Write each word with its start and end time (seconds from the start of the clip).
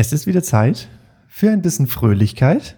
Es 0.00 0.12
ist 0.12 0.28
wieder 0.28 0.44
Zeit 0.44 0.86
für 1.26 1.50
ein 1.50 1.60
bisschen 1.60 1.88
Fröhlichkeit 1.88 2.76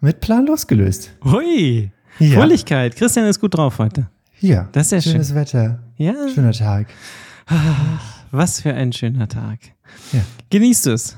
mit 0.00 0.18
Plan 0.20 0.46
losgelöst. 0.46 1.12
Hui, 1.22 1.92
Ja. 2.18 2.40
Fröhlichkeit. 2.40 2.96
Christian 2.96 3.24
ist 3.26 3.38
gut 3.40 3.56
drauf 3.56 3.78
heute. 3.78 4.08
Ja, 4.40 4.68
Das 4.72 4.86
ist 4.90 4.90
ja 5.06 5.12
schönes 5.12 5.32
Wetter, 5.32 5.78
Ja, 5.96 6.12
schöner 6.34 6.50
Tag. 6.50 6.88
was 8.32 8.62
für 8.62 8.74
ein 8.74 8.92
schöner 8.92 9.28
Tag. 9.28 9.60
Ja. 10.12 10.22
Genießt 10.50 10.86
du 10.86 10.90
es? 10.90 11.16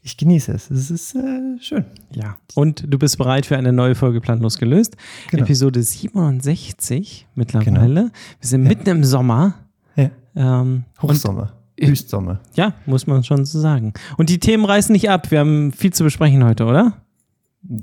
Ich 0.00 0.16
genieße 0.16 0.52
es. 0.52 0.70
Es 0.70 0.90
ist 0.90 1.14
äh, 1.14 1.58
schön. 1.60 1.84
Ja. 2.12 2.38
Und 2.54 2.82
du 2.88 2.98
bist 2.98 3.18
bereit 3.18 3.44
für 3.44 3.58
eine 3.58 3.74
neue 3.74 3.94
Folge 3.96 4.22
Plan 4.22 4.40
losgelöst. 4.40 4.96
Genau. 5.30 5.42
Episode 5.42 5.82
67 5.82 7.26
mittlerweile. 7.34 8.12
Wir 8.40 8.48
sind 8.48 8.62
mitten 8.62 8.88
im 8.88 9.04
Sommer. 9.04 9.56
Ja. 9.94 10.10
Ähm, 10.34 10.84
Hochsommer, 11.02 11.52
Höchstsommer. 11.80 12.40
ja, 12.54 12.72
muss 12.86 13.06
man 13.06 13.22
schon 13.24 13.44
so 13.44 13.60
sagen. 13.60 13.92
Und 14.16 14.30
die 14.30 14.38
Themen 14.38 14.64
reißen 14.64 14.92
nicht 14.92 15.10
ab. 15.10 15.30
Wir 15.30 15.40
haben 15.40 15.72
viel 15.72 15.92
zu 15.92 16.04
besprechen 16.04 16.42
heute, 16.44 16.64
oder? 16.64 16.94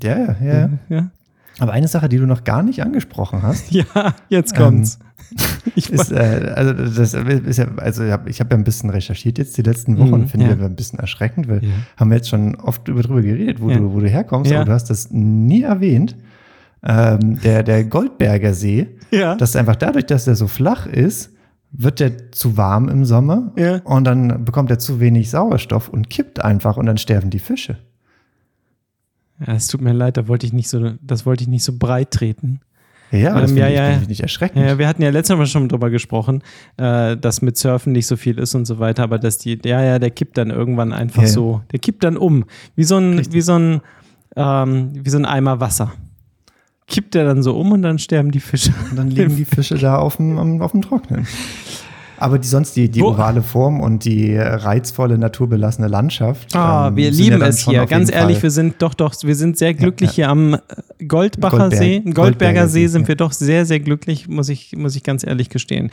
Ja, 0.02 0.16
ja, 0.18 0.36
ja. 0.42 0.70
Ja. 0.88 1.10
Aber 1.60 1.72
eine 1.72 1.86
Sache, 1.86 2.08
die 2.08 2.16
du 2.18 2.26
noch 2.26 2.42
gar 2.44 2.62
nicht 2.64 2.82
angesprochen 2.82 3.42
hast, 3.42 3.70
Ja, 3.70 3.84
jetzt 4.28 4.56
kommt's. 4.56 4.98
ich 5.76 5.90
ist, 5.90 6.10
äh, 6.12 6.52
also 6.54 6.72
das 6.72 7.14
ist 7.14 7.58
ja, 7.58 7.66
also 7.76 8.04
ich 8.04 8.10
habe 8.12 8.30
hab 8.30 8.50
ja 8.52 8.58
ein 8.58 8.64
bisschen 8.64 8.90
recherchiert 8.90 9.38
jetzt 9.38 9.56
die 9.56 9.62
letzten 9.62 9.96
Wochen, 9.98 10.22
Mhm, 10.22 10.28
finde 10.28 10.46
ja. 10.46 10.52
ich 10.54 10.60
ein 10.60 10.76
bisschen 10.76 10.98
erschreckend, 10.98 11.48
weil 11.48 11.62
Ja. 11.64 11.70
haben 11.96 12.10
wir 12.10 12.16
jetzt 12.16 12.28
schon 12.28 12.56
oft 12.56 12.88
über 12.88 13.02
drüber 13.02 13.22
geredet, 13.22 13.60
wo, 13.60 13.70
Ja. 13.70 13.76
du, 13.78 13.92
wo 13.92 14.00
du 14.00 14.08
herkommst, 14.08 14.52
aber 14.52 14.64
du 14.64 14.72
hast 14.72 14.90
das 14.90 15.10
nie 15.10 15.62
erwähnt. 15.62 16.16
Ähm, 16.86 17.40
der, 17.42 17.62
der 17.62 17.84
Goldberger 17.84 18.52
See, 18.52 18.88
ja. 19.10 19.34
das 19.36 19.50
ist 19.50 19.56
einfach 19.56 19.76
dadurch, 19.76 20.04
dass 20.06 20.24
der 20.26 20.34
so 20.36 20.46
flach 20.48 20.86
ist, 20.86 21.30
wird 21.76 21.98
der 22.00 22.30
zu 22.30 22.56
warm 22.56 22.88
im 22.88 23.04
Sommer 23.04 23.52
Ja. 23.56 23.78
und 23.84 24.04
dann 24.04 24.44
bekommt 24.44 24.70
er 24.70 24.78
zu 24.78 25.00
wenig 25.00 25.28
Sauerstoff 25.30 25.88
und 25.88 26.08
kippt 26.08 26.42
einfach 26.44 26.76
und 26.76 26.86
dann 26.86 26.98
sterben 26.98 27.30
die 27.30 27.40
Fische. 27.40 27.78
ja, 29.44 29.54
es 29.54 29.66
tut 29.66 29.80
mir 29.80 29.92
leid, 29.92 30.16
da 30.16 30.28
wollte 30.28 30.46
ich 30.46 30.52
nicht 30.52 30.68
so, 30.68 30.92
das 31.02 31.26
wollte 31.26 31.42
ich 31.42 31.48
nicht 31.48 31.64
so 31.64 31.72
breit 31.76 32.10
treten. 32.12 32.60
Ja, 33.10 33.32
aber 33.32 33.42
das 33.42 33.50
Ähm, 33.52 33.56
ja, 33.58 33.68
ich, 33.68 33.74
ja. 33.76 33.98
nicht 34.08 34.20
erschreckend. 34.22 34.64
Ja, 34.64 34.78
wir 34.78 34.88
hatten 34.88 35.02
ja 35.02 35.10
letztes 35.10 35.36
Mal 35.36 35.46
schon 35.46 35.68
drüber 35.68 35.90
gesprochen, 35.90 36.42
äh, 36.78 37.16
dass 37.16 37.42
mit 37.42 37.56
Surfen 37.56 37.92
nicht 37.92 38.06
so 38.06 38.16
viel 38.16 38.38
ist 38.38 38.54
und 38.54 38.64
so 38.64 38.78
weiter, 38.78 39.02
aber 39.04 39.18
dass 39.18 39.38
die, 39.38 39.58
ja, 39.64 39.82
ja, 39.82 39.98
der 39.98 40.10
kippt 40.10 40.36
dann 40.38 40.50
irgendwann 40.50 40.92
einfach 40.92 41.22
Ja, 41.22 41.28
so, 41.28 41.60
der 41.72 41.78
kippt 41.80 42.02
dann 42.04 42.16
um, 42.16 42.44
wie 42.76 42.84
so 42.84 42.96
ein, 42.96 43.14
Richtig. 43.18 43.34
wie 43.34 43.40
so 43.40 43.56
ein, 43.58 43.80
ähm, 44.36 44.90
wie 44.94 45.10
so 45.10 45.18
ein 45.18 45.26
Eimer 45.26 45.60
Wasser. 45.60 45.92
Kippt 46.86 47.14
der 47.14 47.24
dann 47.24 47.42
so 47.42 47.56
um 47.56 47.72
und 47.72 47.82
dann 47.82 47.98
sterben 47.98 48.30
die 48.30 48.40
Fische. 48.40 48.72
Und 48.90 48.96
dann 48.96 49.08
liegen 49.08 49.36
die 49.36 49.44
Fische 49.44 49.76
da 49.76 49.96
auf 49.98 50.16
dem, 50.16 50.60
auf 50.60 50.72
dem 50.72 50.82
Trocknen. 50.82 51.26
Aber 52.18 52.38
die 52.38 52.46
sonst 52.48 52.76
die, 52.76 52.88
die 52.88 53.02
ovale 53.02 53.42
Form 53.42 53.80
und 53.80 54.04
die 54.04 54.36
reizvolle, 54.36 55.18
naturbelassene 55.18 55.88
Landschaft. 55.88 56.54
Ah, 56.54 56.88
ähm, 56.88 56.96
wir 56.96 57.06
ja 57.06 57.10
lieben 57.10 57.40
dann 57.40 57.48
es 57.50 57.68
hier. 57.68 57.84
Ganz 57.86 58.10
ehrlich, 58.10 58.36
Fall- 58.36 58.44
wir 58.44 58.50
sind 58.50 58.80
doch, 58.80 58.94
doch, 58.94 59.14
wir 59.22 59.34
sind 59.34 59.58
sehr 59.58 59.74
glücklich 59.74 60.10
ja. 60.10 60.14
hier 60.14 60.28
am 60.30 60.54
äh, 60.54 60.58
Goldbacher 61.06 61.56
Goldberg- 61.58 61.78
See, 61.78 61.98
Goldberger, 62.00 62.22
Goldberger 62.22 62.68
See 62.68 62.86
sind 62.86 63.02
ja. 63.02 63.08
wir 63.08 63.16
doch 63.16 63.32
sehr, 63.32 63.66
sehr 63.66 63.80
glücklich, 63.80 64.28
muss 64.28 64.48
ich, 64.48 64.76
muss 64.76 64.94
ich 64.96 65.02
ganz 65.02 65.26
ehrlich 65.26 65.48
gestehen. 65.50 65.90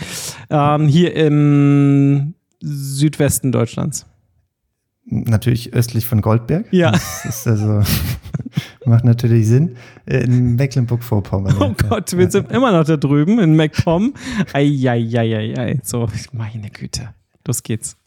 Ähm, 0.49 0.87
hier 0.87 1.15
im 1.15 2.35
Südwesten 2.61 3.51
Deutschlands. 3.51 4.05
Natürlich 5.13 5.73
östlich 5.73 6.05
von 6.05 6.21
Goldberg. 6.21 6.65
Ja. 6.71 6.91
Das 6.91 7.25
ist 7.25 7.45
also, 7.45 7.83
macht 8.85 9.03
natürlich 9.03 9.45
Sinn. 9.45 9.75
In 10.05 10.55
Mecklenburg-Vorpommern. 10.55 11.55
Oh 11.59 11.63
ja. 11.65 11.89
Gott, 11.89 12.17
wir 12.17 12.31
sind 12.31 12.49
immer 12.49 12.71
noch 12.71 12.85
da 12.85 12.95
drüben 12.95 13.37
in 13.39 13.57
MacPom. 13.57 14.13
Eieieiei. 14.53 15.79
So, 15.83 16.07
meine 16.31 16.69
Güte. 16.69 17.13
Los 17.45 17.61
geht's. 17.61 17.97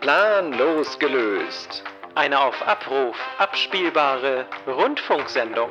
Plan 0.00 0.52
losgelöst. 0.52 1.82
Eine 2.14 2.38
auf 2.38 2.54
Abruf 2.64 3.16
abspielbare 3.38 4.46
Rundfunksendung. 4.68 5.68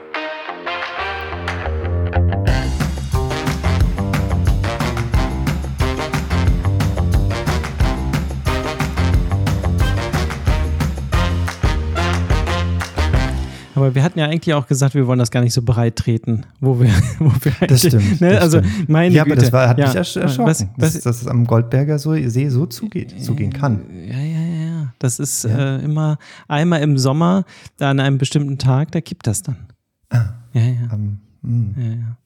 Aber 13.78 13.96
wir 13.96 14.04
hatten 14.04 14.20
ja 14.20 14.26
eigentlich 14.26 14.54
auch 14.54 14.68
gesagt, 14.68 14.96
wir 14.96 15.08
wollen 15.08 15.20
das 15.20 15.32
gar 15.32 15.42
nicht 15.42 15.54
so 15.54 15.62
breit 15.62 15.96
treten, 15.96 16.46
wo 16.60 16.80
wir, 16.80 16.90
wo 17.20 17.32
wir 17.42 17.52
Das 17.68 17.86
eigentlich- 17.86 18.02
stimmt. 18.04 18.22
Ne? 18.22 18.32
das 18.32 18.42
also 18.42 18.60
stimmt. 18.64 18.90
meine 18.90 19.14
ja, 19.16 19.24
Güte. 19.24 19.34
aber 19.36 19.42
das 19.42 19.54
war, 19.54 19.70
hat 19.70 19.78
ja. 19.78 19.88
mich 19.88 19.96
ersch 19.96 20.16
erschrocken, 20.18 20.50
Was, 20.50 20.68
was, 20.78 20.94
dass, 20.94 21.04
dass 21.04 21.22
es 21.22 21.28
am 21.28 21.46
Goldberger 21.46 22.00
so, 22.00 22.14
See 22.28 22.50
so 22.50 22.66
zugeht, 22.66 23.24
zugehen 23.24 23.54
kann. 23.54 23.82
Ja, 24.08 24.18
ja, 24.18 24.40
ja, 24.40 24.66
ja. 24.70 24.94
Das 25.00 25.20
ist 25.20 25.44
Ja. 25.44 25.78
Äh, 25.78 25.84
immer 25.84 26.18
einmal 26.48 26.82
im 26.82 26.98
Sommer, 26.98 27.46
da 27.78 27.92
an 27.92 28.00
einem 28.00 28.18
bestimmten 28.18 28.58
Tag, 28.58 28.92
da 28.92 29.00
kippt 29.02 29.28
das 29.28 29.44
dann. 29.44 29.58
Ah. 30.10 30.26
Ja, 30.54 30.62
ja. 30.62 30.90
Ähm, 30.94 31.18
hm, 31.44 31.76
ja, 31.78 31.84
ja. 31.90 32.18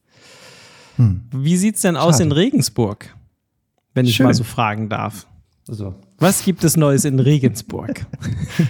hm. 0.97 1.21
Wie 1.33 1.57
sieht's 1.57 1.81
denn 1.81 1.97
aus 1.97 2.15
Schade. 2.15 2.23
in 2.25 2.31
Regensburg? 2.31 3.13
Wenn 3.93 4.05
ich 4.05 4.15
Schön. 4.15 4.25
mal 4.27 4.33
so 4.33 4.43
fragen 4.45 4.87
darf. 4.87 5.27
So. 5.65 5.95
Was 6.21 6.45
gibt 6.45 6.63
es 6.63 6.77
Neues 6.77 7.03
in 7.03 7.19
Regensburg? 7.19 8.05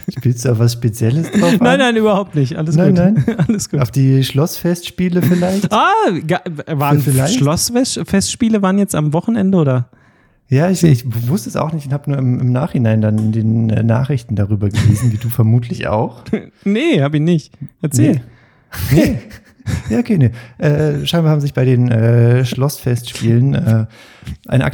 Spielst 0.09 0.45
du 0.45 0.53
auf 0.53 0.59
was 0.59 0.71
Spezielles 0.71 1.29
drauf 1.31 1.59
nein, 1.59 1.67
an? 1.73 1.79
nein, 1.79 1.95
überhaupt 1.97 2.33
nicht. 2.33 2.55
Alles 2.55 2.77
Nein, 2.77 2.95
gut. 2.95 3.27
nein. 3.27 3.37
Alles 3.47 3.69
gut. 3.69 3.81
Auf 3.81 3.91
die 3.91 4.23
Schlossfestspiele 4.23 5.21
vielleicht? 5.21 5.69
Ah, 5.69 5.91
waren 6.67 7.01
Vielleicht? 7.01 7.35
Schlossfestspiele 7.35 8.61
waren 8.61 8.77
jetzt 8.77 8.95
am 8.95 9.11
Wochenende 9.11 9.57
oder? 9.57 9.89
Ja, 10.47 10.69
ich, 10.69 10.81
ich 10.83 11.03
wusste 11.27 11.49
es 11.49 11.57
auch 11.57 11.73
nicht 11.73 11.87
und 11.87 11.93
habe 11.93 12.09
nur 12.09 12.19
im, 12.19 12.39
im 12.39 12.51
Nachhinein 12.53 13.01
dann 13.01 13.17
in 13.17 13.31
den 13.33 13.69
äh, 13.69 13.83
Nachrichten 13.83 14.35
darüber 14.37 14.69
gelesen, 14.69 15.11
wie 15.11 15.17
du 15.17 15.27
vermutlich 15.29 15.87
auch. 15.87 16.23
Nee, 16.63 17.01
hab 17.01 17.13
ich 17.13 17.21
nicht. 17.21 17.53
Erzähl. 17.81 18.21
Nee. 18.93 19.17
Ja, 19.89 19.99
okay, 19.99 20.17
nee. 20.17 20.31
Äh, 20.57 21.05
scheinbar 21.05 21.31
haben 21.33 21.41
sich 21.41 21.53
bei 21.53 21.65
den 21.65 21.91
äh, 21.91 22.45
Schlossfestspielen 22.45 23.53
äh, 23.55 23.85
eine 24.47 24.65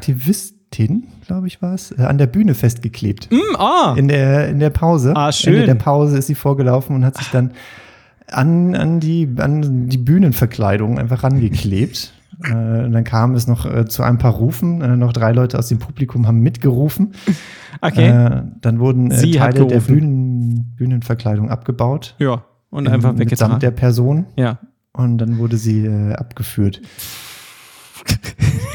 Aktivistin, 0.68 1.08
glaube 1.26 1.48
ich, 1.48 1.62
war 1.62 1.74
es, 1.74 1.92
äh, 1.92 2.02
an 2.04 2.18
der 2.18 2.28
Bühne 2.28 2.54
festgeklebt. 2.54 3.30
Hm, 3.30 3.56
ah, 3.58 3.96
In 3.98 4.08
der, 4.08 4.50
in 4.50 4.60
der 4.60 4.70
Pause. 4.70 5.14
Ah, 5.16 5.32
schön. 5.32 5.54
Ende 5.56 5.68
der 5.68 5.76
Pause 5.76 6.18
ist 6.18 6.28
sie 6.28 6.36
vorgelaufen 6.36 6.96
und 6.96 7.06
hat 7.06 7.18
sich 7.18 7.30
dann 7.30 7.52
an, 8.30 8.76
an, 8.76 9.00
die, 9.00 9.30
an 9.38 9.88
die 9.88 9.98
Bühnenverkleidung 9.98 11.00
einfach 11.00 11.24
rangeklebt. 11.24 12.14
Äh, 12.44 12.54
und 12.54 12.92
dann 12.92 13.04
kam 13.04 13.34
es 13.34 13.48
noch 13.48 13.66
äh, 13.66 13.86
zu 13.86 14.04
ein 14.04 14.20
paar 14.20 14.34
Rufen. 14.34 14.82
Äh, 14.82 14.96
noch 14.96 15.12
drei 15.12 15.32
Leute 15.32 15.58
aus 15.58 15.70
dem 15.70 15.80
Publikum 15.80 16.28
haben 16.28 16.42
mitgerufen. 16.42 17.14
okay. 17.82 18.10
Äh, 18.10 18.44
dann 18.62 18.78
wurden 18.80 19.10
äh, 19.10 19.32
Teile 19.32 19.66
der. 19.66 19.80
Bühnen, 19.80 20.76
Bühnenverkleidung 20.76 21.50
abgebaut. 21.50 22.14
ja. 22.20 22.44
Und 22.70 22.88
einfach 22.90 23.14
Mitsamt 23.14 23.20
weggetragen. 23.22 23.60
der 23.60 23.72
Person. 23.72 24.26
Ja. 24.36 24.60
Und 24.94 25.18
dann 25.18 25.40
wurde 25.40 25.58
sie 25.58 25.90
abgeführt. 26.16 26.80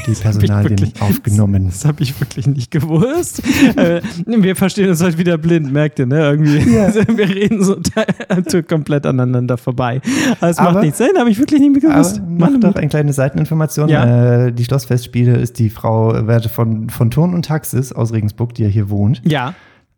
Die 0.07 0.13
ich 0.13 0.21
Personalien 0.21 0.71
wirklich- 0.71 1.01
aufgenommen. 1.01 1.67
Das 1.67 1.85
habe 1.85 2.03
ich 2.03 2.19
wirklich 2.21 2.49
nicht 2.49 2.71
gewusst. 2.73 3.41
äh, 3.77 4.01
wir 4.27 4.57
verstehen 4.57 4.89
uns 4.91 5.01
heute 5.03 5.17
wieder 5.19 5.39
blind, 5.39 5.73
merkt 5.73 5.99
ihr, 6.01 6.07
ne? 6.07 6.19
Irgendwie. 6.19 6.59
Wir 7.17 7.29
reden 7.29 7.63
so 7.63 7.77
komplett 8.63 9.07
aneinander 9.07 9.57
vorbei. 9.57 10.01
Aber 10.41 10.51
es 10.51 10.57
macht 10.57 10.69
Aber- 10.69 10.81
nichts. 10.83 10.99
Nein, 10.99 11.11
habe 11.19 11.31
ich 11.31 11.39
wirklich 11.39 11.61
nicht 11.61 11.71
mehr 11.73 11.93
gewusst. 11.93 12.21
Noch 12.27 12.51
doch 12.59 12.75
eine 12.75 12.89
kleine 12.89 13.13
Seiteninformation. 13.13 13.89
Ja. 13.89 14.47
Äh, 14.47 14.53
die 14.53 14.65
Schlossfestspiele 14.65 15.37
ist 15.37 15.59
die 15.61 15.71
Frau 15.71 16.15
äh, 16.15 16.41
von, 16.49 16.91
von 16.91 17.11
Ton 17.11 17.33
und 17.35 17.45
Taxis 17.45 17.93
aus 17.93 18.13
Regensburg, 18.13 18.55
die 18.55 18.63
ja 18.65 18.69
hier 18.69 18.91
wohnt, 18.91 19.23
ja, 19.25 19.55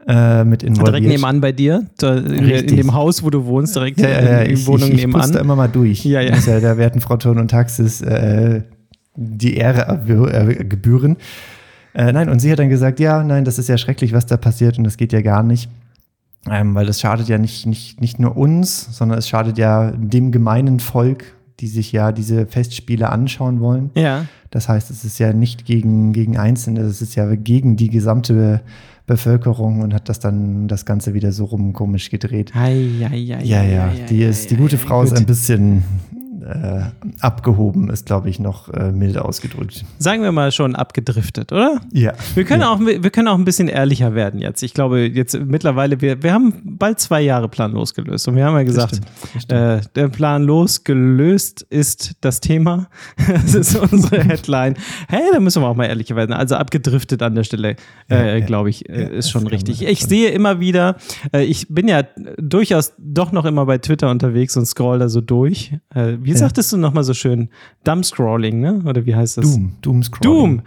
äh, 0.06 0.44
mit 0.44 0.62
involviert. 0.62 0.88
direkt 0.96 1.06
nebenan 1.06 1.40
bei 1.40 1.52
dir, 1.52 1.86
da, 1.98 2.16
in, 2.16 2.48
in 2.50 2.76
dem 2.76 2.92
Haus, 2.92 3.22
wo 3.22 3.30
du 3.30 3.46
wohnst, 3.46 3.74
direkt 3.74 4.00
Ja, 4.00 4.08
ja, 4.10 4.22
ja, 4.22 4.38
in 4.40 4.48
die 4.48 4.54
ich, 4.54 4.66
Wohnung 4.66 4.92
ich, 4.92 5.04
ich 5.04 5.10
putz 5.10 5.12
da 5.12 5.26
nebenan. 5.26 5.44
immer 5.44 5.56
mal 5.56 5.68
durch. 5.68 6.04
Ja, 6.04 6.20
ja. 6.20 6.36
Ja 6.36 6.60
der 6.60 6.76
werten 6.76 7.00
Frau 7.00 7.16
Ton 7.16 7.38
und 7.38 7.50
Taxis 7.50 8.02
äh, 8.02 8.62
die 9.16 9.56
Ehre 9.56 10.00
gebühren. 10.68 11.16
Äh, 11.94 12.12
nein, 12.12 12.28
und 12.28 12.40
sie 12.40 12.50
hat 12.50 12.58
dann 12.58 12.68
gesagt, 12.68 12.98
ja, 12.98 13.22
nein, 13.22 13.44
das 13.44 13.58
ist 13.58 13.68
ja 13.68 13.78
schrecklich, 13.78 14.12
was 14.12 14.26
da 14.26 14.36
passiert 14.36 14.78
und 14.78 14.84
das 14.84 14.96
geht 14.96 15.12
ja 15.12 15.20
gar 15.20 15.42
nicht. 15.42 15.70
Ähm, 16.50 16.74
weil 16.74 16.86
das 16.86 17.00
schadet 17.00 17.28
ja 17.28 17.38
nicht, 17.38 17.66
nicht, 17.66 18.00
nicht 18.00 18.18
nur 18.18 18.36
uns, 18.36 18.96
sondern 18.96 19.18
es 19.18 19.28
schadet 19.28 19.56
ja 19.56 19.92
dem 19.92 20.30
gemeinen 20.30 20.80
Volk, 20.80 21.24
die 21.60 21.68
sich 21.68 21.92
ja 21.92 22.12
diese 22.12 22.46
Festspiele 22.46 23.08
anschauen 23.08 23.60
wollen. 23.60 23.90
Ja, 23.94 24.26
Das 24.50 24.68
heißt, 24.68 24.90
es 24.90 25.04
ist 25.04 25.18
ja 25.18 25.32
nicht 25.32 25.64
gegen, 25.64 26.12
gegen 26.12 26.36
Einzelne, 26.36 26.80
es 26.80 27.00
ist 27.00 27.14
ja 27.14 27.34
gegen 27.34 27.76
die 27.76 27.88
gesamte 27.88 28.60
Bevölkerung 29.06 29.80
und 29.82 29.94
hat 29.94 30.08
das 30.08 30.18
dann 30.18 30.66
das 30.68 30.84
Ganze 30.84 31.14
wieder 31.14 31.32
so 31.32 31.44
rum 31.44 31.72
komisch 31.72 32.10
gedreht. 32.10 32.52
Ei, 32.54 32.88
ei, 33.02 33.36
ei, 33.36 33.44
Ja, 33.44 33.62
ja, 33.62 33.88
ei, 33.88 34.06
die 34.08 34.22
ist, 34.22 34.50
die 34.50 34.56
gute 34.56 34.78
Frau 34.78 35.02
ist 35.02 35.16
ein 35.16 35.26
bisschen 35.26 35.82
äh, 36.44 36.82
abgehoben 37.20 37.88
ist, 37.90 38.06
glaube 38.06 38.28
ich, 38.28 38.38
noch 38.38 38.68
äh, 38.68 38.92
mild 38.92 39.16
ausgedrückt. 39.18 39.84
Sagen 39.98 40.22
wir 40.22 40.32
mal 40.32 40.52
schon 40.52 40.76
abgedriftet, 40.76 41.52
oder? 41.52 41.80
Ja. 41.92 42.12
Wir 42.34 42.44
können, 42.44 42.62
ja. 42.62 42.70
auch, 42.72 42.80
wir 42.80 43.10
können 43.10 43.28
auch 43.28 43.38
ein 43.38 43.44
bisschen 43.44 43.68
ehrlicher 43.68 44.14
werden 44.14 44.40
jetzt. 44.40 44.62
Ich 44.62 44.74
glaube, 44.74 45.06
jetzt 45.06 45.38
mittlerweile, 45.38 46.00
wir, 46.00 46.22
wir 46.22 46.32
haben 46.32 46.52
bald 46.64 47.00
zwei 47.00 47.22
Jahre 47.22 47.48
Plan 47.48 47.72
losgelöst. 47.72 48.28
Und 48.28 48.36
wir 48.36 48.44
haben 48.44 48.56
ja 48.56 48.62
gesagt, 48.62 48.96
stimmt, 48.96 49.06
das 49.34 49.42
stimmt. 49.42 49.60
äh, 49.60 49.80
der 49.94 50.08
Plan 50.08 50.42
losgelöst 50.42 51.62
ist 51.70 52.12
das 52.20 52.40
Thema. 52.40 52.88
Das 53.44 53.54
ist 53.54 53.76
unsere 53.76 54.22
Headline. 54.24 54.74
Hey, 55.08 55.22
da 55.32 55.40
müssen 55.40 55.62
wir 55.62 55.68
auch 55.68 55.74
mal 55.76 55.86
ehrlicher 55.86 56.14
werden. 56.16 56.32
Also 56.32 56.56
abgedriftet 56.56 57.22
an 57.22 57.34
der 57.34 57.44
Stelle, 57.44 57.76
Ja, 58.10 58.16
äh, 58.16 58.38
ja. 58.40 58.46
glaube 58.46 58.70
ich, 58.70 58.88
äh, 58.88 59.04
ist 59.04 59.26
das 59.26 59.30
schon 59.30 59.46
richtig. 59.46 59.78
schon. 59.78 59.88
Ich 59.88 60.04
sehe 60.04 60.30
immer 60.30 60.60
wieder, 60.60 60.96
äh, 61.32 61.42
ich 61.44 61.66
bin 61.68 61.88
ja 61.88 62.02
durchaus 62.38 62.92
doch 62.98 63.32
noch 63.32 63.44
immer 63.44 63.66
bei 63.66 63.78
Twitter 63.78 64.10
unterwegs 64.10 64.56
und 64.56 64.66
scroll 64.66 64.98
da 64.98 65.08
so 65.08 65.20
durch. 65.20 65.72
Äh, 65.94 66.16
wie 66.34 66.38
sagtest 66.38 66.72
du 66.72 66.76
nochmal 66.76 67.04
so 67.04 67.14
schön? 67.14 67.48
Dumbscrolling, 67.84 68.60
ne? 68.60 68.82
Oder 68.84 69.06
wie 69.06 69.14
heißt 69.14 69.38
das? 69.38 69.44
Doom, 69.52 69.72
Doom 69.80 70.02
Doom. 70.20 70.62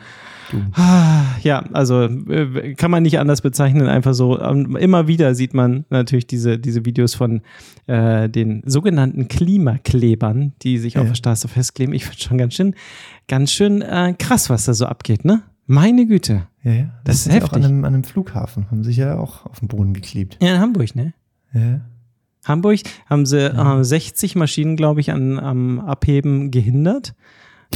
Doom. 0.51 0.65
Ah, 0.75 1.23
Ja, 1.43 1.59
also 1.73 2.03
äh, 2.05 2.73
kann 2.75 2.89
man 2.89 3.03
nicht 3.03 3.19
anders 3.19 3.41
bezeichnen, 3.41 3.87
einfach 3.87 4.13
so. 4.13 4.39
Ähm, 4.39 4.77
Immer 4.77 5.07
wieder 5.09 5.35
sieht 5.35 5.53
man 5.53 5.83
natürlich 5.89 6.25
diese, 6.25 6.57
diese 6.57 6.85
Videos 6.85 7.15
von 7.15 7.41
äh, 7.87 8.29
den 8.29 8.63
sogenannten 8.65 9.27
Klimaklebern, 9.27 10.53
die 10.61 10.77
sich 10.77 10.97
auf 10.97 11.03
Ja. 11.03 11.09
der 11.09 11.15
Straße 11.15 11.47
festkleben. 11.49 11.93
Ich 11.93 12.05
finde 12.05 12.21
schon 12.21 12.37
ganz 12.37 12.53
schön, 12.53 12.75
ganz 13.27 13.51
schön 13.51 13.81
äh, 13.81 14.13
krass, 14.17 14.49
was 14.49 14.65
da 14.65 14.73
so 14.73 14.85
abgeht, 14.85 15.25
ne? 15.25 15.41
Meine 15.65 16.05
Güte. 16.05 16.47
Ja, 16.63 16.71
ja. 16.71 16.85
Das 17.03 17.15
ist 17.17 17.23
sind 17.25 17.33
sie 17.33 17.39
Auch 17.39 17.43
heftig. 17.43 17.65
an 17.65 17.69
einem, 17.69 17.83
an 17.85 17.93
einem 17.93 18.03
Flughafen 18.05 18.71
haben 18.71 18.85
sich 18.85 18.95
ja 18.97 19.17
auch 19.17 19.45
auf 19.45 19.59
den 19.59 19.67
Boden 19.67 19.93
geklebt. 19.93 20.37
Ja, 20.41 20.55
in 20.55 20.61
Hamburg, 20.61 20.95
ne? 20.95 21.13
Ja. 21.53 21.81
Hamburg 22.47 22.79
haben 23.09 23.25
sie 23.25 23.45
äh, 23.45 23.83
60 23.83 24.35
Maschinen, 24.35 24.75
glaube 24.75 25.01
ich, 25.01 25.11
an, 25.11 25.39
am 25.39 25.79
Abheben 25.79 26.51
gehindert. 26.51 27.13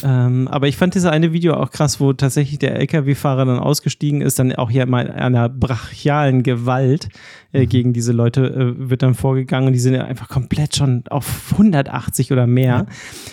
Ähm, 0.04 0.48
aber 0.48 0.68
ich 0.68 0.78
fand 0.78 0.96
dieses 0.96 1.10
eine 1.10 1.34
Video 1.34 1.54
auch 1.54 1.70
krass, 1.70 2.00
wo 2.00 2.14
tatsächlich 2.14 2.60
der 2.60 2.76
LKW-Fahrer 2.78 3.46
dann 3.46 3.60
ausgestiegen 3.60 4.22
ist, 4.22 4.40
dann 4.40 4.54
auch 4.54 4.72
hier 4.72 4.86
mal 4.86 5.12
einer 5.12 5.50
brachialen 5.50 6.44
Gewalt 6.44 7.10
äh, 7.52 7.66
gegen 7.66 7.92
diese 7.92 8.14
Leute 8.14 8.48
äh, 8.48 8.90
wird 8.90 9.04
dann 9.04 9.16
vorgegangen 9.16 9.68
und 9.68 9.74
die 9.74 9.80
sind 9.80 9.94
ja 9.94 10.06
einfach 10.06 10.30
komplett 10.30 10.76
schon 10.76 11.04
auf 11.10 11.52
180 11.52 12.32
oder 12.32 12.48
mehr. 12.48 12.86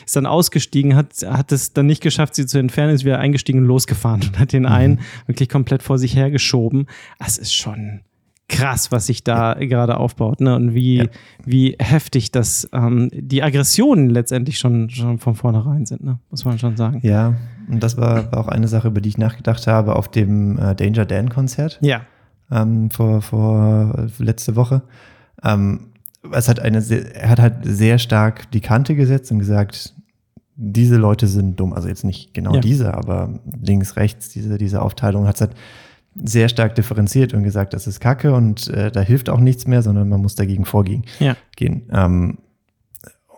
Ist 0.04 0.16
dann 0.16 0.26
ausgestiegen, 0.26 0.96
hat, 0.96 1.14
hat 1.24 1.52
es 1.52 1.72
dann 1.72 1.86
nicht 1.86 2.02
geschafft, 2.02 2.34
sie 2.34 2.46
zu 2.46 2.58
entfernen, 2.58 2.94
ist 2.94 3.04
wieder 3.04 3.20
eingestiegen 3.20 3.60
und 3.60 3.66
losgefahren 3.66 4.22
und 4.22 4.38
hat 4.38 4.52
den 4.52 4.66
einen 4.66 5.00
wirklich 5.26 5.48
komplett 5.48 5.82
vor 5.82 5.98
sich 5.98 6.16
hergeschoben. 6.16 6.86
Das 7.18 7.38
ist 7.38 7.54
schon 7.54 8.00
krass, 8.48 8.90
was 8.90 9.06
sich 9.06 9.22
da 9.24 9.54
gerade 9.54 9.98
aufbaut, 9.98 10.40
ne? 10.40 10.56
Und 10.56 10.74
wie, 10.74 10.96
Ja. 10.98 11.04
wie 11.44 11.76
heftig 11.78 12.32
das 12.32 12.68
ähm, 12.72 13.10
die 13.12 13.42
Aggressionen 13.42 14.08
letztendlich 14.10 14.58
schon, 14.58 14.88
schon 14.90 15.18
von 15.18 15.34
vornherein 15.34 15.84
sind, 15.86 16.02
ne? 16.02 16.18
Muss 16.30 16.44
man 16.44 16.58
schon 16.58 16.76
sagen. 16.76 17.00
Ja, 17.02 17.34
und 17.70 17.82
das 17.82 17.96
war, 17.98 18.32
war 18.32 18.38
auch 18.40 18.48
eine 18.48 18.66
Sache, 18.68 18.88
über 18.88 19.00
die 19.00 19.10
ich 19.10 19.18
nachgedacht 19.18 19.66
habe 19.66 19.96
auf 19.96 20.08
dem 20.10 20.58
äh, 20.58 20.74
Danger 20.74 21.04
Dan 21.04 21.28
Konzert 21.28 21.78
Ja. 21.82 22.00
ähm, 22.50 22.90
vor, 22.90 23.20
vor 23.22 24.06
letzte 24.18 24.56
Woche. 24.56 24.82
Ähm, 25.44 25.88
es 26.32 26.48
hat 26.48 26.58
eine, 26.60 26.80
sehr- 26.82 27.14
er 27.14 27.28
hat 27.30 27.40
halt 27.40 27.54
sehr 27.64 27.98
stark 27.98 28.50
die 28.52 28.60
Kante 28.60 28.94
gesetzt 28.94 29.30
und 29.30 29.38
gesagt, 29.38 29.94
diese 30.56 30.96
Leute 30.96 31.26
sind 31.28 31.60
dumm. 31.60 31.72
Also 31.72 31.86
jetzt 31.88 32.02
nicht 32.04 32.34
genau 32.34 32.54
Ja. 32.54 32.60
diese, 32.60 32.94
aber 32.94 33.38
links, 33.62 33.96
rechts, 33.96 34.30
diese, 34.30 34.58
diese 34.58 34.82
Aufteilung 34.82 35.26
hat 35.28 35.36
es 35.36 35.42
halt 35.42 35.52
sehr 36.24 36.48
stark 36.48 36.74
differenziert 36.74 37.34
und 37.34 37.42
gesagt, 37.42 37.74
das 37.74 37.86
ist 37.86 38.00
Kacke 38.00 38.34
und 38.34 38.68
äh, 38.68 38.90
da 38.90 39.00
hilft 39.00 39.28
auch 39.28 39.40
nichts 39.40 39.66
mehr, 39.66 39.82
sondern 39.82 40.08
man 40.08 40.20
muss 40.20 40.34
dagegen 40.34 40.64
vorgehen. 40.64 41.04
Ja. 41.18 41.36
Gehen. 41.56 41.82
Ähm, 41.92 42.38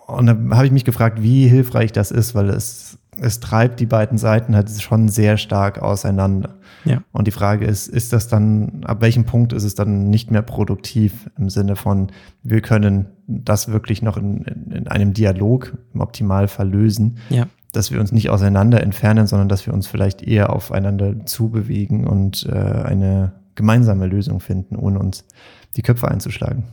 und 0.06 0.26
da 0.26 0.56
habe 0.56 0.66
ich 0.66 0.72
mich 0.72 0.84
gefragt, 0.84 1.22
wie 1.22 1.46
hilfreich 1.46 1.92
das 1.92 2.10
ist, 2.10 2.34
weil 2.34 2.50
es, 2.50 2.98
es 3.20 3.40
treibt 3.40 3.80
die 3.80 3.86
beiden 3.86 4.18
Seiten 4.18 4.56
halt 4.56 4.70
schon 4.80 5.08
sehr 5.08 5.36
stark 5.36 5.80
auseinander. 5.80 6.56
Ja. 6.84 7.02
Und 7.12 7.26
die 7.26 7.32
Frage 7.32 7.66
ist, 7.66 7.86
ist 7.86 8.12
das 8.12 8.26
dann, 8.28 8.82
ab 8.84 9.02
welchem 9.02 9.24
Punkt 9.24 9.52
ist 9.52 9.64
es 9.64 9.74
dann 9.74 10.10
nicht 10.10 10.30
mehr 10.30 10.42
produktiv 10.42 11.30
im 11.38 11.48
Sinne 11.48 11.76
von, 11.76 12.08
wir 12.42 12.60
können 12.60 13.06
das 13.26 13.70
wirklich 13.70 14.02
noch 14.02 14.16
in, 14.16 14.42
in, 14.42 14.72
in 14.72 14.88
einem 14.88 15.12
Dialog 15.12 15.76
im 15.94 16.00
Optimalfall 16.00 16.68
lösen, 16.68 17.18
Ja. 17.28 17.46
Dass 17.72 17.90
wir 17.90 18.00
uns 18.00 18.12
nicht 18.12 18.30
auseinander 18.30 18.82
entfernen, 18.82 19.26
sondern 19.26 19.48
dass 19.48 19.66
wir 19.66 19.72
uns 19.74 19.86
vielleicht 19.86 20.22
eher 20.22 20.52
aufeinander 20.52 21.24
zubewegen 21.26 22.06
und 22.06 22.46
äh, 22.50 22.52
eine 22.54 23.32
gemeinsame 23.54 24.06
Lösung 24.06 24.40
finden, 24.40 24.76
ohne 24.76 24.98
uns 24.98 25.24
die 25.76 25.82
Köpfe 25.82 26.08
einzuschlagen. 26.08 26.64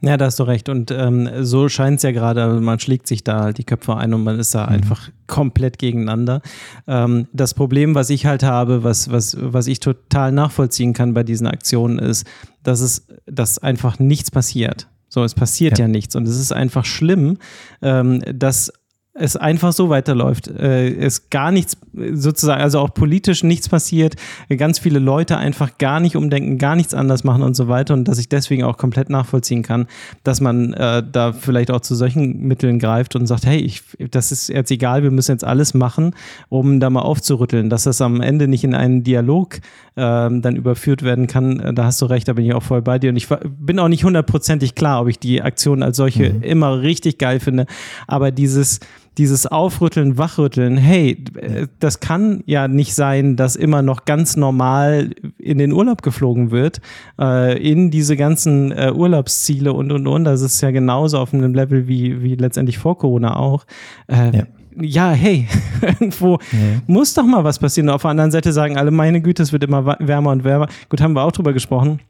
Ja, 0.00 0.16
da 0.16 0.26
hast 0.26 0.38
du 0.38 0.44
recht. 0.44 0.68
Und 0.68 0.92
ähm, 0.92 1.28
so 1.40 1.68
scheint 1.68 1.96
es 1.96 2.02
ja 2.04 2.12
gerade, 2.12 2.44
also 2.44 2.60
man 2.60 2.78
schlägt 2.78 3.08
sich 3.08 3.24
da 3.24 3.40
halt 3.40 3.58
die 3.58 3.64
Köpfe 3.64 3.96
ein 3.96 4.14
und 4.14 4.22
man 4.22 4.38
ist 4.38 4.54
da 4.54 4.66
einfach 4.66 5.10
komplett 5.26 5.78
gegeneinander. 5.78 6.40
Ähm, 6.86 7.26
das 7.32 7.54
Problem, 7.54 7.96
was 7.96 8.10
ich 8.10 8.26
halt 8.26 8.44
habe, 8.44 8.84
was, 8.84 9.10
was, 9.10 9.36
was 9.40 9.66
ich 9.66 9.80
total 9.80 10.30
nachvollziehen 10.30 10.92
kann 10.92 11.14
bei 11.14 11.24
diesen 11.24 11.48
Aktionen, 11.48 11.98
ist, 11.98 12.28
dass 12.62 12.80
es, 12.80 13.08
dass 13.26 13.58
einfach 13.58 13.98
nichts 13.98 14.30
passiert. 14.30 14.86
So, 15.08 15.24
es 15.24 15.34
passiert 15.34 15.78
ja, 15.78 15.86
Ja. 15.86 15.88
nichts. 15.88 16.14
Und 16.14 16.28
es 16.28 16.38
ist 16.38 16.52
einfach 16.52 16.84
schlimm, 16.84 17.38
ähm, 17.82 18.22
dass 18.32 18.72
es 19.14 19.36
einfach 19.36 19.72
so 19.72 19.88
weiterläuft. 19.90 20.48
Äh, 20.48 20.92
es 20.96 21.30
gar 21.30 21.52
nichts, 21.52 21.76
äh, 21.96 22.14
sozusagen, 22.14 22.60
also 22.60 22.80
auch 22.80 22.92
politisch 22.92 23.44
nichts 23.44 23.68
passiert, 23.68 24.16
äh, 24.48 24.56
ganz 24.56 24.80
viele 24.80 24.98
Leute 24.98 25.36
einfach 25.36 25.78
gar 25.78 26.00
nicht 26.00 26.16
umdenken, 26.16 26.58
gar 26.58 26.74
nichts 26.74 26.94
anders 26.94 27.22
machen 27.22 27.42
und 27.42 27.54
so 27.54 27.68
weiter 27.68 27.94
und 27.94 28.08
dass 28.08 28.18
ich 28.18 28.28
deswegen 28.28 28.64
auch 28.64 28.76
komplett 28.76 29.10
nachvollziehen 29.10 29.62
kann, 29.62 29.86
dass 30.24 30.40
man 30.40 30.72
äh, 30.74 31.02
da 31.10 31.32
vielleicht 31.32 31.70
auch 31.70 31.80
zu 31.80 31.94
solchen 31.94 32.40
Mitteln 32.40 32.80
greift 32.80 33.14
und 33.14 33.26
sagt, 33.26 33.46
hey, 33.46 33.58
ich, 33.58 33.82
das 34.10 34.32
ist 34.32 34.48
jetzt 34.48 34.72
egal, 34.72 35.04
wir 35.04 35.12
müssen 35.12 35.30
jetzt 35.30 35.44
alles 35.44 35.74
machen, 35.74 36.14
um 36.48 36.80
da 36.80 36.90
mal 36.90 37.02
aufzurütteln, 37.02 37.70
dass 37.70 37.84
das 37.84 38.00
am 38.00 38.20
Ende 38.20 38.48
nicht 38.48 38.64
in 38.64 38.74
einen 38.74 39.04
Dialog 39.04 39.60
ähm, 39.96 40.42
dann 40.42 40.56
überführt 40.56 41.04
werden 41.04 41.28
kann, 41.28 41.60
äh, 41.60 41.72
da 41.72 41.84
hast 41.84 42.02
du 42.02 42.06
recht, 42.06 42.26
da 42.26 42.32
bin 42.32 42.44
ich 42.44 42.54
auch 42.54 42.64
voll 42.64 42.82
bei 42.82 42.98
dir 42.98 43.10
und 43.10 43.16
ich 43.16 43.28
bin 43.28 43.78
auch 43.78 43.88
nicht 43.88 44.02
hundertprozentig 44.02 44.74
klar, 44.74 45.02
ob 45.02 45.08
ich 45.08 45.20
die 45.20 45.40
Aktion 45.40 45.84
als 45.84 45.96
solche 45.96 46.24
immer 46.24 46.82
richtig 46.82 47.18
geil 47.18 47.38
finde, 47.38 47.66
aber 48.08 48.32
dieses 48.32 48.80
dieses 49.18 49.46
Aufrütteln, 49.46 50.18
Wachrütteln, 50.18 50.76
hey, 50.76 51.22
äh, 51.36 51.66
das 51.80 52.00
kann 52.00 52.42
ja 52.46 52.68
nicht 52.68 52.94
sein, 52.94 53.36
dass 53.36 53.56
immer 53.56 53.82
noch 53.82 54.04
ganz 54.04 54.36
normal 54.36 55.10
in 55.38 55.58
den 55.58 55.72
Urlaub 55.72 56.02
geflogen 56.02 56.50
wird, 56.50 56.80
äh, 57.18 57.56
in 57.58 57.90
diese 57.90 58.16
ganzen 58.16 58.72
äh, 58.72 58.92
Urlaubsziele 58.94 59.72
und 59.72 59.92
und 59.92 60.06
und. 60.06 60.24
Das 60.24 60.40
ist 60.40 60.60
ja 60.60 60.70
genauso 60.70 61.18
auf 61.18 61.32
einem 61.32 61.54
Level 61.54 61.86
wie, 61.88 62.22
wie 62.22 62.34
letztendlich 62.34 62.78
vor 62.78 62.98
Corona 62.98 63.36
auch. 63.36 63.64
Äh, 64.08 64.36
Ja. 64.36 64.46
ja, 64.80 65.10
hey, 65.12 65.46
irgendwo 65.82 66.38
muss 66.86 67.14
doch 67.14 67.24
mal 67.24 67.44
was 67.44 67.58
passieren. 67.58 67.88
Auf 67.88 68.02
der 68.02 68.10
anderen 68.10 68.30
Seite 68.30 68.52
sagen 68.52 68.76
alle, 68.76 68.90
meine 68.90 69.20
Güte, 69.20 69.42
es 69.42 69.52
wird 69.52 69.64
immer 69.64 69.96
wärmer 70.00 70.30
und 70.30 70.44
wärmer. 70.44 70.68
Gut, 70.88 71.00
haben 71.00 71.14
wir 71.14 71.22
auch 71.22 71.32
drüber 71.32 71.52
gesprochen. 71.52 72.00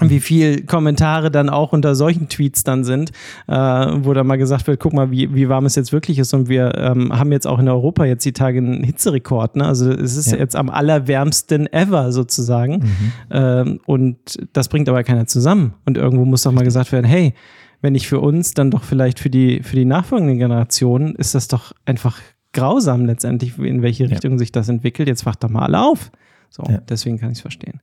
Wie 0.00 0.20
viel 0.20 0.64
Kommentare 0.64 1.30
dann 1.30 1.48
auch 1.48 1.72
unter 1.72 1.94
solchen 1.94 2.28
Tweets 2.28 2.64
dann 2.64 2.84
sind, 2.84 3.10
äh, 3.46 3.52
wo 3.54 4.14
dann 4.14 4.26
mal 4.26 4.36
gesagt 4.36 4.66
wird, 4.66 4.80
guck 4.80 4.92
mal, 4.92 5.10
wie, 5.10 5.34
wie 5.34 5.48
warm 5.48 5.66
es 5.66 5.74
jetzt 5.74 5.92
wirklich 5.92 6.18
ist. 6.18 6.32
Und 6.34 6.48
wir 6.48 6.74
ähm, 6.76 7.16
haben 7.18 7.32
jetzt 7.32 7.46
auch 7.46 7.58
in 7.58 7.68
Europa 7.68 8.04
jetzt 8.04 8.24
die 8.24 8.32
Tage 8.32 8.58
einen 8.58 8.82
Hitzerekord. 8.82 9.56
Ne? 9.56 9.66
Also 9.66 9.90
es 9.90 10.16
ist 10.16 10.32
Ja. 10.32 10.38
jetzt 10.38 10.56
am 10.56 10.70
allerwärmsten 10.70 11.70
ever 11.72 12.12
sozusagen. 12.12 12.76
Mhm. 12.78 13.12
Ähm, 13.30 13.80
und 13.86 14.16
das 14.52 14.68
bringt 14.68 14.88
aber 14.88 15.02
keiner 15.04 15.26
zusammen. 15.26 15.74
Und 15.84 15.96
irgendwo 15.98 16.24
muss 16.24 16.42
doch 16.42 16.52
mal 16.52 16.64
gesagt 16.64 16.92
werden, 16.92 17.06
hey, 17.06 17.34
wenn 17.82 17.92
nicht 17.94 18.08
für 18.08 18.20
uns, 18.20 18.52
dann 18.54 18.70
doch 18.70 18.82
vielleicht 18.84 19.18
für 19.18 19.30
die, 19.30 19.62
für 19.62 19.74
die 19.76 19.84
nachfolgenden 19.86 20.38
Generationen, 20.38 21.14
ist 21.14 21.34
das 21.34 21.48
doch 21.48 21.72
einfach 21.86 22.18
grausam 22.52 23.06
letztendlich, 23.06 23.58
in 23.58 23.82
welche 23.82 24.04
Ja. 24.04 24.10
Richtung 24.10 24.38
sich 24.38 24.52
das 24.52 24.68
entwickelt. 24.68 25.08
Jetzt 25.08 25.24
wacht 25.24 25.42
doch 25.44 25.48
mal 25.48 25.62
alle 25.64 25.80
auf. 25.82 26.10
So, 26.50 26.64
Ja. 26.68 26.78
deswegen 26.88 27.18
kann 27.18 27.30
ich 27.30 27.38
es 27.38 27.42
verstehen. 27.42 27.80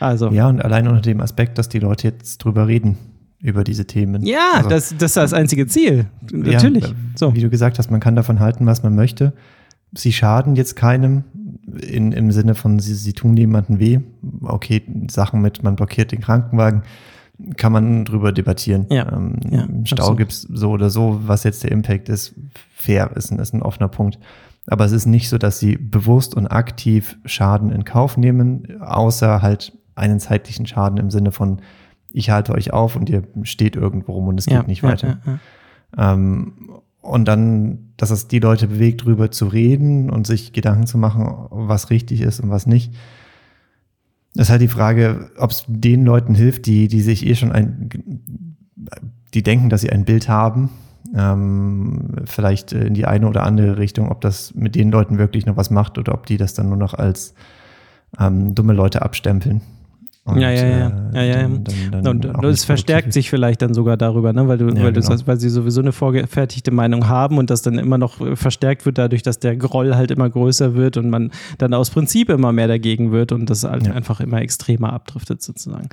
Also, 0.00 0.30
Ja, 0.30 0.48
und 0.48 0.62
allein 0.64 0.88
unter 0.88 1.00
dem 1.00 1.20
Aspekt, 1.20 1.58
dass 1.58 1.68
die 1.68 1.78
Leute 1.78 2.08
jetzt 2.08 2.38
drüber 2.38 2.66
reden, 2.66 2.96
über 3.40 3.64
diese 3.64 3.86
Themen. 3.86 4.24
ja, 4.24 4.52
Also, 4.56 4.68
das, 4.70 4.90
das 4.96 5.10
ist 5.12 5.16
das 5.16 5.32
einzige 5.32 5.66
Ziel. 5.66 6.06
ja, 6.32 6.38
Natürlich. 6.38 6.84
äh, 6.90 6.94
so. 7.16 7.34
Wie 7.34 7.40
du 7.40 7.50
gesagt 7.50 7.78
hast, 7.78 7.90
man 7.90 8.00
kann 8.00 8.16
davon 8.16 8.40
halten, 8.40 8.66
was 8.66 8.82
man 8.82 8.94
möchte. 8.94 9.32
Sie 9.94 10.12
schaden 10.12 10.56
jetzt 10.56 10.74
keinem 10.76 11.24
in, 11.80 12.12
im 12.12 12.30
Sinne 12.32 12.54
von, 12.54 12.78
sie, 12.78 12.94
sie 12.94 13.12
tun 13.12 13.34
niemandem 13.34 13.78
weh. 13.78 14.00
Okay, 14.42 14.82
Sachen 15.10 15.40
mit, 15.42 15.62
man 15.62 15.76
blockiert 15.76 16.12
den 16.12 16.20
Krankenwagen, 16.20 16.82
kann 17.56 17.72
man 17.72 18.04
drüber 18.04 18.32
debattieren. 18.32 18.86
Ja, 18.90 19.12
Ähm, 19.12 19.36
ja, 19.50 19.66
Stau 19.84 19.96
absolut. 19.96 20.18
gibt's 20.18 20.42
so 20.42 20.70
oder 20.70 20.90
so, 20.90 21.20
was 21.26 21.44
jetzt 21.44 21.62
der 21.64 21.72
Impact 21.72 22.08
ist, 22.08 22.34
fair 22.74 23.10
ist, 23.16 23.30
ein- 23.30 23.38
ist 23.38 23.52
ein 23.54 23.62
offener 23.62 23.88
Punkt. 23.88 24.18
Aber 24.68 24.84
es 24.84 24.92
ist 24.92 25.06
nicht 25.06 25.28
so, 25.28 25.38
dass 25.38 25.58
sie 25.60 25.76
bewusst 25.76 26.34
und 26.34 26.46
aktiv 26.48 27.16
Schaden 27.24 27.70
in 27.70 27.84
Kauf 27.84 28.16
nehmen, 28.16 28.80
außer 28.80 29.42
halt 29.42 29.72
einen 29.96 30.20
zeitlichen 30.20 30.66
Schaden 30.66 30.98
im 30.98 31.10
Sinne 31.10 31.32
von, 31.32 31.60
ich 32.12 32.30
halte 32.30 32.52
euch 32.52 32.72
auf 32.72 32.96
und 32.96 33.10
ihr 33.10 33.24
steht 33.42 33.76
irgendwo 33.76 34.12
rum 34.12 34.28
und 34.28 34.38
es 34.38 34.46
ja, 34.46 34.58
geht 34.58 34.68
nicht 34.68 34.82
ja, 34.82 34.88
weiter. 34.88 35.18
Ja. 35.96 36.12
Ähm, 36.12 36.52
und 37.00 37.26
dann, 37.26 37.92
dass 37.96 38.10
es 38.10 38.28
die 38.28 38.38
Leute 38.38 38.68
bewegt, 38.68 39.04
drüber 39.04 39.30
zu 39.30 39.46
reden 39.46 40.10
und 40.10 40.26
sich 40.26 40.52
Gedanken 40.52 40.86
zu 40.86 40.98
machen, 40.98 41.46
was 41.50 41.90
richtig 41.90 42.20
ist 42.20 42.40
und 42.40 42.50
was 42.50 42.66
nicht. 42.66 42.92
Das 44.34 44.46
ist 44.46 44.50
halt 44.50 44.62
die 44.62 44.68
Frage, 44.68 45.30
ob 45.38 45.50
es 45.50 45.64
den 45.66 46.04
Leuten 46.04 46.34
hilft, 46.34 46.66
die, 46.66 46.88
die 46.88 47.00
sich 47.00 47.26
eh 47.26 47.34
schon 47.34 47.52
ein, 47.52 47.90
die 49.34 49.42
denken, 49.42 49.70
dass 49.70 49.80
sie 49.80 49.90
ein 49.90 50.04
Bild 50.04 50.28
haben 50.28 50.70
ähm, 51.14 52.12
vielleicht 52.24 52.72
in 52.72 52.94
die 52.94 53.06
eine 53.06 53.28
oder 53.28 53.44
andere 53.44 53.78
Richtung, 53.78 54.10
ob 54.10 54.20
das 54.20 54.54
mit 54.54 54.74
den 54.74 54.90
Leuten 54.90 55.18
wirklich 55.18 55.46
noch 55.46 55.56
was 55.56 55.70
macht 55.70 55.98
oder 55.98 56.14
ob 56.14 56.26
die 56.26 56.36
das 56.36 56.54
dann 56.54 56.68
nur 56.68 56.78
noch 56.78 56.94
als 56.94 57.34
ähm, 58.18 58.54
dumme 58.54 58.72
Leute 58.72 59.02
abstempeln. 59.02 59.60
Und, 60.26 60.40
ja, 60.40 60.50
ja, 60.50 60.66
ja. 60.66 60.92
ja, 61.14 61.22
ja. 61.22 61.42
Dann, 61.42 61.64
dann, 62.02 62.20
dann 62.20 62.34
und 62.34 62.44
es 62.46 62.64
verstärkt 62.64 63.12
sich 63.12 63.30
vielleicht 63.30 63.62
dann 63.62 63.74
sogar 63.74 63.96
darüber, 63.96 64.32
ne? 64.32 64.48
weil, 64.48 64.58
du, 64.58 64.66
ja, 64.66 64.82
weil, 64.82 64.92
genau. 64.92 65.16
du, 65.16 65.26
weil 65.28 65.38
sie 65.38 65.48
sowieso 65.48 65.80
eine 65.80 65.92
vorgefertigte 65.92 66.72
Meinung 66.72 67.06
haben 67.06 67.38
und 67.38 67.48
das 67.48 67.62
dann 67.62 67.78
immer 67.78 67.96
noch 67.96 68.36
verstärkt 68.36 68.84
wird, 68.86 68.98
dadurch, 68.98 69.22
dass 69.22 69.38
der 69.38 69.56
Groll 69.56 69.94
halt 69.94 70.10
immer 70.10 70.28
größer 70.28 70.74
wird 70.74 70.96
und 70.96 71.10
man 71.10 71.30
dann 71.58 71.72
aus 71.74 71.90
Prinzip 71.90 72.28
immer 72.28 72.50
mehr 72.50 72.66
dagegen 72.66 73.12
wird 73.12 73.30
und 73.30 73.48
das 73.48 73.62
halt 73.62 73.86
ja. 73.86 73.92
einfach 73.92 74.20
immer 74.20 74.42
extremer 74.42 74.92
abdriftet, 74.92 75.42
sozusagen. 75.42 75.90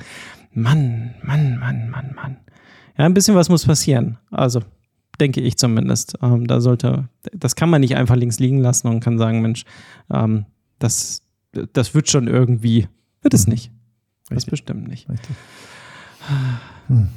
Mann, 0.52 1.14
Mann, 1.22 1.56
Mann, 1.60 1.90
Mann, 1.90 2.12
Mann. 2.16 2.36
Ja, 2.98 3.04
ein 3.04 3.14
bisschen 3.14 3.36
was 3.36 3.48
muss 3.48 3.64
passieren. 3.64 4.18
Also, 4.32 4.62
denke 5.20 5.42
ich 5.42 5.56
zumindest. 5.58 6.18
Ähm, 6.22 6.48
da 6.48 6.60
sollte, 6.60 7.08
das 7.32 7.54
kann 7.54 7.70
man 7.70 7.82
nicht 7.82 7.94
einfach 7.94 8.16
links 8.16 8.40
liegen 8.40 8.58
lassen 8.58 8.88
und 8.88 8.98
kann 8.98 9.16
sagen, 9.16 9.42
Mensch, 9.42 9.64
ähm, 10.12 10.46
das, 10.80 11.22
das 11.72 11.94
wird 11.94 12.10
schon 12.10 12.26
irgendwie, 12.26 12.88
wird 13.22 13.34
es 13.34 13.46
mhm. 13.46 13.52
nicht. 13.52 13.70
Das 14.30 14.46
bestimmt 14.46 14.88
nicht. 14.88 15.06
Hm. 16.88 17.08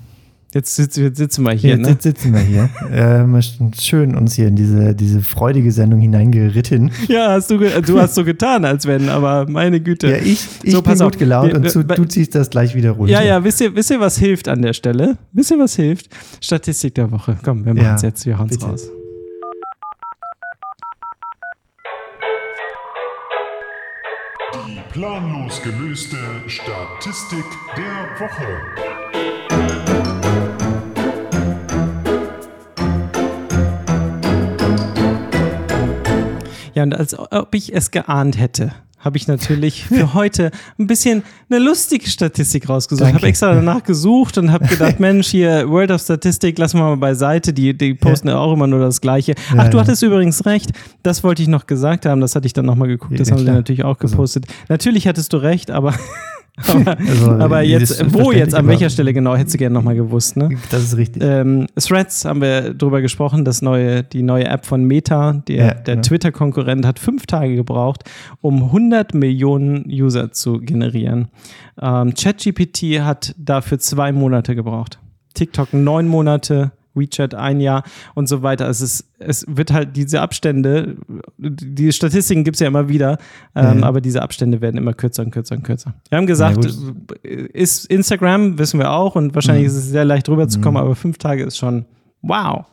Jetzt, 0.53 0.75
sitzen, 0.75 1.03
jetzt 1.03 1.17
sitzen 1.17 1.43
wir 1.43 1.51
hier. 1.51 1.77
Jetzt, 1.77 1.87
ne? 1.87 1.97
sitzen 1.99 2.33
wir 2.33 2.39
hier. 2.39 2.69
äh, 2.91 3.79
schön 3.79 4.15
uns 4.15 4.33
hier 4.33 4.47
in 4.47 4.55
diese, 4.55 4.95
diese 4.95 5.21
freudige 5.21 5.71
Sendung 5.71 5.99
hineingeritten. 5.99 6.91
Ja, 7.07 7.31
hast 7.31 7.51
du, 7.51 7.57
du 7.57 7.99
hast 7.99 8.15
so 8.15 8.23
getan, 8.23 8.65
als 8.65 8.85
wenn, 8.85 9.09
aber 9.09 9.45
meine 9.49 9.79
Güte. 9.79 10.09
Ja, 10.09 10.17
ich, 10.17 10.45
ich 10.63 10.71
so, 10.71 10.81
bin 10.81 10.97
gut 10.97 11.17
gelaunt 11.17 11.53
und 11.53 11.63
du, 11.73 11.83
du 11.83 12.05
ziehst 12.05 12.35
das 12.35 12.49
gleich 12.49 12.75
wieder 12.75 12.91
runter. 12.91 13.11
Ja, 13.11 13.21
ja, 13.21 13.43
wisst 13.43 13.61
ihr, 13.61 13.73
wisst 13.75 13.91
ihr, 13.91 13.99
was 13.99 14.17
hilft 14.17 14.47
an 14.47 14.61
der 14.61 14.73
Stelle? 14.73 15.17
Wisst 15.31 15.51
ihr, 15.51 15.59
was 15.59 15.75
hilft? 15.75 16.09
Statistik 16.41 16.95
der 16.95 17.11
Woche. 17.11 17.37
Komm, 17.43 17.65
wir 17.65 17.73
machen 17.73 17.95
es 17.95 18.01
ja, 18.01 18.09
jetzt, 18.09 18.25
wir 18.25 18.37
hauen 18.37 18.49
es 18.49 18.61
raus. 18.61 18.89
Planlos 24.97 25.61
gelöste 25.61 26.17
Statistik 26.47 27.45
der 27.75 28.19
Woche. 28.19 28.47
Ja, 36.73 36.81
und 36.81 36.95
als 36.95 37.15
ob 37.19 37.53
ich 37.53 37.75
es 37.75 37.91
geahnt 37.91 38.39
hätte, 38.39 38.73
habe 39.07 39.17
ich 39.17 39.27
natürlich 39.27 39.85
für 39.85 40.13
heute 40.13 40.51
ein 40.77 40.85
bisschen 40.85 41.23
eine 41.49 41.59
lustige 41.59 42.07
Statistik 42.09 42.69
rausgesucht. 42.69 43.09
Ich 43.09 43.15
habe 43.15 43.27
extra 43.27 43.53
danach 43.53 43.83
gesucht 43.83 44.37
und 44.37 44.51
habe 44.51 44.67
gedacht, 44.67 44.99
Mensch, 44.99 45.27
hier 45.27 45.69
World 45.69 45.91
of 45.91 46.01
Statistik, 46.01 46.57
lassen 46.59 46.77
wir 46.77 46.83
mal 46.83 46.97
beiseite. 46.97 47.53
Die, 47.53 47.75
die 47.75 47.93
posten 47.93 48.27
ja 48.27 48.37
auch 48.37 48.53
immer 48.53 48.67
nur 48.67 48.79
das 48.79 49.01
Gleiche. 49.01 49.33
Ach, 49.51 49.55
ja, 49.55 49.69
du 49.69 49.79
hattest 49.79 50.01
ja. 50.01 50.09
übrigens 50.09 50.45
recht. 50.45 50.71
Das 51.03 51.23
wollte 51.23 51.41
ich 51.41 51.47
noch 51.47 51.65
gesagt 51.65 52.05
haben. 52.05 52.21
Das 52.21 52.35
hatte 52.35 52.45
ich 52.45 52.53
dann 52.53 52.65
nochmal 52.65 52.89
geguckt. 52.89 53.19
Das 53.19 53.31
haben 53.31 53.45
wir 53.45 53.53
natürlich 53.53 53.83
auch 53.83 53.99
also 53.99 54.11
gepostet. 54.11 54.45
Also. 54.47 54.65
Natürlich 54.69 55.07
hattest 55.07 55.31
du 55.31 55.37
recht, 55.37 55.71
aber 55.71 55.93
aber, 56.65 56.97
also, 57.07 57.31
aber 57.31 57.61
jetzt, 57.61 58.13
wo 58.13 58.31
jetzt, 58.31 58.55
an 58.55 58.67
welcher 58.67 58.89
Stelle 58.89 59.13
genau, 59.13 59.35
hättest 59.35 59.53
du 59.53 59.57
gerne 59.59 59.73
nochmal 59.73 59.95
gewusst, 59.95 60.37
ne? 60.37 60.49
Das 60.71 60.83
ist 60.83 60.97
richtig. 60.97 61.21
Ähm, 61.23 61.67
Threads 61.75 62.25
haben 62.25 62.41
wir 62.41 62.73
drüber 62.73 63.01
gesprochen, 63.01 63.45
das 63.45 63.61
neue, 63.61 64.03
die 64.03 64.23
neue 64.23 64.45
App 64.45 64.65
von 64.65 64.83
Meta, 64.83 65.33
der, 65.47 65.55
ja, 65.55 65.73
der 65.73 65.95
genau. 65.95 66.07
Twitter-Konkurrent, 66.07 66.85
hat 66.85 66.99
fünf 66.99 67.27
Tage 67.27 67.55
gebraucht, 67.55 68.03
um 68.41 68.63
100 68.63 69.13
Millionen 69.13 69.85
User 69.87 70.31
zu 70.31 70.59
generieren. 70.59 71.27
Ähm, 71.79 72.13
ChatGPT 72.15 73.01
hat 73.01 73.35
dafür 73.37 73.79
zwei 73.79 74.11
Monate 74.11 74.55
gebraucht. 74.55 74.99
TikTok 75.35 75.73
neun 75.73 76.07
Monate, 76.07 76.71
WeChat 76.97 77.35
ein 77.35 77.59
Jahr 77.59 77.83
und 78.15 78.27
so 78.27 78.41
weiter. 78.41 78.67
Es, 78.69 78.81
ist, 78.81 79.05
es 79.19 79.45
wird 79.47 79.71
halt 79.71 79.95
diese 79.95 80.21
Abstände, 80.21 80.95
die 81.37 81.91
Statistiken 81.91 82.43
gibt 82.43 82.55
es 82.55 82.61
ja 82.61 82.67
immer 82.67 82.89
wieder, 82.89 83.17
ähm, 83.55 83.77
mhm. 83.77 83.83
aber 83.83 84.01
diese 84.01 84.21
Abstände 84.21 84.61
werden 84.61 84.77
immer 84.77 84.93
kürzer 84.93 85.23
und 85.23 85.31
kürzer 85.31 85.55
und 85.55 85.63
kürzer. 85.63 85.93
Wir 86.09 86.17
haben 86.17 86.27
gesagt, 86.27 86.65
ist 87.23 87.85
Instagram, 87.85 88.57
wissen 88.57 88.79
wir 88.79 88.91
auch, 88.91 89.15
und 89.15 89.35
wahrscheinlich 89.35 89.63
mhm. 89.63 89.69
ist 89.69 89.75
es 89.75 89.89
sehr 89.89 90.05
leicht 90.05 90.27
rüberzukommen, 90.29 90.81
mhm. 90.81 90.87
aber 90.87 90.95
fünf 90.95 91.17
Tage 91.17 91.43
ist 91.43 91.57
schon 91.57 91.85
wow. 92.21 92.65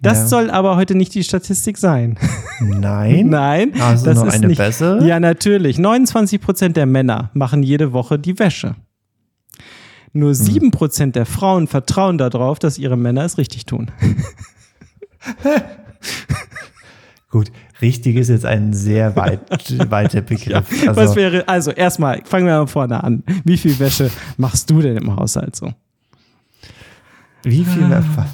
Das 0.00 0.18
ja. 0.18 0.26
soll 0.26 0.50
aber 0.50 0.76
heute 0.76 0.94
nicht 0.94 1.14
die 1.14 1.24
Statistik 1.24 1.76
sein. 1.76 2.18
Nein. 2.60 3.28
Nein. 3.28 3.72
Also 3.80 4.06
das 4.06 4.18
noch 4.18 4.26
ist 4.26 4.34
eine 4.34 4.46
nicht, 4.48 4.58
bessere? 4.58 5.06
Ja, 5.06 5.18
natürlich. 5.18 5.78
29 5.78 6.40
Prozent 6.40 6.76
der 6.76 6.86
Männer 6.86 7.30
machen 7.34 7.62
jede 7.62 7.92
Woche 7.92 8.18
die 8.18 8.38
Wäsche. 8.38 8.76
Nur 10.16 10.32
7% 10.32 10.98
hm. 11.02 11.12
der 11.12 11.26
Frauen 11.26 11.66
vertrauen 11.66 12.16
darauf, 12.16 12.58
dass 12.58 12.78
ihre 12.78 12.96
Männer 12.96 13.26
es 13.26 13.36
richtig 13.36 13.66
tun. 13.66 13.90
Gut, 17.30 17.52
richtig 17.82 18.16
ist 18.16 18.28
jetzt 18.28 18.46
ein 18.46 18.72
sehr 18.72 19.14
weit, 19.14 19.40
weiter 19.90 20.22
Begriff. 20.22 20.82
Ja, 20.82 20.88
also, 20.88 21.00
was 21.02 21.16
wäre, 21.16 21.46
also 21.46 21.70
erstmal, 21.70 22.22
fangen 22.24 22.46
wir 22.46 22.58
mal 22.60 22.66
vorne 22.66 23.04
an. 23.04 23.24
Wie 23.44 23.58
viel 23.58 23.78
Wäsche 23.78 24.10
machst 24.38 24.70
du 24.70 24.80
denn 24.80 24.96
im 24.96 25.14
Haushalt 25.14 25.54
so? 25.54 25.74
Wie 27.42 27.64
viel? 27.64 27.84
Ah. 27.92 28.26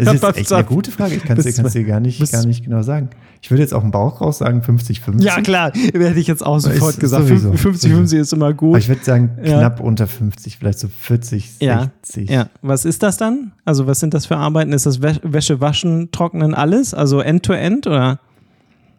Es 0.00 0.12
ist 0.12 0.36
echt 0.36 0.52
eine 0.52 0.64
gute 0.64 0.90
Frage. 0.90 1.14
Ich 1.14 1.24
kann 1.24 1.38
es 1.38 1.44
dir, 1.44 1.62
dir 1.62 1.84
gar, 1.84 2.00
nicht, 2.00 2.32
gar 2.32 2.46
nicht 2.46 2.64
genau 2.64 2.82
sagen. 2.82 3.10
Ich 3.42 3.50
würde 3.50 3.62
jetzt 3.62 3.72
auch 3.74 3.82
im 3.82 3.90
Bauch 3.90 4.20
raus 4.20 4.38
sagen 4.38 4.60
50-50. 4.60 5.22
Ja, 5.22 5.40
klar. 5.40 5.72
Hätte 5.74 6.18
ich 6.18 6.26
jetzt 6.26 6.44
auch 6.44 6.58
sofort 6.58 6.98
gesagt. 7.00 7.26
50-50 7.26 8.18
ist 8.18 8.32
immer 8.32 8.52
gut. 8.52 8.70
Aber 8.70 8.78
ich 8.78 8.88
würde 8.88 9.04
sagen 9.04 9.30
knapp 9.42 9.78
ja. 9.78 9.84
unter 9.84 10.06
50, 10.06 10.58
vielleicht 10.58 10.78
so 10.78 10.88
40, 10.88 11.52
60. 11.58 12.30
Ja. 12.30 12.48
Was 12.62 12.84
ist 12.84 13.02
das 13.02 13.16
dann? 13.16 13.52
Also, 13.64 13.86
was 13.86 14.00
sind 14.00 14.14
das 14.14 14.26
für 14.26 14.36
Arbeiten? 14.36 14.72
Ist 14.72 14.86
das 14.86 15.00
Wäsche 15.02 15.60
waschen, 15.60 16.10
trocknen, 16.12 16.54
alles? 16.54 16.94
Also 16.94 17.20
End-to-End 17.20 17.86
-End, 17.86 17.90
oder? 17.90 18.18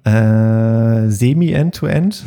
Äh, 0.04 1.10
Semi-End-to-End, 1.10 2.26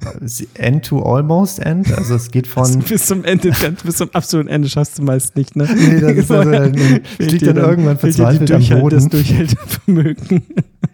End-to-Almost-End, 0.54 1.96
also 1.96 2.16
es 2.16 2.32
geht 2.32 2.48
von... 2.48 2.64
Also 2.64 2.80
bis 2.80 3.06
zum 3.06 3.24
Ende, 3.24 3.52
bis 3.84 3.96
zum 3.96 4.10
absoluten 4.12 4.48
Ende 4.48 4.68
schaffst 4.68 4.98
du 4.98 5.04
meist 5.04 5.36
nicht, 5.36 5.54
ne? 5.54 5.68
Nee, 5.72 6.00
das 6.00 6.12
ist 6.12 6.30
also, 6.32 6.50
dann, 6.50 6.72
liegt 7.18 7.46
dann, 7.46 7.54
dann 7.54 7.70
irgendwann 7.70 7.98
verzweifelt 7.98 8.50
am 8.50 8.66
Boden. 8.80 8.96
Das 8.96 9.08
Durchhaltevermögen. 9.08 10.42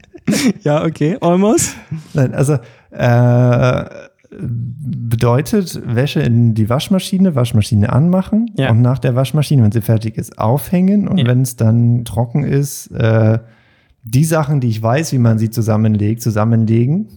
ja, 0.63 0.85
okay, 0.85 1.17
almost. 1.21 1.75
Nein, 2.13 2.35
also 2.35 2.59
äh, 2.91 3.85
bedeutet 4.31 5.81
Wäsche 5.87 6.21
in 6.21 6.55
die 6.55 6.69
Waschmaschine, 6.69 7.35
Waschmaschine 7.35 7.91
anmachen 7.91 8.51
ja. 8.57 8.71
und 8.71 8.83
nach 8.83 8.99
der 8.99 9.15
Waschmaschine, 9.15 9.63
wenn 9.63 9.73
sie 9.73 9.81
fertig 9.81 10.19
ist, 10.19 10.39
aufhängen 10.39 11.09
und 11.09 11.19
ja. 11.19 11.27
wenn 11.27 11.43
es 11.43 11.57
dann 11.57 12.05
trocken 12.05 12.45
ist, 12.45 12.89
äh, 12.89 13.39
die 14.11 14.25
Sachen, 14.25 14.61
die 14.61 14.69
ich 14.69 14.83
weiß, 14.83 15.13
wie 15.13 15.19
man 15.19 15.39
sie 15.39 15.51
zusammenlegt, 15.51 16.23
zusammenlegen. 16.23 17.09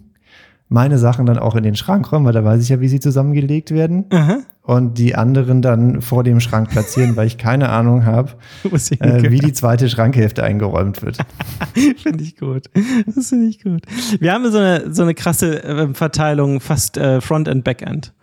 Meine 0.67 0.97
Sachen 0.97 1.25
dann 1.25 1.37
auch 1.37 1.55
in 1.55 1.63
den 1.63 1.75
Schrank 1.75 2.11
räumen, 2.11 2.25
weil 2.25 2.33
da 2.33 2.45
weiß 2.45 2.63
ich 2.63 2.69
ja, 2.69 2.79
wie 2.79 2.87
sie 2.87 3.01
zusammengelegt 3.01 3.71
werden. 3.71 4.05
Aha. 4.09 4.39
Und 4.63 4.97
die 4.97 5.15
anderen 5.15 5.61
dann 5.61 6.01
vor 6.01 6.23
dem 6.23 6.39
Schrank 6.39 6.69
platzieren, 6.69 7.15
weil 7.15 7.27
ich 7.27 7.37
keine 7.37 7.69
Ahnung 7.69 8.05
habe, 8.05 8.31
äh, 8.99 9.31
wie 9.31 9.39
die 9.39 9.53
zweite 9.53 9.89
Schrankhälfte 9.89 10.43
eingeräumt 10.43 11.01
wird. 11.01 11.17
finde 11.97 12.23
ich 12.23 12.37
gut. 12.37 12.69
Das 13.05 13.29
finde 13.29 13.47
ich 13.47 13.61
gut. 13.61 13.81
Wir 14.19 14.33
haben 14.33 14.49
so 14.49 14.59
eine, 14.59 14.93
so 14.93 15.01
eine 15.01 15.13
krasse 15.13 15.63
äh, 15.63 15.93
Verteilung, 15.93 16.61
fast 16.61 16.95
äh, 16.97 17.19
Front- 17.19 17.49
und 17.49 17.63
Backend. 17.63 18.13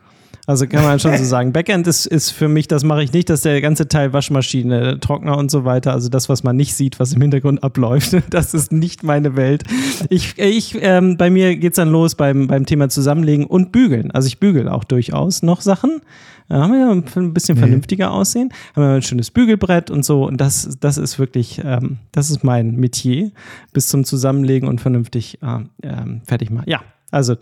Also 0.49 0.67
kann 0.67 0.83
man 0.83 0.99
schon 0.99 1.15
so 1.15 1.25
sagen. 1.25 1.53
Backend 1.53 1.87
ist, 1.87 2.07
ist 2.07 2.31
für 2.31 2.49
mich, 2.49 2.69
das 2.69 2.83
mache 2.83 3.03
ich 3.03 3.13
nicht, 3.13 3.29
dass 3.29 3.43
der 3.43 3.61
ganze 3.61 3.87
Teil 3.87 4.15
Waschmaschine, 4.15 4.99
Trockner 4.99 5.37
und 5.37 5.51
so 5.51 5.67
weiter, 5.67 5.93
also 5.93 6.09
das, 6.09 6.31
was 6.31 6.43
man 6.43 6.57
nicht 6.57 6.75
sieht, 6.75 6.99
was 6.99 7.13
im 7.13 7.21
Hintergrund 7.21 7.63
abläuft, 7.63 8.17
das 8.31 8.55
ist 8.55 8.73
nicht 8.73 9.03
meine 9.03 9.37
Welt. 9.37 9.65
Ich, 10.09 10.39
ich, 10.39 10.79
ähm, 10.81 11.19
bei 11.19 11.29
mir 11.29 11.55
geht 11.57 11.73
es 11.73 11.77
dann 11.77 11.91
los 11.91 12.15
beim, 12.15 12.47
beim 12.47 12.65
Thema 12.65 12.89
Zusammenlegen 12.89 13.45
und 13.45 13.73
Bügeln. 13.73 14.11
Also 14.11 14.27
ich 14.27 14.41
bügel 14.41 14.71
auch 14.71 14.85
durchaus 14.85 15.43
noch 15.43 15.61
Sachen. 15.61 16.01
Da 16.49 16.63
haben 16.63 16.73
wir 16.73 16.81
ja 16.81 16.91
ein 16.93 17.35
bisschen 17.35 17.57
nee. 17.57 17.61
vernünftiger 17.61 18.11
aussehen. 18.11 18.51
Haben 18.75 18.85
wir 18.85 18.95
ein 18.95 19.03
schönes 19.03 19.31
Bügelbrett 19.31 19.91
und 19.91 20.03
so. 20.03 20.27
Und 20.27 20.41
das, 20.41 20.79
das 20.81 20.97
ist 20.97 21.19
wirklich, 21.19 21.61
ähm, 21.63 21.99
das 22.11 22.31
ist 22.31 22.43
mein 22.43 22.75
Metier, 22.77 23.33
bis 23.75 23.89
zum 23.89 24.03
Zusammenlegen 24.05 24.67
und 24.67 24.81
vernünftig 24.81 25.41
äh, 25.43 25.87
äh, 25.87 26.21
fertig 26.25 26.49
machen. 26.49 26.71
Ja, 26.71 26.81
also 27.11 27.37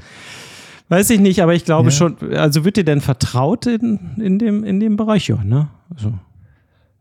Weiß 0.88 1.10
ich 1.10 1.18
nicht, 1.18 1.42
aber 1.42 1.54
ich 1.54 1.64
glaube 1.64 1.88
ja. 1.88 1.90
schon, 1.90 2.16
also 2.34 2.64
wird 2.64 2.76
dir 2.76 2.84
denn 2.84 3.00
vertraut 3.00 3.66
in, 3.66 3.98
in, 4.18 4.38
dem, 4.38 4.62
in 4.62 4.78
dem 4.78 4.96
Bereich? 4.96 5.26
Ja, 5.26 5.42
ne? 5.42 5.68
Also, 5.92 6.12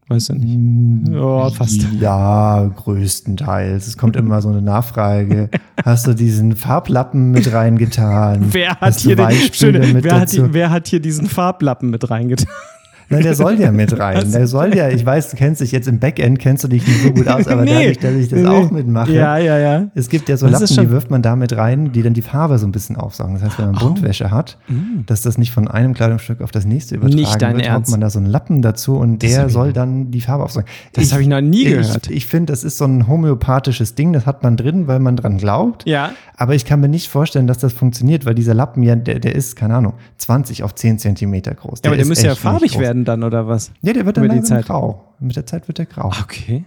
weiß 0.07 0.29
ich 0.31 0.37
nicht. 0.37 1.13
Ja, 1.13 1.49
fast. 1.51 1.85
Ja, 1.99 2.65
größtenteils. 2.75 3.85
Es 3.85 3.97
kommt 3.97 4.15
immer 4.15 4.41
so 4.41 4.49
eine 4.49 4.63
Nachfrage. 4.63 5.51
Hast 5.85 6.07
du 6.07 6.15
diesen 6.15 6.55
Farblappen 6.55 7.29
mit 7.29 7.53
reingetan? 7.53 8.47
Wer 8.53 8.79
hat, 8.79 8.95
hier, 8.95 9.15
den, 9.15 9.31
schöne, 9.53 10.03
wer, 10.03 10.19
hat 10.19 10.35
wer 10.35 10.71
hat 10.71 10.87
hier 10.87 10.99
diesen 10.99 11.27
Farblappen 11.27 11.91
mit 11.91 12.09
reingetan? 12.09 12.47
Na, 13.09 13.19
der 13.19 13.35
soll 13.35 13.59
ja 13.59 13.71
mit 13.71 13.97
rein. 13.99 14.31
Der 14.31 14.47
soll 14.47 14.75
ja, 14.75 14.89
ich 14.89 15.05
weiß, 15.05 15.29
du 15.31 15.37
kennst 15.37 15.61
dich 15.61 15.71
jetzt 15.71 15.87
im 15.87 15.99
Backend, 15.99 16.39
kennst 16.39 16.63
du 16.63 16.67
dich 16.67 16.85
nicht 16.87 17.01
so 17.03 17.11
gut 17.11 17.27
aus, 17.27 17.47
aber 17.47 17.63
Nee. 17.63 17.71
dadurch, 17.73 17.99
dass 17.99 18.13
ich 18.15 18.29
das 18.29 18.39
Nee. 18.39 18.47
auch 18.47 18.71
mitmache. 18.71 19.11
Ja, 19.13 19.37
ja, 19.37 19.57
ja. 19.59 19.87
Es 19.95 20.09
gibt 20.09 20.27
ja 20.29 20.37
so 20.37 20.47
Das 20.47 20.61
Lappen, 20.61 20.85
die 20.87 20.91
wirft 20.91 21.11
man 21.11 21.21
da 21.21 21.35
mit 21.35 21.55
rein, 21.55 21.91
die 21.91 22.01
dann 22.01 22.13
die 22.13 22.21
Farbe 22.21 22.57
so 22.57 22.65
ein 22.65 22.71
bisschen 22.71 22.95
aufsaugen. 22.95 23.35
Das 23.35 23.43
heißt, 23.43 23.59
wenn 23.59 23.65
man 23.71 23.75
Oh. 23.77 23.85
Buntwäsche 23.87 24.31
hat, 24.31 24.57
dass 25.05 25.21
das 25.21 25.37
nicht 25.37 25.51
von 25.51 25.67
einem 25.67 25.93
Kleidungsstück 25.93 26.41
auf 26.41 26.51
das 26.51 26.65
nächste 26.65 26.95
übertragen 26.95 27.15
Mm. 27.15 27.19
Nicht 27.19 27.41
dein 27.41 27.57
wird, 27.57 27.71
haut 27.71 27.89
man 27.89 28.01
da 28.01 28.09
so 28.09 28.19
einen 28.19 28.27
Lappen 28.27 28.61
dazu 28.61 28.95
und 28.97 29.21
Das 29.23 29.31
der 29.31 29.49
soll 29.49 29.71
dann 29.73 30.11
die 30.11 30.21
Farbe 30.21 30.43
aufsaugen. 30.43 30.67
Das 30.93 31.11
habe 31.11 31.21
ich 31.21 31.27
noch 31.27 31.41
nie 31.41 31.65
gehört. 31.65 32.07
Ich, 32.07 32.15
ich 32.17 32.25
finde, 32.25 32.51
das 32.51 32.63
ist 32.63 32.77
so 32.77 32.85
ein 32.85 33.07
homöopathisches 33.07 33.95
Ding, 33.95 34.13
das 34.13 34.25
hat 34.25 34.43
man 34.43 34.57
drin, 34.57 34.87
weil 34.87 34.99
man 34.99 35.15
dran 35.15 35.37
glaubt. 35.37 35.85
Ja. 35.85 36.11
Aber 36.37 36.55
ich 36.55 36.65
kann 36.65 36.79
mir 36.81 36.89
nicht 36.89 37.07
vorstellen, 37.09 37.47
dass 37.47 37.57
das 37.59 37.73
funktioniert, 37.73 38.25
weil 38.25 38.35
dieser 38.35 38.53
Lappen 38.53 38.83
ja, 38.83 38.95
der, 38.95 39.19
der 39.19 39.35
ist, 39.35 39.55
keine 39.55 39.75
Ahnung, 39.75 39.93
20 40.17 40.63
auf 40.63 40.75
10 40.75 40.99
Zentimeter 40.99 41.53
groß. 41.53 41.79
Ja, 41.83 41.89
aber 41.91 41.97
der 41.97 42.05
müsste 42.05 42.27
ja 42.27 42.35
farbig 42.35 42.73
groß. 42.73 42.81
Werden 42.95 43.05
dann, 43.05 43.23
oder 43.23 43.47
was? 43.47 43.71
Ja, 43.81 43.93
der 43.93 44.05
wird 44.05 44.17
dann 44.17 44.25
Über 44.25 44.33
die 44.33 44.41
Zeit. 44.41 44.65
grau. 44.65 45.03
Mit 45.19 45.35
der 45.35 45.45
Zeit 45.45 45.67
wird 45.67 45.77
der 45.77 45.85
grau. 45.85 46.11
Okay. 46.21 46.65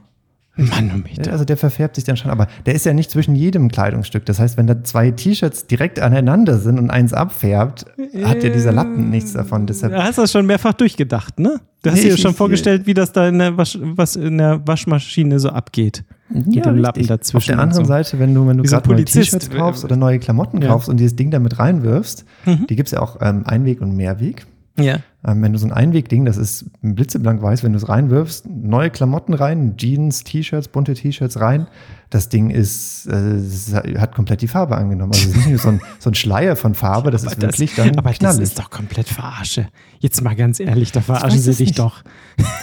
Manometer. 0.61 1.30
Also 1.30 1.44
der 1.44 1.56
verfärbt 1.56 1.94
sich 1.94 2.02
dann 2.02 2.16
schon, 2.16 2.32
aber 2.32 2.49
der 2.66 2.75
ist 2.75 2.85
ja 2.85 2.92
nicht 2.92 3.12
zwischen 3.12 3.37
jedem 3.37 3.68
Kleidungsstück. 3.68 4.26
Das 4.26 4.40
heißt, 4.40 4.56
wenn 4.56 4.66
da 4.66 4.82
zwei 4.82 5.12
T-Shirts 5.12 5.68
direkt 5.68 6.00
aneinander 6.00 6.58
sind 6.58 6.80
und 6.80 6.90
eins 6.90 7.12
abfärbt, 7.12 7.87
hat 8.25 8.42
ja 8.42 8.50
dieser 8.50 8.73
Lappen 8.73 9.08
nichts 9.08 9.35
davon. 9.35 9.66
Deshalb, 9.68 9.92
Du 9.92 10.02
hast 10.02 10.18
das 10.18 10.32
schon 10.32 10.47
mehrfach 10.47 10.73
durchgedacht, 10.73 11.38
ne? 11.38 11.61
Du 11.82 11.90
hast 11.90 12.02
Nee, 12.02 12.08
dir 12.11 12.18
schon 12.18 12.35
vorgestellt, 12.35 12.87
wie 12.87 12.94
das 12.94 13.12
da 13.12 13.28
in 13.28 13.38
der, 13.38 13.56
Wasch, 13.56 13.78
was 13.80 14.16
in 14.16 14.38
der 14.38 14.66
Waschmaschine 14.66 15.38
so 15.38 15.50
abgeht. 15.50 16.02
Mit 16.28 16.64
dem 16.66 16.76
Lappen 16.78 17.06
dazwischen. 17.06 17.37
Auf 17.37 17.44
der 17.44 17.61
anderen 17.61 17.85
so. 17.85 17.88
Seite, 17.88 18.18
wenn 18.18 18.35
du, 18.35 18.44
wenn 18.49 18.56
du 18.58 18.64
gerade 18.64 18.90
neue. 18.90 19.04
T-Shirts 19.04 19.50
kaufst 19.50 19.85
oder 19.85 19.94
neue 19.94 20.18
Klamotten 20.18 20.61
Ja. 20.61 20.70
kaufst 20.70 20.88
und 20.88 20.97
dieses 20.97 21.14
Ding 21.14 21.30
damit 21.30 21.61
reinwirfst, 21.61 22.25
Mhm. 22.47 22.66
die 22.68 22.75
gibt 22.75 22.88
es 22.88 22.92
ja 22.94 23.00
auch 23.00 23.18
ähm, 23.20 23.44
Einweg 23.47 23.80
und 23.80 23.94
Mehrweg. 23.94 24.44
Ja. 24.76 24.97
Ähm, 25.28 25.42
wenn 25.42 25.52
du 25.52 25.58
so 25.58 25.66
ein 25.66 25.73
Einwegding, 25.73 26.25
das 26.25 26.37
ist 26.37 26.70
blitzeblank 26.80 27.42
weiß, 27.42 27.62
wenn 27.62 27.73
du 27.73 27.78
es 27.78 27.88
reinwirfst, 27.88 28.47
neue 28.49 28.90
Klamotten 28.90 29.35
rein, 29.35 29.76
Jeans, 29.76 30.25
T-Shirts, 30.25 30.68
bunte 30.68 30.94
T-Shirts 30.94 31.40
rein, 31.40 31.66
das 32.11 32.29
Ding 32.29 32.50
ist, 32.50 33.07
äh, 33.07 33.99
hat 33.99 34.15
komplett 34.15 34.41
die 34.43 34.49
Farbe 34.49 34.77
angenommen. 34.77 35.12
Also 35.15 35.29
es 35.29 35.31
ist 35.31 35.37
nicht 35.37 35.49
nur 35.50 35.59
so 35.59 35.69
ein, 35.69 35.81
so 35.99 36.11
ein 36.11 36.15
Schleier 36.15 36.57
von 36.57 36.75
Farbe, 36.75 37.11
das 37.11 37.23
ist 37.25 37.41
wirklich 37.41 37.75
dann 37.75 37.97
aber 37.99 38.11
das 38.11 38.19
knallig. 38.19 38.41
ist 38.43 38.59
doch 38.59 38.71
komplett 38.71 39.09
Verarsche. 39.09 39.69
Jetzt 40.00 40.23
mal 40.23 40.35
ganz 40.37 40.61
ehrlich, 40.61 40.93
da 40.93 41.00
verarschen 41.00 41.41
sie 41.41 41.50
dich 41.50 41.59
nicht. 41.61 41.79
doch. 41.79 42.03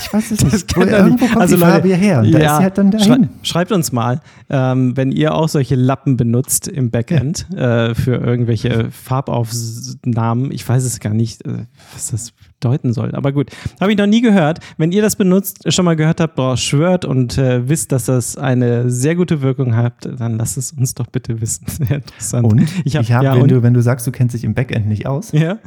ich 0.02 0.12
weiß 0.14 0.32
es 0.32 0.38
Das 0.44 0.54
nicht. 0.54 0.74
kann 0.74 0.84
Wo- 0.88 0.92
doch 0.92 0.98
Irgendwo 0.98 1.26
nicht. 1.26 1.34
kommt 1.36 1.52
die 1.52 1.58
Farbe 1.58 1.88
hierher 1.90 2.20
und 2.20 2.32
da 2.32 2.38
ist 2.40 2.44
sie 2.44 2.64
halt 2.64 2.78
dann 2.78 2.92
dahin. 2.92 3.06
schrei 3.08 3.30
schreibt 3.44 3.72
uns 3.72 3.92
mal, 3.92 4.22
ähm, 4.50 4.96
wenn 4.98 5.12
ihr 5.12 5.36
auch 5.36 5.50
solche 5.50 5.76
Lappen 5.76 6.18
benutzt 6.18 6.68
im 6.68 6.90
Backend 6.92 7.50
äh, 7.52 7.94
für 7.94 8.16
irgendwelche 8.16 8.90
Farbaufnahmen. 8.92 10.52
Ich 10.52 10.68
weiß 10.68 10.84
es 10.84 11.00
gar 11.00 11.14
nicht, 11.14 11.46
äh, 11.46 11.66
was 11.94 12.12
das 12.12 12.32
bedeuten 12.60 12.94
soll. 12.94 13.14
Aber 13.16 13.32
gut, 13.32 13.52
habe 13.80 13.92
ich 13.92 13.98
noch 13.98 14.08
nie 14.08 14.22
gehört. 14.22 14.60
Wenn 14.78 14.92
ihr 14.92 15.02
das 15.02 15.16
benutzt, 15.16 15.72
schon 15.72 15.86
mal 15.86 15.96
gehört 15.96 16.20
habt, 16.20 16.36
boah, 16.36 16.58
schwört 16.58 17.06
und 17.06 17.38
äh, 17.38 17.68
wisst, 17.68 17.92
dass 17.92 18.06
das 18.06 18.38
eine 18.38 18.90
sehr 18.90 19.16
gute 19.16 19.35
Wirkung 19.42 19.76
hat, 19.76 19.94
dann 20.20 20.38
lasst 20.38 20.58
es 20.58 20.72
uns 20.74 20.94
doch 20.96 21.08
bitte 21.08 21.40
wissen. 21.42 21.66
Sehr 21.68 21.98
interessant. 21.98 22.46
Und 22.52 22.62
ich 22.86 22.96
habe, 22.96 23.08
habe, 23.14 23.26
ja, 23.26 23.36
wenn, 23.36 23.48
du, 23.48 23.64
wenn 23.64 23.74
du 23.74 23.82
sagst, 23.82 24.06
du 24.08 24.12
kennst 24.12 24.34
dich 24.36 24.44
im 24.44 24.54
Backend 24.54 24.88
nicht 24.88 25.08
aus, 25.08 25.32
ja, 25.32 25.58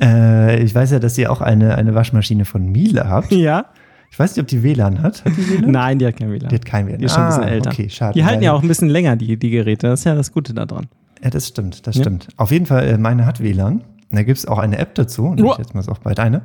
äh, 0.00 0.62
ich 0.62 0.74
weiß 0.74 0.90
ja, 0.92 0.98
dass 0.98 1.16
ihr 1.18 1.30
auch 1.32 1.40
eine, 1.40 1.74
eine 1.76 1.94
Waschmaschine 1.94 2.44
von 2.44 2.66
Miele 2.70 3.08
habt. 3.08 3.32
ja. 3.32 3.66
Ich 4.10 4.18
weiß 4.18 4.34
nicht, 4.34 4.42
ob 4.42 4.48
die 4.48 4.62
WLAN 4.62 5.02
hat. 5.02 5.22
Hat 5.22 5.36
die 5.36 5.50
WLAN? 5.60 5.70
Nein, 5.70 5.98
die 5.98 6.06
hat 6.06 6.16
kein 6.16 6.30
WLAN. 6.32 6.48
Die 6.48 6.54
hat 6.54 6.64
kein 6.64 6.86
WLAN. 6.86 6.98
Die 6.98 7.04
ist 7.04 7.12
schon 7.12 7.24
ein 7.24 7.28
bisschen 7.28 7.44
Ah, 7.44 7.48
älter. 7.48 7.70
okay, 7.70 7.90
schade, 7.90 8.14
Die 8.14 8.24
halten 8.24 8.42
ja 8.42 8.54
auch 8.54 8.62
ein 8.62 8.66
bisschen 8.68 8.88
länger, 8.88 9.16
die, 9.16 9.36
die 9.36 9.50
Geräte. 9.50 9.86
Das 9.88 10.00
ist 10.00 10.04
ja 10.04 10.14
das 10.14 10.32
Gute 10.32 10.54
daran. 10.54 10.86
Ja, 11.22 11.28
das 11.28 11.46
stimmt, 11.46 11.86
das 11.86 11.96
Ja. 11.96 12.04
stimmt. 12.04 12.26
Auf 12.38 12.50
jeden 12.50 12.64
Fall, 12.64 12.86
äh, 12.88 12.96
meine 12.96 13.26
hat 13.26 13.42
WLAN. 13.42 13.84
Da 14.10 14.22
gibt 14.22 14.38
es 14.38 14.48
auch 14.48 14.56
eine 14.58 14.78
App 14.78 14.94
dazu. 14.94 15.26
Und 15.26 15.38
ich 15.44 15.58
jetzt 15.58 15.74
mal 15.74 15.84
auch 15.86 15.98
bei 15.98 16.14
deiner. 16.14 16.40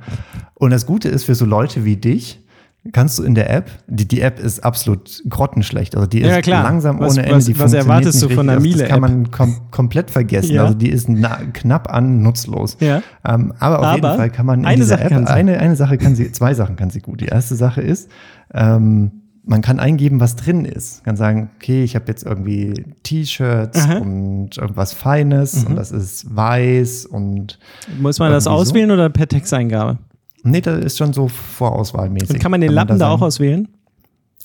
Und 0.55 0.71
das 0.71 0.85
Gute 0.85 1.07
ist 1.07 1.23
für 1.23 1.35
so 1.35 1.45
Leute 1.45 1.85
wie 1.85 1.95
dich, 1.95 2.42
kannst 2.91 3.17
du 3.17 3.23
in 3.23 3.33
der 3.33 3.49
App, 3.49 3.71
die, 3.87 4.05
die 4.07 4.19
App 4.21 4.39
ist 4.39 4.63
absolut 4.63 5.23
grottenschlecht. 5.29 5.95
Also 5.95 6.05
die 6.07 6.21
ist 6.21 6.27
Ja, 6.29 6.41
klar. 6.41 6.63
langsam 6.63 6.99
Was- 6.99 7.13
ohne 7.13 7.23
Ende. 7.23 7.35
was- 7.37 7.45
die 7.45 7.57
was 7.59 7.73
erwartest 7.73 8.21
du 8.21 8.29
von 8.29 8.49
einer 8.49 8.59
Also 8.61 8.77
Das 8.77 8.87
kann 8.89 8.99
man 9.01 9.31
kom 9.31 9.55
komplett 9.71 10.11
vergessen. 10.11 10.55
Ja. 10.55 10.63
Also 10.63 10.73
die 10.73 10.89
ist 10.89 11.07
na, 11.07 11.37
knapp 11.53 11.89
an 11.93 12.21
nutzlos. 12.21 12.75
Ja. 12.81 13.01
Ähm, 13.25 13.53
aber 13.59 13.79
auf 13.79 13.85
Aber 13.85 13.95
jeden 13.95 14.17
Fall 14.17 14.29
kann 14.29 14.45
man 14.45 14.59
in 14.61 14.65
eine 14.65 14.75
dieser 14.77 14.97
Sache 14.97 15.03
App, 15.05 15.09
kann 15.11 15.27
sie. 15.27 15.33
eine, 15.33 15.59
eine 15.59 15.75
Sache 15.77 15.97
kann 15.97 16.15
sie, 16.15 16.31
zwei 16.33 16.53
Sachen 16.53 16.75
kann 16.75 16.89
sie 16.89 16.99
gut. 16.99 17.21
Die 17.21 17.27
erste 17.27 17.55
Sache 17.55 17.81
ist, 17.81 18.09
ähm, 18.53 19.11
man 19.45 19.61
kann 19.61 19.79
eingeben, 19.79 20.19
was 20.21 20.35
drin 20.37 20.63
ist. 20.63 21.03
Kann 21.03 21.17
sagen, 21.17 21.49
okay, 21.57 21.83
ich 21.83 21.95
habe 21.95 22.05
jetzt 22.07 22.23
irgendwie 22.25 22.85
T-Shirts 23.03 23.87
und 24.01 24.57
irgendwas 24.57 24.93
Feines 24.93 25.61
Mhm. 25.63 25.67
und 25.67 25.75
das 25.75 25.91
ist 25.91 26.33
weiß 26.35 27.05
und 27.05 27.59
Muss 27.99 28.19
man 28.19 28.31
das 28.31 28.45
Irgendwie 28.45 28.55
so? 28.57 28.61
auswählen 28.61 28.91
oder 28.91 29.09
per 29.09 29.27
Texteingabe? 29.27 29.97
Nee, 30.43 30.61
das 30.61 30.83
ist 30.85 30.97
schon 30.97 31.13
so 31.13 31.27
vorauswahlmäßig. 31.27 32.29
Und 32.31 32.39
kann 32.39 32.51
man 32.51 32.61
den 32.61 32.71
Lappen 32.71 32.99
da 32.99 33.07
auch 33.09 33.13
sagen- 33.19 33.23
auswählen? 33.23 33.67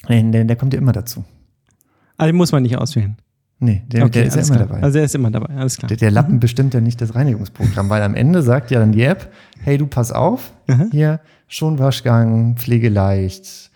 Nee, 0.08 0.30
der, 0.30 0.44
der 0.44 0.56
kommt 0.56 0.72
ja 0.72 0.78
immer 0.78 0.92
dazu. 0.92 1.24
Ah, 2.16 2.26
den 2.26 2.36
muss 2.36 2.52
man 2.52 2.62
nicht 2.62 2.76
auswählen. 2.78 3.16
Nee, 3.60 3.82
der, 3.88 4.08
der 4.08 4.24
ist 4.26 4.36
ja 4.36 4.42
immer 4.42 4.54
klar. 4.54 4.66
dabei. 4.68 4.82
Also 4.84 4.94
der 4.98 5.04
ist 5.04 5.14
immer 5.16 5.30
dabei, 5.32 5.52
alles 5.56 5.76
klar. 5.76 5.88
der, 5.88 5.96
der 5.96 6.10
Lappen 6.12 6.38
bestimmt 6.38 6.74
ja 6.74 6.80
nicht 6.80 7.00
das 7.00 7.16
Reinigungsprogramm, 7.16 7.90
weil 7.90 8.02
am 8.02 8.14
Ende 8.14 8.42
sagt 8.42 8.70
ja 8.70 8.78
dann 8.78 8.92
die 8.92 9.02
App, 9.02 9.32
hey, 9.60 9.76
du 9.78 9.86
pass 9.88 10.12
auf, 10.12 10.52
Mhm. 10.68 10.90
hier 10.92 11.20
Schonwaschgang, 11.48 12.56
pflegeleicht, 12.56 13.70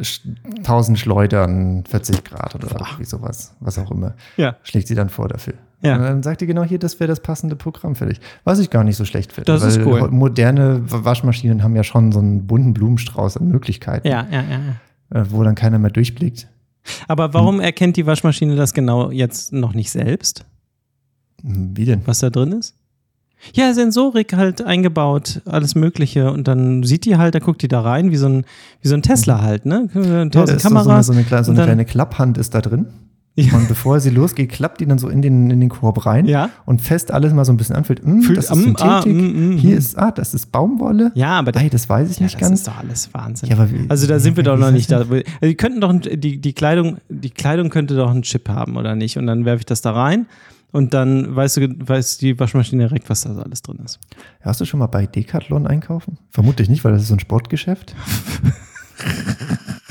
sch- 0.00 0.20
1000 0.58 0.98
Schleudern, 1.00 1.82
40 1.88 2.22
Grad 2.22 2.54
oder 2.54 2.68
irgendwie 2.78 3.04
sowas, 3.04 3.54
was 3.58 3.76
auch 3.78 3.90
immer. 3.90 4.14
Ja. 4.36 4.56
Schlägt 4.62 4.86
sie 4.86 4.94
dann 4.94 5.08
vor 5.08 5.26
dafür. 5.28 5.54
Ja. 5.80 5.94
Und 5.96 6.02
dann 6.02 6.22
sagt 6.24 6.40
die 6.40 6.46
genau 6.46 6.64
hier, 6.64 6.78
das 6.80 6.98
wäre 6.98 7.06
das 7.08 7.20
passende 7.20 7.54
Programm 7.54 7.94
für 7.94 8.06
dich. 8.06 8.20
Was 8.44 8.58
ich 8.58 8.68
gar 8.70 8.82
nicht 8.82 8.96
so 8.96 9.04
schlecht 9.04 9.32
finde. 9.32 9.52
Das 9.52 9.62
ist 9.62 9.84
cool. 9.86 10.08
Moderne 10.10 10.80
Waschmaschinen 10.84 11.62
haben 11.62 11.76
ja 11.76 11.84
schon 11.84 12.10
so 12.10 12.18
einen 12.18 12.46
bunten 12.48 12.74
Blumenstrauß 12.74 13.36
an 13.36 13.48
Möglichkeiten, 13.48 14.08
Ja, 14.08 14.26
ja, 14.30 14.42
ja. 14.42 14.60
ja. 15.14 15.20
äh, 15.20 15.24
wo 15.30 15.42
dann 15.44 15.54
keiner 15.54 15.78
mehr 15.78 15.90
durchblickt. 15.90 16.48
Aber 17.06 17.32
warum 17.34 17.60
erkennt 17.60 17.96
die 17.96 18.06
Waschmaschine 18.06 18.56
das 18.56 18.74
genau 18.74 19.10
jetzt 19.10 19.52
noch 19.52 19.74
nicht 19.74 19.90
selbst, 19.90 20.44
Hm, 21.42 21.76
Wie 21.76 21.84
denn? 21.84 22.00
was 22.06 22.18
da 22.18 22.30
drin 22.30 22.52
ist? 22.52 22.74
Ja, 23.52 23.72
Sensorik 23.72 24.32
halt 24.34 24.62
eingebaut, 24.62 25.42
alles 25.44 25.76
Mögliche. 25.76 26.32
Und 26.32 26.48
dann 26.48 26.82
sieht 26.82 27.04
die 27.04 27.16
halt, 27.18 27.36
da 27.36 27.38
guckt 27.38 27.62
die 27.62 27.68
da 27.68 27.82
rein, 27.82 28.10
wie 28.10 28.16
so 28.16 28.26
ein, 28.28 28.44
wie 28.82 28.88
so 28.88 28.94
ein 28.96 29.02
Tesla 29.02 29.40
halt, 29.42 29.64
ne? 29.64 29.88
Ja, 29.94 30.26
Tausend 30.28 30.56
ist 30.56 30.62
so, 30.64 30.68
so 30.70 30.74
eine, 30.74 30.82
Kameras. 30.82 31.06
so 31.06 31.12
eine, 31.12 31.22
kleine, 31.22 31.44
so 31.44 31.52
eine 31.52 31.62
kleine 31.62 31.84
Klapphand 31.84 32.36
ist 32.36 32.52
da 32.56 32.60
drin. 32.60 32.86
Ja. 33.40 33.54
Und 33.56 33.68
bevor 33.68 34.00
sie 34.00 34.10
losgeht, 34.10 34.50
klappt 34.50 34.80
die 34.80 34.86
dann 34.86 34.98
so 34.98 35.08
in 35.08 35.22
den, 35.22 35.50
in 35.50 35.60
den 35.60 35.68
Korb 35.68 36.04
rein 36.06 36.26
Ja. 36.26 36.50
und 36.66 36.80
fest 36.82 37.12
alles 37.12 37.32
mal 37.32 37.44
so 37.44 37.52
ein 37.52 37.56
bisschen 37.56 37.76
anfühlt. 37.76 38.04
Mm, 38.04 38.20
Fühlt- 38.22 38.36
das 38.38 38.46
ist 38.46 38.50
am- 38.50 38.62
Synthetik. 38.62 38.82
ah, 38.82 39.02
mm, 39.06 39.50
mm, 39.54 39.56
Hier 39.58 39.74
mm. 39.76 39.78
ist, 39.78 39.96
ah, 39.98 40.10
das 40.10 40.34
ist 40.34 40.50
Baumwolle. 40.50 41.12
Ja, 41.14 41.38
aber 41.38 41.54
Ei, 41.56 41.68
das 41.68 41.88
weiß 41.88 42.10
ich 42.10 42.18
ja, 42.18 42.24
nicht 42.24 42.34
das 42.34 42.40
ganz. 42.40 42.60
ist 42.60 42.68
doch 42.68 42.78
alles 42.78 43.14
Wahnsinn. 43.14 43.48
Ja, 43.50 43.70
wie- 43.70 43.86
also 43.88 44.06
da 44.08 44.18
sind 44.18 44.36
wir 44.36 44.42
doch 44.44 44.58
noch 44.58 44.70
nicht 44.72 44.90
das 44.90 45.06
da. 45.08 45.14
Also 45.14 45.22
die 45.42 45.54
könnten 45.54 45.80
doch, 45.80 45.92
die, 45.98 46.40
die 46.40 46.52
Kleidung, 46.52 46.98
die 47.08 47.30
Kleidung 47.30 47.70
könnte 47.70 47.94
doch 47.94 48.10
einen 48.10 48.22
Chip 48.22 48.48
haben, 48.48 48.76
oder 48.76 48.94
nicht? 48.96 49.16
Und 49.18 49.26
dann 49.28 49.44
werfe 49.44 49.60
ich 49.60 49.66
das 49.66 49.82
da 49.82 49.92
rein 49.92 50.26
und 50.72 50.92
dann 50.92 51.34
weißt 51.36 51.58
du, 51.58 51.68
weiß 51.88 52.18
die 52.18 52.38
Waschmaschine 52.38 52.88
direkt, 52.88 53.08
was 53.08 53.20
da 53.22 53.32
so 53.34 53.40
alles 53.42 53.62
drin 53.62 53.78
ist. 53.84 54.00
Hast 54.40 54.60
du 54.60 54.64
schon 54.64 54.80
mal 54.80 54.86
bei 54.88 55.06
Decathlon 55.06 55.66
einkaufen? 55.66 56.18
Vermutlich 56.30 56.68
nicht, 56.68 56.84
weil 56.84 56.92
das 56.92 57.02
ist 57.02 57.08
so 57.08 57.14
ein 57.14 57.20
Sportgeschäft. 57.20 57.94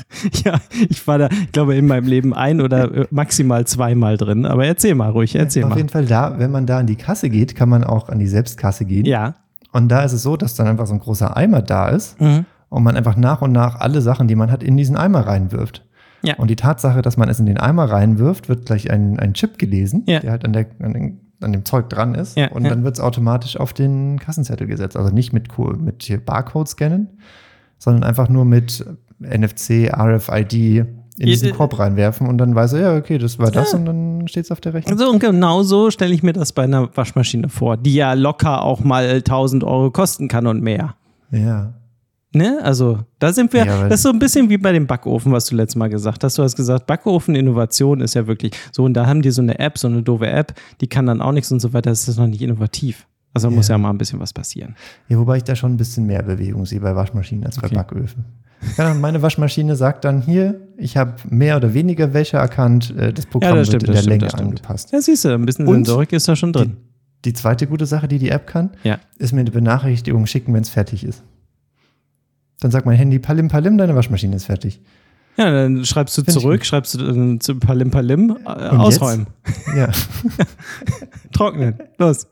Ja, 0.45 0.59
ich 0.89 1.05
war 1.07 1.17
da, 1.17 1.29
ich 1.29 1.51
glaube, 1.51 1.75
in 1.75 1.85
meinem 1.87 2.07
Leben 2.07 2.33
ein 2.33 2.61
oder 2.61 2.91
äh, 2.93 3.07
maximal 3.11 3.65
zweimal 3.67 4.17
drin. 4.17 4.45
Aber 4.45 4.65
erzähl 4.65 4.95
mal 4.95 5.09
ruhig, 5.09 5.35
erzähl 5.35 5.63
Auf 5.63 5.71
mal. 5.71 5.77
jeden 5.77 5.89
Fall 5.89 6.05
da, 6.05 6.39
wenn 6.39 6.51
man 6.51 6.65
da 6.65 6.79
an 6.79 6.87
die 6.87 6.95
Kasse 6.95 7.29
geht, 7.29 7.55
kann 7.55 7.69
man 7.69 7.83
auch 7.83 8.09
an 8.09 8.19
die 8.19 8.27
Selbstkasse 8.27 8.85
gehen. 8.85 9.05
Ja. 9.05 9.35
Und 9.73 9.89
da 9.89 10.03
ist 10.03 10.13
es 10.13 10.23
so, 10.23 10.37
dass 10.37 10.55
dann 10.55 10.67
einfach 10.67 10.87
so 10.87 10.93
ein 10.93 10.99
großer 10.99 11.35
Eimer 11.35 11.61
da 11.61 11.89
ist 11.89 12.19
Mhm. 12.21 12.45
und 12.69 12.83
man 12.83 12.95
einfach 12.95 13.15
nach 13.17 13.41
und 13.41 13.51
nach 13.51 13.75
alle 13.79 14.01
Sachen, 14.01 14.27
die 14.27 14.35
man 14.35 14.49
hat, 14.51 14.63
in 14.63 14.77
diesen 14.77 14.95
Eimer 14.95 15.27
reinwirft. 15.27 15.85
Ja. 16.23 16.35
Und 16.37 16.49
die 16.49 16.55
Tatsache, 16.55 17.01
dass 17.01 17.17
man 17.17 17.29
es 17.29 17.39
in 17.39 17.45
den 17.45 17.57
Eimer 17.57 17.85
reinwirft, 17.91 18.49
wird 18.49 18.65
gleich 18.65 18.89
ein, 18.89 19.19
ein 19.19 19.33
Chip 19.33 19.57
gelesen, 19.59 20.03
Ja. 20.07 20.19
der 20.19 20.31
halt 20.31 20.45
an, 20.45 20.53
der, 20.53 20.65
an, 20.79 20.93
den, 20.93 21.19
an 21.41 21.51
dem 21.51 21.63
Zeug 21.65 21.89
dran 21.89 22.15
ist. 22.15 22.37
Ja, 22.37 22.47
und 22.51 22.63
ja. 22.63 22.69
dann 22.69 22.83
wird 22.83 22.95
es 22.95 23.01
automatisch 23.01 23.57
auf 23.57 23.73
den 23.73 24.17
Kassenzettel 24.19 24.65
gesetzt. 24.67 24.97
Also 24.97 25.13
nicht 25.13 25.31
mit, 25.33 25.49
mit 25.79 26.25
Barcode 26.25 26.67
scannen, 26.69 27.09
sondern 27.77 28.03
einfach 28.03 28.29
nur 28.29 28.45
mit 28.45 28.83
NFC, 29.19 29.91
RFID 29.93 30.53
in 31.19 31.25
diesen 31.25 31.51
Korb 31.53 31.79
reinwerfen 31.79 32.27
und 32.27 32.37
dann 32.37 32.53
weiß 32.53 32.73
er, 32.73 32.79
ja, 32.79 32.95
okay, 32.95 33.17
das 33.17 33.39
war 33.39 33.49
das 33.49 33.73
und 33.73 33.85
dann 33.85 34.27
steht 34.27 34.45
es 34.45 34.51
auf 34.51 34.61
der 34.61 34.73
Rechnung. 34.75 34.97
So 34.99 35.09
und 35.09 35.19
genau 35.19 35.63
so 35.63 35.89
stelle 35.89 36.13
ich 36.13 36.21
mir 36.21 36.33
das 36.33 36.51
bei 36.51 36.63
einer 36.63 36.95
Waschmaschine 36.95 37.49
vor, 37.49 37.75
die 37.77 37.95
ja 37.95 38.13
locker 38.13 38.61
auch 38.61 38.81
mal 38.83 39.07
1000 39.09 39.63
Euro 39.63 39.89
kosten 39.89 40.27
kann 40.27 40.45
und 40.45 40.61
mehr. 40.61 40.95
Ja. 41.31 41.73
Ne? 42.33 42.59
Also, 42.61 42.99
da 43.19 43.33
sind 43.33 43.51
wir, 43.53 43.65
Ja, 43.65 43.87
das 43.87 43.99
ist 43.99 44.03
so 44.03 44.09
ein 44.09 44.19
bisschen 44.19 44.49
wie 44.49 44.57
bei 44.57 44.71
dem 44.73 44.85
Backofen, 44.85 45.31
was 45.31 45.45
du 45.45 45.55
letztes 45.55 45.75
Mal 45.77 45.87
gesagt 45.89 46.23
hast. 46.23 46.37
Du 46.37 46.43
hast 46.43 46.55
gesagt, 46.55 46.85
Backofen-Innovation 46.85 48.01
ist 48.01 48.13
ja 48.13 48.27
wirklich 48.27 48.51
so, 48.71 48.83
und 48.83 48.93
da 48.93 49.07
haben 49.07 49.21
die 49.23 49.31
so 49.31 49.41
eine 49.41 49.57
App, 49.57 49.77
so 49.79 49.87
eine 49.87 50.03
doofe 50.03 50.27
App, 50.27 50.53
die 50.81 50.87
kann 50.87 51.07
dann 51.07 51.21
auch 51.21 51.31
nichts 51.31 51.51
und 51.51 51.61
so 51.61 51.73
weiter, 51.73 51.89
das 51.89 52.07
ist 52.07 52.17
noch 52.17 52.27
nicht 52.27 52.41
innovativ. 52.41 53.07
Also 53.33 53.49
da 53.49 53.55
muss 53.55 53.69
Ja. 53.69 53.77
mal 53.77 53.89
ein 53.89 53.97
bisschen 53.97 54.19
was 54.19 54.33
passieren. 54.33 54.75
Ja, 55.07 55.17
wobei 55.17 55.37
ich 55.37 55.43
da 55.45 55.55
schon 55.55 55.71
ein 55.73 55.77
bisschen 55.77 56.05
mehr 56.05 56.21
Bewegung 56.21 56.65
sehe 56.65 56.79
bei 56.79 56.95
Waschmaschinen 56.95 57.45
als 57.45 57.57
bei 57.57 57.67
Okay. 57.67 57.75
Backöfen. 57.75 58.25
Ja, 58.77 58.93
meine 58.93 59.21
Waschmaschine 59.21 59.75
sagt 59.75 60.03
dann 60.05 60.21
hier, 60.21 60.59
ich 60.77 60.97
habe 60.97 61.13
mehr 61.29 61.57
oder 61.57 61.73
weniger 61.73 62.13
Wäsche 62.13 62.37
erkannt, 62.37 62.93
äh, 62.97 63.13
das 63.13 63.25
Programm 63.27 63.55
das 63.57 63.67
stimmt, 63.67 63.83
wird 63.83 63.89
in 63.89 63.93
der 63.95 64.01
stimmt, 64.01 64.21
Länge 64.21 64.33
angepasst. 64.33 64.91
Ja, 64.91 64.99
siehst 65.01 65.25
du, 65.25 65.29
ein 65.33 65.45
bisschen 65.45 65.67
Und 65.67 65.85
Sensorik 65.85 66.11
ist 66.13 66.27
da 66.27 66.35
schon 66.35 66.53
Die, 66.53 66.59
drin. 66.59 66.77
die 67.25 67.33
zweite 67.33 67.67
gute 67.67 67.85
Sache, 67.85 68.07
die 68.07 68.17
die 68.19 68.29
App 68.29 68.47
kann, 68.47 68.71
Ja. 68.83 68.99
ist 69.19 69.31
mir 69.33 69.41
eine 69.41 69.51
Benachrichtigung 69.51 70.25
schicken, 70.25 70.53
wenn 70.53 70.61
es 70.63 70.69
fertig 70.69 71.03
ist. 71.03 71.23
Dann 72.59 72.71
sagt 72.71 72.85
mein 72.87 72.97
Handy 72.97 73.19
Palim 73.19 73.47
Palim, 73.47 73.77
deine 73.77 73.95
Waschmaschine 73.95 74.35
ist 74.35 74.45
fertig. 74.45 74.81
Ja, 75.37 75.51
dann 75.51 75.85
schreibst 75.85 76.17
du 76.17 76.23
Find 76.23 76.31
zurück, 76.39 76.65
schreibst 76.65 76.95
du 76.95 77.35
äh, 77.35 77.37
zu 77.37 77.55
Palim 77.59 77.91
Palim, 77.91 78.37
äh, 78.43 78.49
ausräumen, 78.49 79.27
Ja, 79.75 79.89
trocknen. 81.31 81.75
Los. 81.99 82.27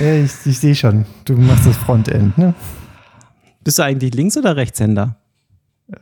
ja 0.00 0.14
ich, 0.16 0.32
ich 0.44 0.58
sehe 0.58 0.74
schon. 0.74 1.04
Du 1.24 1.34
machst 1.36 1.66
das 1.66 1.76
Frontend, 1.76 2.36
ne? 2.38 2.54
Bist 3.62 3.78
du 3.78 3.84
eigentlich 3.84 4.14
Links- 4.14 4.36
oder 4.36 4.56
Rechtshänder? 4.56 5.16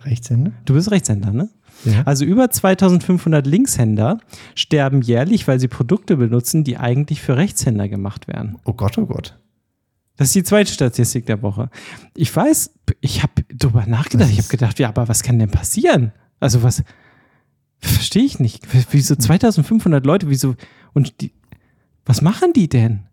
Rechtshänder? 0.03 0.53
Du 0.65 0.75
bist 0.75 0.91
Rechtshänder, 0.91 1.33
ne? 1.33 1.49
Ja. 1.85 2.03
Also 2.05 2.25
über 2.25 2.51
2500 2.51 3.47
Linkshänder 3.47 4.19
sterben 4.55 5.03
jährlich, 5.03 5.47
weil 5.47 5.61
sie 5.61 5.69
Produkte 5.69 6.17
benutzen, 6.17 6.65
die 6.65 6.77
eigentlich 6.77 7.23
für 7.23 7.37
Rechtshänder 7.37 7.89
gemacht 7.89 8.27
werden. 8.29 8.59
Oh 8.65 8.73
Gott, 8.73 8.99
oh 8.99 9.07
Gott. 9.07 9.39
Das 10.17 10.29
ist 10.29 10.35
die 10.35 10.43
zweite 10.43 10.73
Statistik 10.73 11.27
der 11.27 11.43
Woche. 11.43 11.71
Ich 12.17 12.35
weiß, 12.35 12.75
ich 13.01 13.23
habe 13.23 13.45
drüber 13.55 13.87
nachgedacht. 13.87 14.31
Ich 14.31 14.39
habe 14.39 14.49
gedacht, 14.49 14.79
ja, 14.81 14.89
aber 14.89 15.07
was 15.09 15.23
kann 15.23 15.39
denn 15.39 15.51
passieren? 15.51 16.13
Also 16.41 16.65
was 16.65 16.83
verstehe 17.79 18.25
ich 18.25 18.41
nicht. 18.41 18.67
Wieso 18.91 19.15
2500 19.15 20.05
Leute? 20.05 20.29
Wieso 20.29 20.57
und 20.93 21.21
die? 21.21 21.33
Was 22.05 22.23
machen 22.23 22.53
die 22.53 22.69
denn? 22.69 23.05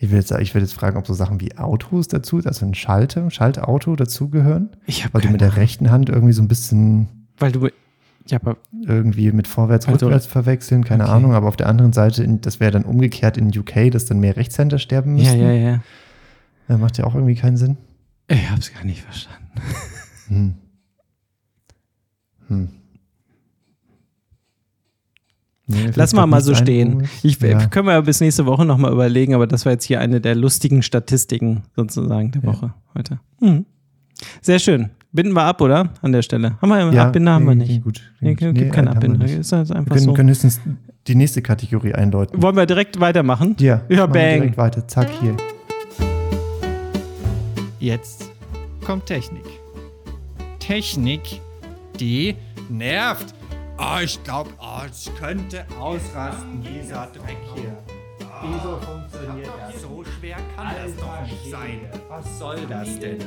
Ich 0.00 0.10
will 0.10 0.18
jetzt, 0.18 0.30
ich 0.30 0.54
will 0.54 0.62
jetzt 0.62 0.74
fragen, 0.74 0.96
ob 0.96 1.06
so 1.06 1.12
Sachen 1.14 1.40
wie 1.40 1.56
Autos 1.58 2.06
dazu, 2.08 2.40
also 2.44 2.64
ein 2.64 2.74
Schalter, 2.74 3.30
Schaltauto 3.30 3.96
dazugehören, 3.96 4.70
Ich 4.86 5.04
habe 5.04 5.14
weil 5.14 5.22
du 5.22 5.30
mit 5.30 5.40
der 5.40 5.56
rechten 5.56 5.90
Hand 5.90 6.08
irgendwie 6.08 6.32
so 6.32 6.40
ein 6.42 6.48
bisschen 6.48 7.08
weil 7.38 7.52
du 7.52 7.68
ja, 8.26 8.38
aber 8.40 8.58
irgendwie 8.84 9.32
mit 9.32 9.46
vorwärts, 9.48 9.86
Also- 9.88 10.06
rückwärts 10.06 10.26
verwechseln, 10.26 10.84
keine 10.84 11.04
Okay. 11.04 11.12
Ahnung, 11.12 11.32
aber 11.34 11.48
auf 11.48 11.56
der 11.56 11.66
anderen 11.66 11.92
Seite, 11.94 12.22
in, 12.22 12.40
das 12.42 12.60
wäre 12.60 12.70
dann 12.70 12.84
umgekehrt 12.84 13.36
in 13.38 13.48
UK, 13.56 13.90
dass 13.90 14.04
dann 14.04 14.20
mehr 14.20 14.36
Rechtshänder 14.36 14.78
sterben 14.78 15.16
ja, 15.16 15.24
müssen. 15.32 15.40
ja, 15.40 15.52
ja. 15.52 15.80
Ja, 16.68 16.76
macht 16.76 16.98
ja 16.98 17.04
auch 17.04 17.14
irgendwie 17.14 17.34
keinen 17.36 17.56
Sinn. 17.56 17.78
Ich 18.28 18.50
habe 18.50 18.60
es 18.60 18.72
gar 18.74 18.84
nicht 18.84 19.00
verstanden. 19.00 19.48
Hm. 20.28 20.54
Hm. 22.48 22.68
Nee, 25.70 25.90
Lass 25.94 26.14
mal 26.14 26.26
mal 26.26 26.40
so 26.40 26.54
stehen. 26.54 27.02
wo 27.02 27.06
Ich, 27.22 27.38
ja. 27.42 27.66
Können 27.66 27.86
wir 27.88 28.00
bis 28.00 28.20
nächste 28.22 28.46
Woche 28.46 28.64
nochmal 28.64 28.90
überlegen, 28.90 29.34
aber 29.34 29.46
das 29.46 29.66
war 29.66 29.72
jetzt 29.72 29.84
hier 29.84 30.00
eine 30.00 30.18
der 30.20 30.34
lustigen 30.34 30.82
Statistiken 30.82 31.62
sozusagen 31.76 32.30
der 32.32 32.42
Ja. 32.42 32.48
Woche 32.48 32.74
heute. 32.96 33.20
Mhm. 33.40 33.66
Sehr 34.40 34.58
schön. 34.58 34.88
Binden 35.12 35.34
wir 35.34 35.42
ab, 35.44 35.60
oder? 35.60 35.90
An 36.00 36.12
der 36.12 36.22
Stelle. 36.22 36.56
Haben 36.62 36.68
wir 36.70 36.92
ja, 36.92 37.06
Abbinder? 37.06 37.32
Haben 37.32 37.46
wir 37.46 37.54
nee, 37.54 37.64
nicht. 37.66 37.84
Gut. 37.84 38.00
Nee, 38.20 38.34
gibt 38.34 38.76
haben 38.76 38.86
wir 38.86 38.90
Abbinder. 38.92 39.26
Ist 39.26 39.52
also 39.52 39.74
Wir 39.74 39.78
einfach 39.80 39.94
können, 39.94 40.04
so. 40.06 40.12
können 40.14 40.28
höchstens 40.30 40.60
die 41.06 41.14
nächste 41.14 41.42
Kategorie 41.42 41.94
eindeuten. 41.94 42.42
Wollen 42.42 42.56
wir 42.56 42.66
direkt 42.66 42.98
weitermachen? 43.00 43.54
Ja, 43.58 43.82
Ja, 43.88 43.96
wir 43.96 44.06
bang. 44.08 44.34
direkt 44.40 44.56
weiter. 44.58 44.88
Zack, 44.88 45.08
hier. 45.20 45.36
Jetzt 47.78 48.30
kommt 48.84 49.06
Technik. 49.06 49.44
Technik, 50.58 51.40
die 52.00 52.34
nervt. 52.68 53.34
Oh, 53.78 54.00
ich 54.02 54.22
glaube, 54.24 54.50
oh, 54.60 54.82
ich 54.90 55.10
könnte 55.16 55.64
ausrasten, 55.80 56.62
dieser 56.62 57.06
Dreck 57.12 57.36
hier. 57.54 57.76
Wieso 58.42 58.76
funktioniert 58.80 59.50
das? 59.72 59.82
So 59.82 60.04
schwer 60.18 60.36
kann 60.56 60.68
das 60.82 60.94
doch 60.96 61.22
nicht 61.22 61.50
sein. 61.50 61.80
Was 62.08 62.38
soll 62.38 62.56
das 62.68 62.98
denn? 62.98 63.18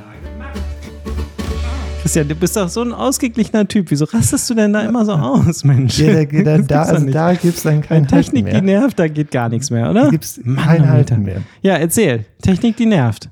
Christian, 2.01 2.27
du 2.27 2.35
bist 2.35 2.55
doch 2.57 2.67
so 2.67 2.81
ein 2.81 2.93
ausgeglichener 2.93 3.67
Typ. 3.67 3.91
Wieso 3.91 4.05
rastest 4.05 4.49
du 4.49 4.53
denn 4.55 4.73
da 4.73 4.81
immer 4.81 5.05
so 5.05 5.13
aus, 5.13 5.63
Mensch? 5.63 5.99
Ja, 5.99 6.25
da, 6.25 6.41
da, 6.43 6.57
Das 6.57 6.67
da, 6.67 6.81
also 6.83 7.05
nicht. 7.05 7.15
da 7.15 7.33
gibt 7.33 7.57
es 7.57 7.63
dann 7.63 7.75
Wenn 7.75 7.81
kein 7.83 8.07
Technik, 8.07 8.45
Halten 8.45 8.65
die 8.65 8.71
mehr. 8.71 8.79
nervt, 8.81 8.99
da 8.99 9.07
geht 9.07 9.31
gar 9.31 9.49
nichts 9.49 9.69
mehr, 9.69 9.89
oder? 9.89 10.05
Da 10.05 10.09
gibt 10.09 10.23
es 10.25 10.39
kein 10.43 10.57
Alter. 10.57 10.87
Halten 10.89 11.21
mehr. 11.23 11.41
Ja, 11.61 11.75
erzähl. 11.75 12.25
Technik, 12.41 12.75
die 12.77 12.85
nervt. 12.87 13.29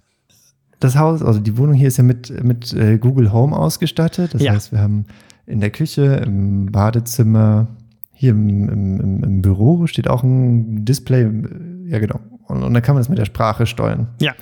Das 0.79 0.95
Haus, 0.97 1.21
also 1.21 1.39
die 1.39 1.57
Wohnung 1.57 1.73
hier 1.73 1.89
ist 1.89 1.97
ja 1.97 2.03
mit, 2.03 2.43
mit 2.43 2.71
äh, 2.73 2.97
Google 2.97 3.33
Home 3.33 3.55
ausgestattet. 3.57 4.33
Das 4.33 4.41
Ja. 4.41 4.53
heißt, 4.53 4.71
wir 4.71 4.79
haben 4.79 5.05
in 5.49 5.59
der 5.59 5.71
Küche, 5.71 6.21
im 6.25 6.71
Badezimmer, 6.71 7.67
hier 8.13 8.31
im, 8.31 8.69
im, 8.69 9.23
im, 9.23 9.41
Büro 9.41 9.87
steht 9.87 10.09
auch 10.09 10.23
ein 10.23 10.85
Display. 10.85 11.29
Ja, 11.85 11.99
genau. 11.99 12.19
Und, 12.47 12.63
und 12.63 12.73
dann 12.73 12.83
kann 12.83 12.95
man 12.95 13.01
das 13.01 13.09
mit 13.09 13.17
der 13.17 13.25
Sprache 13.25 13.65
steuern. 13.65 14.09
Ja. 14.19 14.33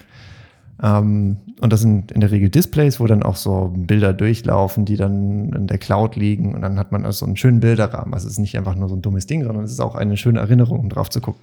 Ähm, 0.81 1.37
und 1.59 1.73
das 1.73 1.81
sind 1.81 2.11
in 2.11 2.21
der 2.21 2.31
Regel 2.31 2.49
Displays, 2.49 2.99
wo 2.99 3.07
dann 3.07 3.23
auch 3.23 3.35
so 3.35 3.73
Bilder 3.75 4.13
durchlaufen, 4.13 4.85
die 4.85 4.95
dann 4.95 5.53
in 5.53 5.67
der 5.67 5.77
Cloud 5.77 6.15
liegen. 6.15 6.53
Und 6.53 6.61
dann 6.61 6.77
hat 6.77 6.91
man 6.91 7.05
also 7.05 7.25
einen 7.25 7.37
schönen 7.37 7.59
Bilderrahmen. 7.59 8.13
Also 8.13 8.27
es 8.27 8.33
ist 8.33 8.39
nicht 8.39 8.57
einfach 8.57 8.75
nur 8.75 8.89
so 8.89 8.95
ein 8.95 9.01
dummes 9.01 9.27
Ding, 9.27 9.43
sondern 9.43 9.63
es 9.63 9.71
ist 9.71 9.79
auch 9.79 9.95
eine 9.95 10.17
schöne 10.17 10.39
Erinnerung, 10.39 10.79
um 10.79 10.89
drauf 10.89 11.09
zu 11.09 11.21
gucken. 11.21 11.41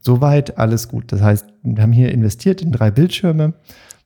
Soweit 0.00 0.58
alles 0.58 0.88
gut. 0.88 1.12
Das 1.12 1.20
heißt, 1.20 1.46
wir 1.62 1.82
haben 1.82 1.92
hier 1.92 2.10
investiert 2.10 2.62
in 2.62 2.72
drei 2.72 2.90
Bildschirme, 2.90 3.52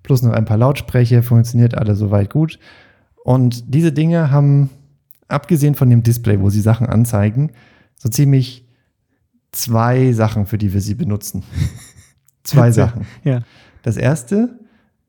plus 0.03 0.23
noch 0.23 0.33
ein 0.33 0.45
paar 0.45 0.59
Lautsprecher, 0.59 1.23
funktioniert 1.23 1.77
alle 1.77 1.95
soweit 1.95 2.31
gut. 2.31 2.59
Und 3.25 3.75
diese 3.75 3.93
Dinge 3.93 4.31
haben, 4.31 4.71
abgesehen 5.29 5.75
von 5.75 5.89
dem 5.91 6.03
Display, 6.03 6.41
wo 6.41 6.51
sie 6.51 6.61
Sachen 6.61 6.87
anzeigen, 6.87 7.53
so 7.97 8.09
ziemlich 8.09 8.67
zwei 9.53 10.13
Sachen, 10.13 10.47
für 10.47 10.59
die 10.59 10.73
wir 10.73 10.81
sie 10.81 10.95
benutzen. 10.95 11.43
Zwei 12.45 12.73
Sachen. 12.73 13.07
Ja. 13.23 13.43
Das 13.83 13.97
erste 13.97 14.59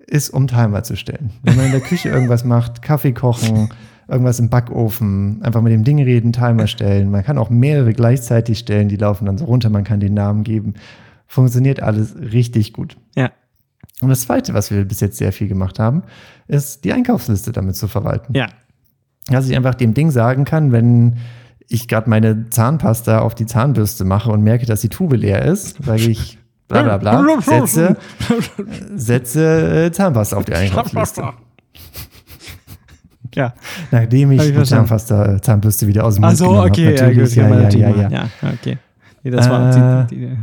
ist, 0.06 0.30
um 0.30 0.48
Timer 0.48 0.84
zu 0.84 0.96
stellen. 0.96 1.32
Wenn 1.42 1.56
man 1.56 1.66
in 1.66 1.72
der 1.72 1.82
Küche 1.82 2.10
irgendwas 2.10 2.44
macht, 2.44 2.84
Kaffee 2.84 3.14
kochen, 3.14 3.70
irgendwas 4.08 4.40
im 4.40 4.50
Backofen, 4.50 5.42
einfach 5.42 5.62
mit 5.62 5.74
dem 5.74 5.84
Ding 5.84 6.02
reden, 6.02 6.34
Timer 6.34 6.68
stellen. 6.68 7.10
Man 7.10 7.24
kann 7.24 7.40
auch 7.40 7.50
mehrere 7.50 7.94
gleichzeitig 7.94 8.60
stellen, 8.60 8.90
die 8.90 8.98
laufen 8.98 9.26
dann 9.26 9.40
so 9.40 9.46
runter, 9.46 9.72
man 9.72 9.84
kann 9.84 10.00
den 10.00 10.14
Namen 10.14 10.44
geben. 10.44 10.76
Funktioniert 11.26 11.82
alles 11.82 12.16
richtig 12.16 12.74
gut. 12.74 12.98
Ja. 13.16 13.32
Und 14.02 14.10
das 14.10 14.22
zweite, 14.22 14.54
was 14.54 14.72
wir 14.72 14.84
bis 14.86 15.00
jetzt 15.00 15.18
sehr 15.18 15.32
viel 15.32 15.48
gemacht 15.48 15.80
haben, 15.80 16.04
ist 16.48 16.84
die 16.84 16.94
Einkaufsliste 16.94 17.52
damit 17.52 17.76
zu 17.76 17.88
verwalten. 17.88 18.34
Ja. 18.36 18.48
Dass 19.28 19.48
ich 19.48 19.56
einfach 19.56 19.76
dem 19.76 19.94
Ding 19.94 20.12
sagen 20.12 20.44
kann, 20.46 20.72
wenn 20.72 21.18
ich 21.70 21.88
gerade 21.88 22.10
meine 22.10 22.50
Zahnpasta 22.50 23.20
auf 23.20 23.36
die 23.36 23.46
Zahnbürste 23.46 24.04
mache 24.04 24.30
und 24.32 24.44
merke, 24.44 24.66
dass 24.66 24.82
die 24.82 24.90
Tube 24.90 25.14
leer 25.14 25.44
ist, 25.46 25.82
sage 25.84 26.04
ich 26.04 26.38
bla 26.68 26.82
bla 26.84 26.98
bla, 26.98 27.42
setze, 27.42 27.96
setze 28.96 29.86
äh, 29.86 29.92
Zahnpasta 29.92 30.36
auf 30.38 30.46
die 30.46 30.56
Einkaufsliste. 30.56 31.24
Ja. 33.36 33.54
Nachdem 33.92 34.32
ich 34.34 34.42
ich 34.44 34.56
die. 34.56 34.64
Zahnpasta, 34.64 35.42
Zahnbürste 35.42 35.88
wieder 35.88 36.04
aus 36.06 36.16
dem 36.16 36.22
Mund 36.22 36.32
Also, 36.32 36.50
genommen 36.50 36.70
okay, 36.70 36.86
habe. 36.88 36.96
ja, 36.96 37.02
Natürlich, 37.08 37.30
gut, 37.30 37.36
ja, 37.36 37.44
man 37.50 37.58
ja, 37.58 37.64
natürlich 37.64 37.82
ja, 37.88 37.90
machen. 37.90 38.12
ja. 38.12 38.30
ja, 38.42 38.54
okay. 38.54 38.78
Nee, 39.24 39.32
das 39.32 39.50
war 39.50 40.02
Äh, 40.04 40.08
die, 40.08 40.16
die, 40.16 40.38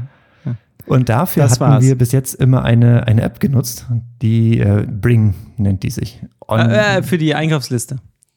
Und 0.91 1.09
dafür 1.09 1.45
Das 1.45 1.53
hatten 1.53 1.61
war's. 1.61 1.85
wir 1.85 1.97
bis 1.97 2.13
jetzt 2.13 2.35
immer 2.35 2.65
eine, 2.65 3.07
eine 3.07 3.23
App 3.23 3.39
genutzt, 3.41 3.87
die 4.23 4.59
äh, 4.59 4.87
Bring 4.87 5.35
nennt 5.57 5.83
die 5.83 5.91
sich. 5.91 6.21
On, 6.49 6.59
äh, 6.59 7.03
für 7.03 7.17
die 7.17 7.35
Einkaufsliste. 7.35 7.97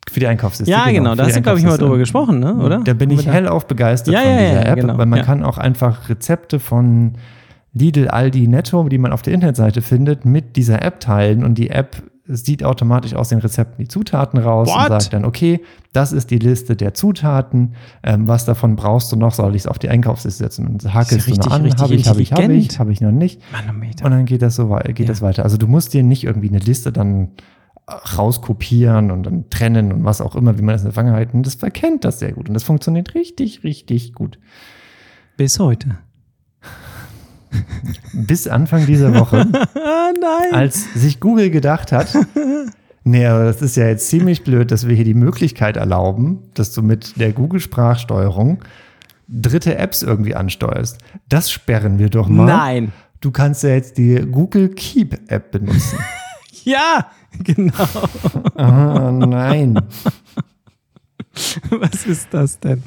für 0.09 0.19
die 0.19 0.27
Einkaufsliste. 0.27 0.71
Ja, 0.71 0.89
genau. 0.91 1.11
für 1.11 1.17
Da 1.17 1.25
hast 1.25 1.35
du, 1.35 1.41
glaube 1.41 1.59
ich, 1.59 1.65
mal 1.65 1.77
drüber 1.77 1.97
gesprochen, 1.97 2.39
ne? 2.39 2.53
oder? 2.55 2.79
Da 2.79 2.93
bin 2.93 3.09
ich 3.09 3.25
hellauf 3.25 3.65
begeistert 3.65 4.13
Ja, 4.13 4.21
von 4.21 4.29
ja, 4.29 4.37
dieser 4.37 4.53
ja, 4.53 4.71
App, 4.71 4.79
genau, 4.79 4.97
weil 4.97 5.05
man 5.07 5.23
kann 5.23 5.43
auch 5.43 5.57
einfach 5.57 6.09
Rezepte 6.09 6.59
von 6.59 7.13
Lidl, 7.73 8.07
Aldi, 8.07 8.47
Netto, 8.47 8.87
die 8.87 8.99
man 8.99 9.11
auf 9.11 9.23
der 9.23 9.33
Internetseite 9.33 9.81
findet, 9.81 10.25
mit 10.25 10.55
dieser 10.55 10.83
App 10.83 10.99
teilen 10.99 11.43
und 11.43 11.55
die 11.55 11.71
App 11.71 12.03
sieht 12.25 12.63
automatisch 12.63 13.15
aus 13.15 13.29
den 13.29 13.39
Rezepten 13.39 13.83
die 13.83 13.87
Zutaten 13.89 14.39
raus 14.39 14.69
What? 14.69 14.89
und 14.89 15.01
sagt 15.01 15.13
dann, 15.13 15.25
okay, 15.25 15.59
das 15.91 16.13
ist 16.13 16.31
die 16.31 16.39
Liste 16.39 16.75
der 16.75 16.93
Zutaten, 16.93 17.75
ähm, 18.01 18.27
was 18.27 18.45
davon 18.45 18.75
brauchst 18.77 19.11
du 19.11 19.17
noch, 19.17 19.33
soll 19.33 19.55
ich 19.55 19.63
es 19.63 19.67
auf 19.67 19.77
die 19.77 19.89
Einkaufsliste 19.89 20.43
setzen 20.43 20.67
und 20.67 20.93
hakelst 20.93 21.27
du 21.27 21.31
richtig, 21.31 21.37
noch 21.45 21.51
an, 21.51 21.61
habe 21.61 21.67
ich, 21.95 22.07
habe 22.07 22.21
ich, 22.21 22.31
habe 22.31 22.53
ich, 22.53 22.79
habe 22.79 22.91
ich 22.93 23.01
noch 23.01 23.11
nicht 23.11 23.41
Manometer. 23.51 24.05
und 24.05 24.11
dann 24.11 24.25
geht 24.25 24.41
das 24.41 24.55
so 24.55 24.69
geht 24.85 24.99
Ja. 24.99 25.05
das 25.05 25.21
weiter. 25.21 25.43
Also 25.43 25.57
du 25.57 25.67
musst 25.67 25.93
dir 25.93 26.03
nicht 26.03 26.23
irgendwie 26.23 26.49
eine 26.49 26.59
Liste 26.59 26.91
dann 26.93 27.31
rauskopieren 28.17 29.11
und 29.11 29.23
dann 29.23 29.49
trennen 29.49 29.91
und 29.91 30.05
was 30.05 30.21
auch 30.21 30.35
immer, 30.35 30.57
wie 30.57 30.61
man 30.61 30.73
das 30.75 30.81
in 30.81 30.87
der 30.87 30.93
Vergangenheit, 30.93 31.33
und 31.33 31.45
das 31.45 31.55
verkennt 31.55 32.05
das 32.05 32.19
sehr 32.19 32.31
gut 32.31 32.47
und 32.47 32.53
das 32.53 32.63
funktioniert 32.63 33.13
richtig, 33.15 33.63
richtig 33.63 34.13
gut. 34.13 34.39
Bis 35.35 35.59
heute. 35.59 35.97
Bis 38.13 38.47
Anfang 38.47 38.85
dieser 38.85 39.13
Woche, 39.13 39.47
als 40.51 40.93
sich 40.93 41.19
Google 41.19 41.49
gedacht 41.49 41.91
hat, 41.91 42.15
nee, 43.03 43.25
aber 43.25 43.45
das 43.45 43.61
ist 43.61 43.75
ja 43.75 43.87
jetzt 43.87 44.07
ziemlich 44.07 44.43
blöd, 44.43 44.71
dass 44.71 44.87
wir 44.87 44.95
hier 44.95 45.05
die 45.05 45.13
Möglichkeit 45.13 45.77
erlauben, 45.77 46.39
dass 46.53 46.73
du 46.73 46.81
mit 46.81 47.19
der 47.19 47.33
Google-Sprachsteuerung 47.33 48.63
dritte 49.27 49.77
Apps 49.77 50.03
irgendwie 50.03 50.35
ansteuerst. 50.35 50.97
Das 51.29 51.51
sperren 51.51 51.97
wir 51.99 52.09
doch 52.09 52.27
mal. 52.27 52.45
Nein. 52.45 52.91
Du 53.21 53.31
kannst 53.31 53.63
ja 53.63 53.69
jetzt 53.69 53.97
die 53.97 54.15
Google 54.15 54.69
Keep 54.69 55.31
App 55.31 55.51
benutzen. 55.51 55.97
Ja, 56.65 57.07
genau. 57.39 57.73
Ah, 58.55 59.11
nein. 59.11 59.79
Was 61.69 62.05
ist 62.05 62.27
das 62.31 62.59
denn? 62.59 62.81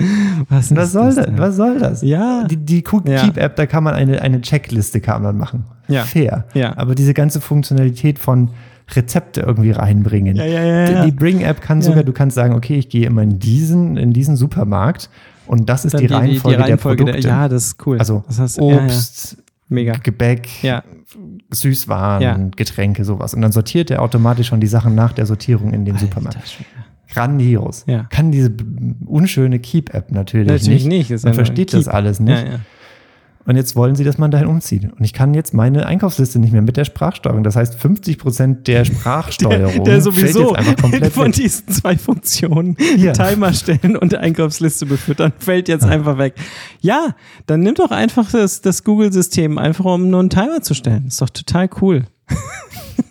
Was, 0.49 0.75
Was 0.75 0.93
soll 0.93 1.15
das? 1.15 1.27
denn? 1.27 1.39
Was 1.39 1.57
soll 1.57 1.79
das? 1.79 2.03
Ja. 2.03 2.45
Die, 2.45 2.57
die 2.57 2.85
Cook 2.89 3.09
Ja. 3.09 3.29
Da 3.29 3.67
kann 3.67 3.83
man 3.83 3.95
eine, 3.95 4.23
eine 4.23 4.41
Checkliste 4.41 5.01
kann 5.01 5.23
man 5.23 5.37
machen. 5.37 5.65
Ja. 5.89 6.05
Fair. 6.05 6.45
Ja. 6.55 6.77
Aber 6.77 6.95
diese 6.95 7.13
ganze 7.13 7.41
Funktionalität 7.41 8.19
von 8.19 8.51
Rezepte 8.95 9.41
irgendwie 9.41 9.73
reinbringen. 9.73 10.37
Ja, 10.37 10.45
ja, 10.45 10.65
ja. 10.65 11.05
Die 11.07 11.11
Bring 11.11 11.41
App 11.41 11.61
kann 11.61 11.83
sogar, 11.83 12.05
du 12.05 12.13
kannst 12.13 12.37
sagen, 12.37 12.55
okay, 12.55 12.77
ich 12.77 12.89
gehe 12.89 13.07
immer 13.07 13.23
in 13.23 13.41
diesen, 13.41 13.97
in 13.97 14.13
diesen 14.13 14.37
Supermarkt 14.37 15.11
und 15.47 15.69
das 15.69 15.85
ist 15.85 15.95
Dann 15.95 16.03
die, 16.03 16.07
Reihenfolge, 16.07 16.63
der 16.63 16.77
Produkte. 16.77 17.19
ja, 17.19 17.49
das 17.49 17.67
ist 17.67 17.87
cool. 17.87 17.99
also 17.99 18.23
das 18.29 18.39
heißt. 18.39 18.61
Obst, 18.61 19.39
Mega. 19.69 19.95
Gebäck. 20.01 20.49
Süßwaren. 21.51 22.53
Getränke, 22.53 23.05
sowas. 23.05 23.35
Und 23.35 23.43
dann 23.43 23.53
sortiert 23.53 23.91
er 23.91 24.03
automatisch 24.03 24.49
schon 24.49 24.61
die 24.61 24.67
Sachen 24.67 24.95
nach 24.95 25.13
der 25.13 25.27
Sortierung 25.27 25.73
in 25.73 25.85
dem 25.85 25.99
Supermarkt. 25.99 26.37
Alter 26.37 26.47
Schwede. 26.47 26.69
Grandios. 27.13 27.85
Ja. 27.87 28.05
Kann 28.11 28.33
diese 28.33 28.53
unschöne 29.07 29.59
Keep-App 29.59 30.11
natürlich, 30.13 30.49
Natürlich 30.49 30.85
nicht. 30.87 31.11
nicht. 31.11 31.23
Man 31.25 31.33
ja 31.33 31.35
versteht 31.35 31.71
Keep. 31.71 31.79
das 31.79 31.89
alles 31.89 32.21
nicht. 32.21 32.45
Ja, 32.45 32.53
ja. 32.53 32.61
Und 33.49 33.55
jetzt 33.55 33.77
wollen 33.77 33.95
sie, 33.95 34.03
dass 34.03 34.19
man 34.19 34.33
dahin 34.33 34.49
umzieht. 34.49 34.91
Und 34.93 35.05
ich 35.05 35.13
kann 35.13 35.33
jetzt 35.33 35.55
meine 35.55 35.87
Einkaufsliste 35.87 36.41
nicht 36.41 36.53
mehr 36.53 36.63
mit 36.63 36.77
der 36.77 36.85
Sprachsteuerung. 36.85 37.45
Das 37.45 37.55
heißt, 37.55 37.77
50 37.77 38.19
Prozent 38.19 38.67
der 38.67 38.85
Sprachsteuerung 38.85 39.85
Der 39.85 39.93
fällt 40.01 40.03
sowieso 40.03 40.49
jetzt 40.49 40.57
einfach 40.59 40.77
komplett 40.83 41.13
von 41.13 41.27
weg. 41.29 41.35
diesen 41.35 41.69
zwei 41.69 41.97
Funktionen, 41.97 42.77
Ja. 42.97 43.13
Timer 43.13 43.53
stellen 43.53 43.97
und 43.97 44.17
Einkaufsliste 44.17 44.85
befüttern, 44.87 45.33
fällt 45.39 45.69
jetzt 45.69 45.85
einfach 45.85 46.19
weg. 46.19 46.35
Ja, 46.81 47.15
dann 47.47 47.61
nimm 47.61 47.77
doch 47.77 47.93
einfach 47.93 48.29
das, 48.33 48.63
das 48.63 48.83
Google-System, 48.83 49.59
einfach 49.59 49.85
um 49.85 50.11
nur 50.11 50.19
einen 50.19 50.31
Timer 50.31 50.61
zu 50.63 50.75
stellen. 50.75 51.07
Ist 51.07 51.23
doch 51.23 51.31
total 51.31 51.71
cool. 51.81 52.07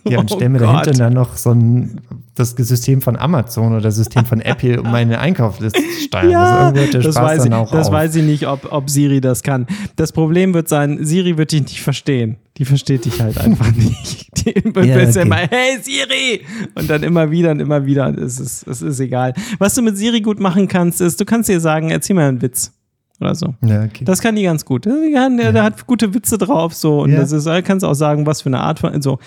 Ja, 0.06 0.18
und 0.18 0.30
Oh 0.32 0.36
stell 0.36 0.50
mir 0.50 0.58
Gott. 0.58 0.68
dahinter 0.68 0.92
dann 0.92 1.14
noch 1.14 1.34
so 1.38 1.52
ein, 1.52 2.02
das 2.36 2.50
System 2.50 3.02
von 3.02 3.16
Amazon 3.16 3.72
oder 3.72 3.80
das 3.80 3.96
System 3.96 4.24
von 4.24 4.40
Apple 4.40 4.80
um 4.80 4.90
meine 4.90 5.18
Einkaufsliste 5.18 5.80
zu 5.80 6.00
steuern. 6.02 6.30
Ja, 6.30 6.68
also 6.68 6.98
das, 7.00 7.16
weiß 7.16 7.44
ich, 7.46 7.52
auch 7.52 7.70
das 7.72 7.88
auf. 7.88 7.92
weiß 7.92 8.14
ich 8.16 8.24
nicht, 8.24 8.46
ob, 8.46 8.70
ob 8.72 8.88
Siri 8.88 9.20
das 9.20 9.42
kann. 9.42 9.66
Das 9.96 10.12
Problem 10.12 10.54
wird 10.54 10.68
sein, 10.68 11.04
Siri 11.04 11.36
wird 11.38 11.52
dich 11.52 11.62
nicht 11.62 11.82
verstehen. 11.82 12.36
Die 12.58 12.64
versteht 12.64 13.04
dich 13.04 13.20
halt 13.20 13.38
einfach 13.38 13.72
nicht. 13.76 14.28
Die 14.46 14.54
wird 14.64 14.86
Ja, 14.86 14.98
jetzt 14.98 15.16
okay. 15.16 15.26
immer, 15.26 15.36
hey 15.36 15.78
Siri! 15.82 16.44
Und 16.74 16.88
dann 16.88 17.02
immer 17.02 17.30
wieder 17.30 17.50
und 17.50 17.60
immer 17.60 17.84
wieder. 17.84 18.08
Es 18.16 18.38
ist, 18.38 18.66
es 18.66 18.82
ist 18.82 19.00
egal. 19.00 19.34
Was 19.58 19.74
du 19.74 19.82
mit 19.82 19.96
Siri 19.96 20.20
gut 20.20 20.38
machen 20.40 20.68
kannst, 20.68 21.00
ist, 21.00 21.20
du 21.20 21.24
kannst 21.24 21.48
ihr 21.48 21.60
sagen, 21.60 21.90
erzähl 21.90 22.16
mir 22.16 22.24
einen 22.24 22.40
Witz. 22.42 22.72
Oder 23.20 23.34
so. 23.34 23.54
Ja, 23.64 23.84
okay. 23.84 24.04
Das 24.04 24.20
kann 24.20 24.36
die 24.36 24.42
ganz 24.42 24.64
gut. 24.64 24.84
Die 24.84 25.12
kann, 25.14 25.36
der, 25.38 25.52
der 25.52 25.62
hat 25.62 25.86
gute 25.86 26.12
Witze 26.12 26.36
drauf, 26.36 26.74
so. 26.74 27.00
Und 27.02 27.12
Ja. 27.12 27.20
das 27.20 27.32
ist, 27.32 27.48
kannst 27.64 27.84
auch 27.84 27.94
sagen, 27.94 28.26
was 28.26 28.42
für 28.42 28.48
eine 28.50 28.60
Art 28.60 28.78
von, 28.80 29.00
so. 29.00 29.18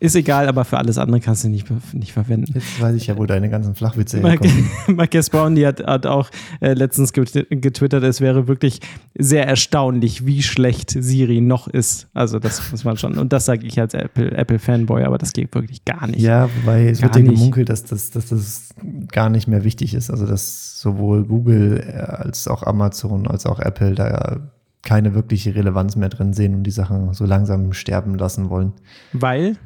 Ist 0.00 0.14
egal, 0.16 0.48
aber 0.48 0.64
für 0.64 0.76
alles 0.78 0.98
andere 0.98 1.20
kannst 1.20 1.44
du 1.44 1.48
nicht, 1.48 1.66
nicht 1.94 2.12
verwenden. 2.12 2.52
Jetzt 2.54 2.80
weiß 2.80 2.94
ich 2.94 3.06
ja, 3.06 3.16
wo 3.16 3.24
deine 3.26 3.48
ganzen 3.48 3.74
Flachwitze 3.74 4.20
herkommen. 4.20 4.70
Marques 4.96 5.30
Brown, 5.30 5.54
die 5.54 5.66
hat, 5.66 5.84
hat 5.84 6.06
auch 6.06 6.30
äh, 6.60 6.74
letztens 6.74 7.12
getw- 7.14 7.46
getwittert, 7.48 8.04
es 8.04 8.20
wäre 8.20 8.46
wirklich 8.48 8.80
sehr 9.18 9.46
erstaunlich, 9.48 10.26
wie 10.26 10.42
schlecht 10.42 10.90
Siri 10.90 11.40
noch 11.40 11.66
ist. 11.68 12.08
Also 12.14 12.38
das 12.38 12.70
muss 12.70 12.84
man 12.84 12.96
schon. 12.96 13.16
Und 13.18 13.32
das 13.32 13.46
sage 13.46 13.66
ich 13.66 13.80
als 13.80 13.94
Apple- 13.94 14.30
Apple-Fanboy, 14.32 15.04
aber 15.04 15.18
das 15.18 15.32
geht 15.32 15.54
wirklich 15.54 15.84
gar 15.84 16.06
nicht. 16.06 16.20
Ja, 16.20 16.48
wobei 16.60 16.88
es 16.90 17.00
Gar 17.00 17.14
wird 17.14 17.24
ja 17.26 17.32
gemunkelt, 17.32 17.68
dass 17.70 17.84
das, 17.84 18.10
dass 18.10 18.28
das 18.28 18.68
gar 19.10 19.30
nicht 19.30 19.48
mehr 19.48 19.64
wichtig 19.64 19.94
ist. 19.94 20.10
Also 20.10 20.26
dass 20.26 20.80
sowohl 20.80 21.24
Google 21.24 21.82
äh, 21.88 21.98
als 21.98 22.46
auch 22.46 22.62
Amazon 22.62 23.26
als 23.26 23.37
auch 23.46 23.58
Apple 23.60 23.94
da 23.94 24.40
keine 24.82 25.14
wirkliche 25.14 25.54
Relevanz 25.54 25.96
mehr 25.96 26.08
drin 26.08 26.32
sehen 26.32 26.54
und 26.54 26.62
die 26.62 26.70
Sachen 26.70 27.12
so 27.12 27.24
langsam 27.26 27.72
sterben 27.72 28.16
lassen 28.16 28.48
wollen. 28.50 28.72
Weil, 29.12 29.56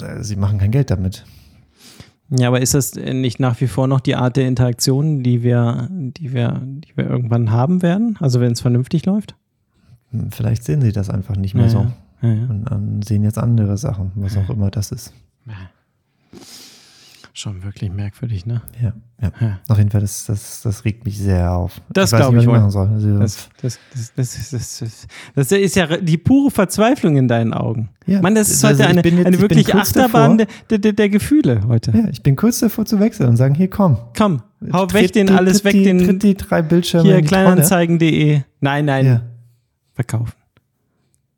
Äh, 0.00 0.22
Sie 0.22 0.36
machen 0.36 0.58
kein 0.58 0.70
Geld 0.70 0.90
damit. 0.90 1.24
ja, 2.30 2.48
aber 2.48 2.60
ist 2.60 2.74
das 2.74 2.94
nicht 2.94 3.40
nach 3.40 3.60
wie 3.60 3.66
vor 3.68 3.86
noch 3.88 4.00
die 4.00 4.16
Art 4.16 4.36
der 4.36 4.46
Interaktion, 4.48 5.22
die 5.22 5.42
wir, 5.42 5.88
die 5.90 6.32
wir, 6.32 6.60
die 6.64 6.96
wir 6.96 7.08
irgendwann 7.08 7.50
haben 7.50 7.82
werden? 7.82 8.16
Also 8.20 8.40
wenn 8.40 8.52
es 8.52 8.60
vernünftig 8.60 9.04
läuft? 9.06 9.34
Hm, 10.10 10.30
Vielleicht 10.30 10.64
sehen 10.64 10.80
Sie 10.80 10.92
das 10.92 11.10
einfach 11.10 11.36
nicht 11.36 11.54
mehr 11.54 11.68
so. 11.68 11.86
Ja, 12.22 12.28
ja. 12.32 12.46
Und 12.48 12.64
dann 12.70 13.02
sehen 13.02 13.24
jetzt 13.24 13.38
andere 13.38 13.76
Sachen, 13.76 14.12
was 14.14 14.36
auch 14.36 14.48
immer 14.50 14.70
das 14.70 14.92
ist. 14.92 15.12
Schon 17.34 17.62
wirklich 17.62 17.90
merkwürdig, 17.90 18.44
ne? 18.44 18.60
Ja, 18.82 18.92
ja. 19.22 19.32
Ja. 19.40 19.58
Auf 19.68 19.78
jeden 19.78 19.88
Fall, 19.90 20.02
das, 20.02 20.26
das, 20.26 20.60
das 20.60 20.84
regt 20.84 21.06
mich 21.06 21.18
sehr 21.18 21.50
auf. 21.52 21.80
Das 21.90 22.10
glaub 22.10 22.34
nicht, 22.34 22.42
ich 22.42 22.48
machen 22.48 22.70
soll. 22.70 22.88
Also, 22.88 23.16
Das, 25.34 25.52
ist 25.52 25.76
ja 25.76 25.96
die 25.96 26.18
pure 26.18 26.50
Verzweiflung 26.50 27.16
in 27.16 27.28
deinen 27.28 27.54
Augen. 27.54 27.88
Ja, 28.06 28.20
Mann, 28.20 28.34
das 28.34 28.50
ist 28.50 28.62
also 28.64 28.80
heute 28.80 28.82
ich 28.84 28.88
eine, 28.90 29.02
bin 29.02 29.16
jetzt- 29.16 29.26
eine 29.26 29.40
wirklich 29.40 29.74
Achterbahn 29.74 30.38
der, 30.38 30.46
davor. 30.46 30.62
der, 30.70 30.78
der, 30.78 30.92
der 30.92 31.08
Gefühle 31.08 31.62
heute. 31.66 31.92
ja, 31.96 32.08
ich 32.10 32.22
bin 32.22 32.36
kurz 32.36 32.58
davor 32.60 32.84
zu 32.84 33.00
wechseln 33.00 33.28
und 33.30 33.36
sagen, 33.38 33.54
hier 33.54 33.70
komm. 33.70 33.96
Komm, 34.16 34.42
hau 34.72 34.84
Tritt 34.84 35.02
weg 35.02 35.12
den 35.14 35.28
die- 35.28 35.32
alles 35.32 35.62
tritt 35.62 35.64
weg, 35.64 35.72
die, 35.72 35.84
den 35.84 35.98
tritt 36.04 36.22
die 36.22 36.34
drei 36.34 36.60
Bildschirme 36.60 37.04
hier 37.08 37.22
kleinanzeigen.de. 37.22 38.42
Nein, 38.60 38.84
nein. 38.84 39.06
Ja. 39.06 39.22
verkaufen. 39.94 40.32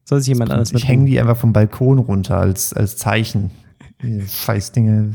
Soll 0.05 0.19
sich 0.21 0.29
jemand 0.29 0.51
anders 0.51 0.73
Ich 0.73 0.89
hänge 0.89 1.07
die 1.07 1.21
einfach 1.21 1.37
vom 1.37 1.53
Balkon 1.53 1.99
runter 1.99 2.37
als, 2.39 2.73
als 2.75 2.97
Zeichen. 2.97 3.51
Scheißdinge. 4.29 5.13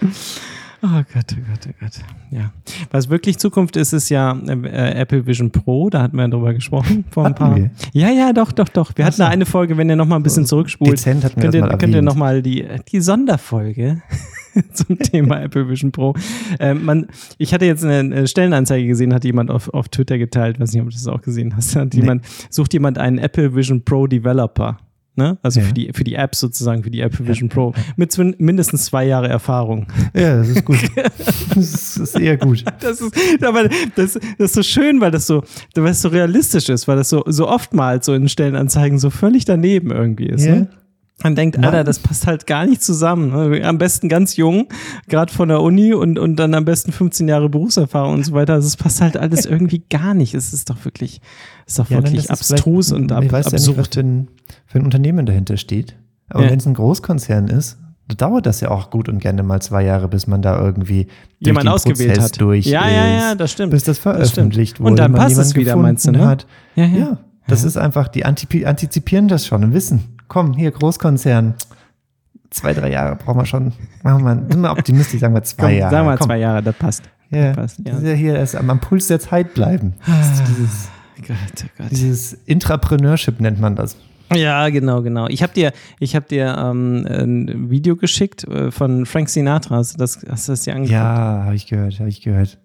Oh 0.82 1.02
Gott, 1.12 1.26
oh 1.32 1.42
Gott, 1.46 1.68
oh 1.68 1.74
Gott. 1.78 1.92
Ja. 2.30 2.52
Was 2.90 3.10
wirklich 3.10 3.38
Zukunft 3.38 3.76
ist, 3.76 3.92
ist 3.92 4.08
ja 4.08 4.32
äh, 4.32 4.98
Apple 4.98 5.26
Vision 5.26 5.50
Pro. 5.50 5.90
Da 5.90 6.00
hatten 6.00 6.16
wir 6.16 6.26
drüber 6.28 6.54
gesprochen 6.54 7.04
vor 7.10 7.26
ein 7.26 7.34
paar. 7.34 7.54
wir? 7.54 7.70
Ja, 7.92 8.08
ja, 8.08 8.32
doch, 8.32 8.50
doch, 8.50 8.68
doch. 8.68 8.92
Wir 8.96 9.04
hatten 9.04 9.16
so. 9.16 9.24
da 9.24 9.28
eine 9.28 9.44
Folge, 9.44 9.76
wenn 9.76 9.90
ihr 9.90 9.96
noch 9.96 10.06
mal 10.06 10.16
ein 10.16 10.22
bisschen 10.22 10.46
zurückspult. 10.46 10.92
Dezent 10.92 11.24
hatten 11.24 11.36
wir 11.36 11.42
könnt 11.42 11.54
das 11.54 11.58
ihr, 11.58 11.66
mal 11.66 11.76
könnt 11.76 11.82
ihr 11.82 11.98
erwähnt. 11.98 12.04
noch 12.06 12.14
mal 12.14 12.40
die, 12.40 12.66
die 12.90 13.00
Sonderfolge 13.02 14.00
zum 14.72 14.98
Thema 14.98 15.42
Apple 15.42 15.68
Vision 15.68 15.92
Pro. 15.92 16.14
Ähm, 16.58 16.82
man, 16.82 17.08
ich 17.36 17.52
hatte 17.52 17.66
jetzt 17.66 17.84
eine, 17.84 18.26
Stellenanzeige 18.26 18.86
gesehen, 18.86 19.12
hat 19.12 19.24
jemand 19.24 19.50
auf, 19.50 19.68
auf 19.74 19.90
Twitter 19.90 20.16
geteilt, 20.16 20.60
weiß 20.60 20.72
nicht, 20.72 20.80
ob 20.80 20.88
du 20.88 20.94
das 20.94 21.06
auch 21.06 21.20
gesehen 21.20 21.54
hast. 21.56 21.76
Hat 21.76 21.94
jemand, 21.94 22.24
sucht 22.48 22.72
jemand 22.72 22.96
einen 22.96 23.18
Apple 23.18 23.54
Vision 23.54 23.84
Pro 23.84 24.06
Developer. 24.06 24.78
Ne? 25.16 25.38
Also 25.42 25.60
Ja. 25.60 25.66
für, 25.66 25.74
die, 25.74 25.90
für 25.92 26.04
die 26.04 26.14
App 26.14 26.34
sozusagen, 26.34 26.82
für 26.82 26.90
die 26.90 27.00
Apple 27.00 27.26
Vision 27.26 27.48
Pro. 27.48 27.74
Mit 27.96 28.16
mindestens 28.38 28.86
zwei 28.86 29.04
Jahre 29.06 29.28
Erfahrung. 29.28 29.86
Ja, 30.14 30.36
das 30.38 30.48
ist 30.48 30.64
gut. 30.64 30.78
das, 31.54 31.74
ist, 31.74 32.00
das 32.00 32.14
eher 32.14 32.36
gut. 32.36 32.64
Das 32.80 33.00
ist, 33.00 33.44
aber 33.44 33.68
das, 33.96 34.14
das 34.14 34.16
ist 34.38 34.54
so 34.54 34.62
schön, 34.62 35.00
weil 35.00 35.10
das 35.10 35.26
so, 35.26 35.42
weil 35.74 35.90
es 35.92 36.02
so 36.02 36.08
realistisch 36.08 36.68
ist, 36.68 36.88
weil 36.88 36.96
das 36.96 37.08
so, 37.08 37.22
so 37.26 37.48
oftmals 37.48 38.06
so 38.06 38.14
in 38.14 38.28
Stellenanzeigen 38.28 38.98
so 38.98 39.10
völlig 39.10 39.44
daneben 39.44 39.90
irgendwie 39.90 40.26
ist. 40.26 40.44
Ja. 40.46 40.54
Ne? 40.54 40.68
Man 41.22 41.34
denkt, 41.34 41.58
Alter, 41.62 41.84
das 41.84 41.98
passt 41.98 42.26
halt 42.26 42.46
gar 42.46 42.66
nicht 42.66 42.82
zusammen. 42.82 43.30
ne? 43.50 43.64
Am 43.64 43.78
besten 43.78 44.08
ganz 44.08 44.36
jung, 44.36 44.68
gerade 45.08 45.32
von 45.32 45.48
der 45.48 45.60
Uni 45.60 45.92
und, 45.92 46.18
und 46.18 46.36
dann 46.36 46.54
am 46.54 46.64
besten 46.64 46.92
15 46.92 47.28
Jahre 47.28 47.48
Berufserfahrung 47.48 48.14
und 48.14 48.24
so 48.26 48.32
weiter. 48.32 48.54
Also 48.54 48.66
es 48.68 48.76
passt 48.76 49.00
halt 49.00 49.16
alles 49.16 49.44
irgendwie 49.46 49.82
gar 49.90 50.14
nicht. 50.14 50.34
Es 50.34 50.52
ist 50.52 50.70
doch 50.70 50.84
wirklich, 50.84 51.20
es 51.66 51.72
ist 51.72 51.78
doch 51.78 51.90
Ja, 51.90 51.98
wirklich 51.98 52.26
das 52.26 52.40
ist 52.40 52.52
abstrus 52.52 52.92
und 52.92 53.12
ab, 53.12 53.22
Ich 53.24 53.32
weiß 53.32 53.46
ja 53.46 53.52
nicht, 53.52 53.68
was 53.68 53.68
absurd. 53.78 53.94
für 53.94 54.00
ein, 54.00 54.28
für 54.66 54.78
ein 54.78 54.84
Unternehmen 54.84 55.26
dahinter 55.26 55.56
steht. 55.56 55.96
Aber 56.28 56.44
Ja. 56.44 56.50
wenn 56.50 56.58
es 56.58 56.66
ein 56.66 56.74
Großkonzern 56.74 57.48
ist, 57.48 57.78
da 58.08 58.14
dauert 58.14 58.46
das 58.46 58.60
ja 58.60 58.70
auch 58.70 58.90
gut 58.90 59.08
und 59.08 59.18
gerne 59.20 59.42
mal 59.42 59.60
zwei 59.62 59.84
Jahre, 59.84 60.08
bis 60.08 60.26
man 60.26 60.42
da 60.42 60.60
irgendwie 60.60 61.06
Jemand 61.38 61.68
ausgewählt 61.68 62.14
Prozess 62.14 62.24
hat. 62.32 62.40
durch 62.40 62.66
Ja, 62.66 62.84
ist, 62.86 62.92
ja, 62.94 63.06
ja, 63.06 63.34
das 63.36 63.52
stimmt. 63.52 63.70
bis 63.72 63.84
das 63.84 63.98
stimmt. 63.98 64.16
veröffentlicht 64.16 64.80
wurde. 64.80 64.90
Und 64.90 64.98
dann 64.98 65.12
passt 65.12 65.38
es 65.38 65.54
wieder, 65.54 65.76
meinst 65.76 66.06
du, 66.08 66.12
ne? 66.12 66.26
Hat. 66.26 66.46
Ja, 66.74 66.86
ja. 66.86 66.96
Ja, 66.98 67.18
das 67.46 67.62
ist 67.64 67.76
einfach, 67.76 68.08
die 68.08 68.24
antizipieren 68.24 69.28
das 69.28 69.46
schon 69.46 69.62
und 69.64 69.74
wissen, 69.74 70.16
komm, 70.30 70.54
hier 70.54 70.70
Großkonzern, 70.70 71.54
zwei, 72.50 72.72
drei 72.72 72.90
Jahre 72.92 73.16
brauchen 73.16 73.38
wir 73.40 73.46
schon. 73.46 73.72
Machen 74.02 74.24
wir, 74.24 74.34
sind 74.50 74.60
wir 74.62 74.70
optimistisch, 74.70 75.20
sagen 75.20 75.34
wir 75.34 75.42
zwei 75.42 75.62
Komm, 75.68 75.78
Jahre. 75.78 75.90
Sag 75.94 76.04
mal 76.06 76.16
komm. 76.16 76.26
zwei 76.28 76.38
Jahre, 76.38 76.62
das 76.62 76.74
passt. 76.76 77.02
Ja, 77.30 77.52
passt, 77.52 77.78
ja. 77.78 77.84
Das 77.92 77.96
ist 78.02 78.08
ja 78.08 78.14
hier 78.14 78.34
erst 78.36 78.56
am, 78.56 78.70
am 78.70 78.80
Puls 78.80 79.08
der 79.08 79.20
Zeit 79.20 79.54
bleiben. 79.54 79.94
Das 80.06 80.32
ist 80.40 80.48
dieses, 80.48 80.88
Gott, 81.26 81.36
oh 81.64 81.68
Gott. 81.78 81.90
dieses 81.90 82.32
Intrapreneurship 82.46 83.40
nennt 83.40 83.60
man 83.60 83.76
das. 83.76 83.96
Ja, 84.34 84.68
genau, 84.68 85.02
genau. 85.02 85.26
Ich 85.26 85.42
habe 85.42 85.52
dir, 85.52 85.72
ich 85.98 86.14
hab 86.14 86.28
dir 86.28 86.56
ähm, 86.56 87.04
ein 87.08 87.68
Video 87.70 87.96
geschickt 87.96 88.44
äh, 88.44 88.70
von 88.70 89.04
Frank 89.04 89.28
Sinatra. 89.28 89.76
Hast 89.76 89.94
du 89.94 89.98
das, 89.98 90.20
hast 90.28 90.46
du 90.48 90.52
das 90.52 90.62
dir 90.62 90.72
angeguckt? 90.74 90.92
Ja, 90.92 91.42
habe 91.44 91.56
ich 91.56 91.66
gehört, 91.66 91.98
habe 91.98 92.08
ich 92.08 92.20
gehört. 92.22 92.58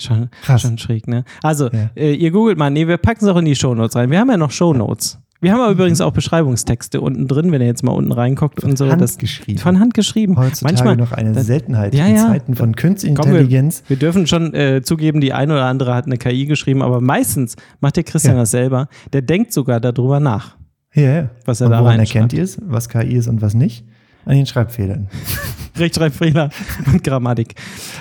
Schon, 0.00 0.28
Krass. 0.42 0.62
schon 0.62 0.76
schräg, 0.78 1.06
ne? 1.08 1.24
Also, 1.42 1.70
Ja. 1.70 1.90
äh, 1.96 2.14
ihr 2.14 2.30
googelt 2.32 2.56
mal. 2.58 2.70
Nee, 2.70 2.86
wir 2.86 2.98
packen 2.98 3.24
es 3.24 3.30
auch 3.30 3.36
in 3.36 3.44
die 3.46 3.54
Shownotes 3.56 3.94
rein. 3.96 4.10
Wir 4.10 4.18
haben 4.20 4.30
ja 4.30 4.36
noch 4.36 4.50
Shownotes. 4.52 5.18
Wir 5.40 5.52
haben 5.52 5.60
aber 5.60 5.70
übrigens 5.70 6.00
auch 6.00 6.10
Beschreibungstexte 6.12 7.00
unten 7.00 7.28
drin, 7.28 7.52
wenn 7.52 7.60
ihr 7.60 7.68
jetzt 7.68 7.84
mal 7.84 7.92
unten 7.92 8.10
reinguckt 8.10 8.64
und 8.64 8.76
so. 8.76 8.90
Hand 8.90 9.00
das, 9.00 9.18
geschrieben. 9.18 9.58
Von 9.58 9.78
Hand 9.78 9.94
geschrieben. 9.94 10.36
Heutzutage 10.36 10.74
Manchmal, 10.74 10.96
noch 10.96 11.12
eine 11.12 11.32
das- 11.32 11.46
Seltenheit 11.46 11.94
Ja, 11.94 12.06
in 12.06 12.16
ja. 12.16 12.26
Zeiten 12.26 12.56
von 12.56 12.74
künstlicher 12.74 13.14
Komm, 13.14 13.26
wir, 13.30 13.38
Intelligenz. 13.40 13.84
wir 13.86 13.96
dürfen 13.96 14.26
schon 14.26 14.52
äh, 14.54 14.82
zugeben, 14.82 15.20
die 15.20 15.32
eine 15.32 15.52
oder 15.52 15.66
andere 15.66 15.94
hat 15.94 16.06
eine 16.06 16.16
KI 16.16 16.46
geschrieben, 16.46 16.82
aber 16.82 17.00
meistens 17.00 17.54
macht 17.80 17.96
der 17.96 18.04
Christian 18.04 18.34
Ja. 18.34 18.40
das 18.42 18.50
selber. 18.50 18.88
Der 19.12 19.22
denkt 19.22 19.52
sogar 19.52 19.78
darüber 19.80 20.18
nach. 20.18 20.56
Ja, 20.94 21.02
ja. 21.02 21.30
Was 21.44 21.60
er 21.60 21.66
und 21.66 21.72
da 21.72 21.80
woran 21.82 22.00
erkennt 22.00 22.32
ihr 22.32 22.42
es, 22.42 22.58
was 22.64 22.88
KI 22.88 23.14
ist 23.14 23.28
und 23.28 23.40
was 23.40 23.54
nicht? 23.54 23.84
An 24.28 24.36
den 24.36 24.44
Schreibfehlern. 24.44 25.08
Rechtschreibfehler 25.78 26.50
und 26.92 27.02
Grammatik. 27.02 27.54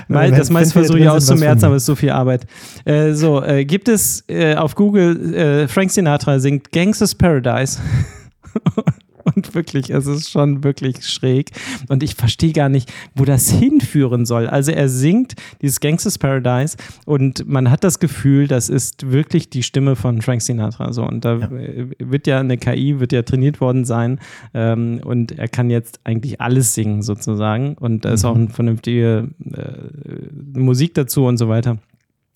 Weil, 0.10 0.32
das 0.32 0.50
meiste 0.50 0.74
versuche 0.74 1.00
ich 1.00 1.08
auszumerzen, 1.08 1.64
aber 1.66 1.76
es 1.76 1.84
ist 1.84 1.88
so 1.88 1.96
viel 1.96 2.10
Arbeit. 2.10 2.46
Äh, 2.84 3.14
so, 3.14 3.42
äh, 3.42 3.64
gibt 3.64 3.88
es 3.88 4.26
äh, 4.28 4.56
auf 4.56 4.76
Google, 4.76 5.34
äh, 5.34 5.68
Frank 5.70 5.90
Sinatra 5.90 6.40
singt 6.40 6.74
Gangsters 6.74 7.16
Paradise. 7.16 7.80
Und 9.36 9.56
wirklich, 9.56 9.90
es 9.90 10.08
ist 10.08 10.30
schon 10.30 10.64
wirklich 10.64 11.06
schräg. 11.06 11.52
Und 11.90 12.02
ich 12.02 12.16
verstehe 12.16 12.54
gar 12.54 12.70
nicht, 12.70 12.92
wo 13.16 13.26
das 13.26 13.50
hinführen 13.50 14.26
soll. 14.26 14.48
Also 14.48 14.72
er 14.72 14.90
singt 14.90 15.36
dieses 15.62 15.80
Gangsters 15.80 16.18
Paradise 16.18 16.78
und 17.06 17.48
man 17.48 17.70
hat 17.70 17.84
das 17.84 18.00
Gefühl, 18.00 18.48
das 18.48 18.70
ist 18.70 19.12
wirklich 19.12 19.50
die 19.50 19.64
Stimme 19.64 19.96
von 19.96 20.22
Frank 20.22 20.42
Sinatra. 20.42 20.94
So, 20.94 21.04
und 21.04 21.26
da 21.26 21.36
äh, 21.36 21.88
wird 22.00 22.28
ja 22.28 22.40
eine 22.40 22.58
KI, 22.58 23.00
wird 23.00 23.12
ja 23.12 23.24
trainiert 23.24 23.60
worden 23.60 23.86
sein. 23.86 24.20
Ähm, 24.54 25.02
und 25.04 25.38
er 25.38 25.48
kann 25.48 25.70
jetzt 25.70 26.00
eigentlich 26.04 26.40
alles 26.40 26.74
singen, 26.74 27.02
sozusagen. 27.02 27.76
Und 27.76 28.06
da 28.06 28.14
ist 28.14 28.24
auch 28.26 28.36
eine 28.36 28.50
vernünftige 28.50 29.30
äh, 29.52 30.60
Musik 30.60 30.94
dazu 30.94 31.26
und 31.26 31.38
so 31.38 31.50
weiter. 31.50 31.78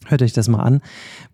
Hört 0.07 0.21
euch 0.21 0.33
das 0.33 0.47
mal 0.47 0.61
an. 0.61 0.81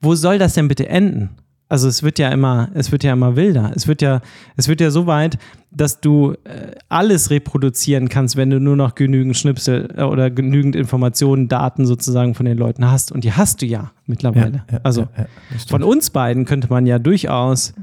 Wo 0.01 0.15
soll 0.15 0.37
das 0.37 0.53
denn 0.53 0.67
bitte 0.67 0.87
enden? 0.87 1.29
Also 1.69 1.87
es 1.89 2.01
wird 2.01 2.17
ja 2.17 2.29
immer, 2.29 2.69
es 2.75 2.91
wird 2.91 3.03
ja 3.03 3.11
immer 3.13 3.35
wilder. 3.35 3.71
Es 3.75 3.87
wird 3.87 4.01
ja, 4.01 4.21
es 4.55 4.67
wird 4.69 4.79
ja 4.79 4.89
so 4.89 5.05
weit, 5.05 5.37
dass 5.69 5.99
du 5.99 6.31
äh, 6.45 6.71
alles 6.87 7.29
reproduzieren 7.29 8.07
kannst, 8.07 8.37
wenn 8.37 8.49
du 8.49 8.59
nur 8.61 8.77
noch 8.77 8.95
genügend 8.95 9.35
Schnipsel 9.35 9.93
äh, 9.97 10.03
oder 10.03 10.29
genügend 10.31 10.75
Informationen, 10.77 11.49
Daten 11.49 11.85
sozusagen 11.85 12.35
von 12.35 12.45
den 12.45 12.57
Leuten 12.57 12.89
hast. 12.89 13.11
Und 13.11 13.23
die 13.25 13.33
hast 13.33 13.61
du 13.61 13.65
ja 13.65 13.91
mittlerweile. 14.05 14.63
also 14.83 15.01
ja, 15.01 15.25
das 15.51 15.63
stimmt. 15.63 15.69
von 15.69 15.83
uns 15.83 16.09
beiden 16.09 16.45
könnte 16.45 16.69
man 16.69 16.85
ja 16.87 16.99
durchaus, 16.99 17.73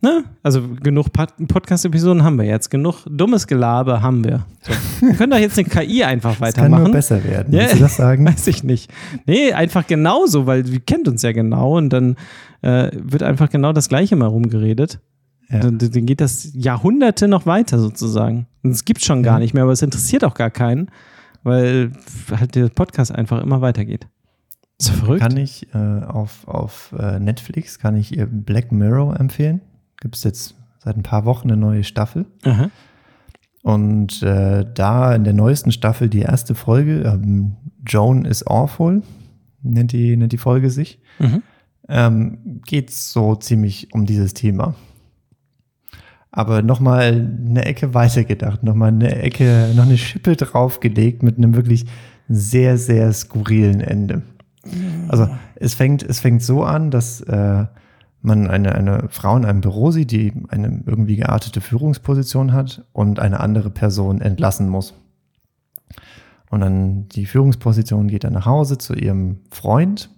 ne? 0.00 0.24
Also 0.42 0.62
genug 0.82 1.12
Pod- 1.12 1.34
Podcast-Episoden 1.48 2.24
haben 2.24 2.36
wir 2.36 2.46
jetzt, 2.46 2.68
genug 2.68 3.06
dummes 3.08 3.46
Gelaber 3.46 4.02
haben 4.02 4.24
wir. 4.24 4.44
So. 4.62 4.72
Wir 5.06 5.14
können 5.14 5.32
doch 5.32 5.38
jetzt 5.38 5.58
eine 5.58 5.68
KI 5.68 6.02
einfach 6.02 6.32
Es 6.32 6.38
kann 6.38 6.46
weitermachen. 6.64 6.82
nur 6.84 6.92
besser 6.92 7.22
werden. 7.24 7.52
Ja. 7.54 7.66
Du 7.72 7.78
das 7.78 7.96
sagen? 7.96 8.26
Weiß 8.26 8.46
ich 8.46 8.64
nicht. 8.64 8.90
Nee, 9.26 9.52
einfach 9.52 9.86
genauso, 9.86 10.46
weil 10.46 10.62
die 10.62 10.80
kennt 10.80 11.06
uns 11.08 11.20
ja 11.22 11.32
genau 11.32 11.76
und 11.76 11.90
dann 11.90 12.16
äh, 12.64 12.90
wird 12.94 13.22
einfach 13.22 13.50
genau 13.50 13.72
das 13.72 13.88
Gleiche 13.88 14.16
mal 14.16 14.26
rumgeredet. 14.26 15.00
Ja. 15.50 15.60
Dann, 15.60 15.78
dann 15.78 16.06
geht 16.06 16.20
das 16.20 16.50
Jahrhunderte 16.54 17.28
noch 17.28 17.44
weiter 17.46 17.78
sozusagen. 17.78 18.46
Und 18.62 18.70
es 18.70 18.84
gibt 18.84 19.04
schon 19.04 19.22
gar 19.22 19.34
Ja. 19.34 19.40
nicht 19.40 19.52
mehr, 19.54 19.62
aber 19.64 19.72
es 19.72 19.82
interessiert 19.82 20.24
auch 20.24 20.34
gar 20.34 20.50
keinen, 20.50 20.88
weil 21.42 21.92
halt 22.30 22.54
der 22.54 22.68
Podcast 22.70 23.12
einfach 23.14 23.42
immer 23.42 23.60
weitergeht. 23.60 24.06
Ist 24.78 24.88
doch 24.88 24.94
verrückt. 24.94 25.20
Kann 25.20 25.36
ich 25.36 25.68
äh, 25.74 25.78
auf, 25.78 26.48
auf 26.48 26.94
äh, 26.98 27.20
Netflix, 27.20 27.78
kann 27.78 27.94
ich 27.96 28.16
ihr 28.16 28.26
Black 28.26 28.72
Mirror 28.72 29.20
empfehlen. 29.20 29.60
Gibt 30.00 30.16
es 30.16 30.24
jetzt 30.24 30.54
seit 30.78 30.96
ein 30.96 31.02
paar 31.02 31.24
Wochen 31.26 31.48
eine 31.50 31.56
neue 31.58 31.84
Staffel. 31.84 32.26
Aha. 32.44 32.70
Und 33.62 34.22
äh, 34.22 34.64
da 34.74 35.14
in 35.14 35.24
der 35.24 35.32
neuesten 35.32 35.72
Staffel 35.72 36.08
die 36.08 36.20
erste 36.20 36.54
Folge, 36.54 37.02
ähm, 37.02 37.56
Joan 37.86 38.24
is 38.24 38.46
Awful, 38.46 39.02
nennt 39.62 39.92
die, 39.92 40.16
nennt 40.16 40.32
die 40.32 40.38
Folge 40.38 40.70
sich, 40.70 41.00
Mhm. 41.18 41.42
Ähm, 41.88 42.60
geht 42.66 42.90
so 42.90 43.34
ziemlich 43.36 43.92
um 43.92 44.06
dieses 44.06 44.34
Thema. 44.34 44.74
Aber 46.30 46.62
nochmal 46.62 47.30
eine 47.46 47.64
Ecke 47.64 47.94
weitergedacht, 47.94 48.62
nochmal 48.64 48.88
eine 48.88 49.14
Ecke, 49.22 49.72
noch 49.76 49.84
eine 49.84 49.98
Schippe 49.98 50.34
draufgelegt 50.36 51.22
mit 51.22 51.36
einem 51.38 51.54
wirklich 51.54 51.86
sehr, 52.28 52.78
sehr 52.78 53.12
skurrilen 53.12 53.80
Ende. 53.80 54.22
Also 55.08 55.28
es 55.56 55.74
fängt, 55.74 56.02
es 56.02 56.20
fängt 56.20 56.42
so 56.42 56.64
an, 56.64 56.90
dass 56.90 57.20
äh, 57.20 57.66
man 58.22 58.48
eine, 58.48 58.74
eine 58.74 59.08
Frau 59.10 59.36
in 59.36 59.44
einem 59.44 59.60
Büro 59.60 59.90
sieht, 59.90 60.10
die 60.10 60.32
eine 60.48 60.82
irgendwie 60.86 61.16
geartete 61.16 61.60
Führungsposition 61.60 62.52
hat 62.52 62.84
und 62.92 63.20
eine 63.20 63.40
andere 63.40 63.70
Person 63.70 64.20
entlassen 64.20 64.68
muss. 64.68 64.94
Und 66.50 66.60
dann 66.60 67.08
die 67.08 67.26
Führungsposition 67.26 68.08
geht 68.08 68.24
dann 68.24 68.32
nach 68.32 68.46
Hause 68.46 68.78
zu 68.78 68.94
ihrem 68.94 69.40
Freund 69.50 70.10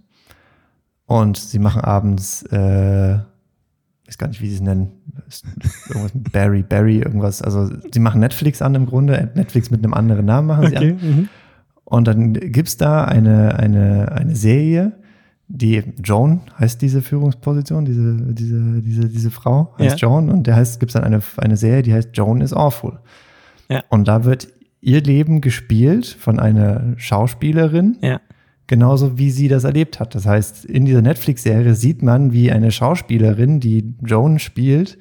und 1.07 1.37
sie 1.37 1.59
machen 1.59 1.83
abends, 1.83 2.43
äh, 2.51 3.15
ich 3.15 4.09
weiß 4.09 4.19
gar 4.19 4.29
nicht, 4.29 4.41
wie 4.41 4.49
sie 4.49 4.57
es 4.57 4.61
nennen, 4.61 4.93
irgendwas 5.89 6.15
mit 6.15 6.33
Barry, 6.33 6.63
Barry, 6.63 6.99
irgendwas. 6.99 7.43
Also 7.43 7.71
sie 7.93 8.01
machen 8.01 8.21
Netflix 8.21 8.63
an 8.63 8.75
im 8.75 8.87
Grunde, 8.87 9.31
Netflix 9.35 9.71
mit 9.71 9.83
einem 9.83 9.95
anderen 9.95 10.27
Namen 10.27 10.47
machen 10.49 10.69
sie 10.69 10.77
an. 10.77 10.83
Okay. 10.85 10.97
Mhm. 11.01 11.29
Und 11.85 12.09
dann 12.09 12.33
gibt's 12.35 12.77
da 12.77 13.05
eine, 13.05 13.57
eine, 13.59 14.13
eine 14.13 14.35
Serie, 14.35 14.93
die 15.49 15.83
Joan 16.03 16.41
heißt 16.59 16.83
diese 16.83 17.03
Führungsposition, 17.03 17.85
diese, 17.85 18.17
diese, 18.35 18.83
diese, 18.83 19.09
diese 19.09 19.31
Frau 19.31 19.73
heißt 19.79 20.01
Ja. 20.01 20.09
Joan 20.09 20.29
und 20.31 20.49
der 20.49 20.57
heißt, 20.57 20.81
gibt's 20.81 20.95
dann 20.95 21.05
eine, 21.05 21.21
eine 21.37 21.57
Serie, 21.57 21.83
die 21.83 21.95
heißt 21.95 22.11
Joan 22.15 22.41
is 22.41 22.53
Awful. 22.53 22.99
Ja. 23.69 23.85
Und 23.89 24.09
da 24.09 24.25
wird 24.25 24.49
ihr 24.81 25.01
Leben 25.03 25.41
gespielt 25.41 26.07
von 26.07 26.41
einer 26.41 26.95
Schauspielerin, 26.97 27.97
Ja. 28.01 28.21
Genauso 28.67 29.19
wie 29.19 29.31
sie 29.31 29.49
das 29.49 29.65
erlebt 29.65 30.01
hat. 30.01 30.15
Das 30.15 30.27
heißt, 30.27 30.65
in 30.65 30.85
dieser 30.85 31.03
Netflix-Serie 31.03 31.75
sieht 31.75 32.03
man, 32.03 32.33
wie 32.33 32.51
eine 32.51 32.71
Schauspielerin, 32.71 33.61
die 33.61 33.95
Joan 34.05 34.39
spielt, 34.39 34.99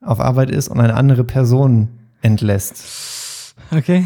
auf 0.00 0.20
Arbeit 0.20 0.50
ist 0.50 0.68
und 0.68 0.80
eine 0.80 0.94
andere 0.94 1.24
Person 1.24 1.88
entlässt. 2.22 3.54
Okay. 3.70 4.04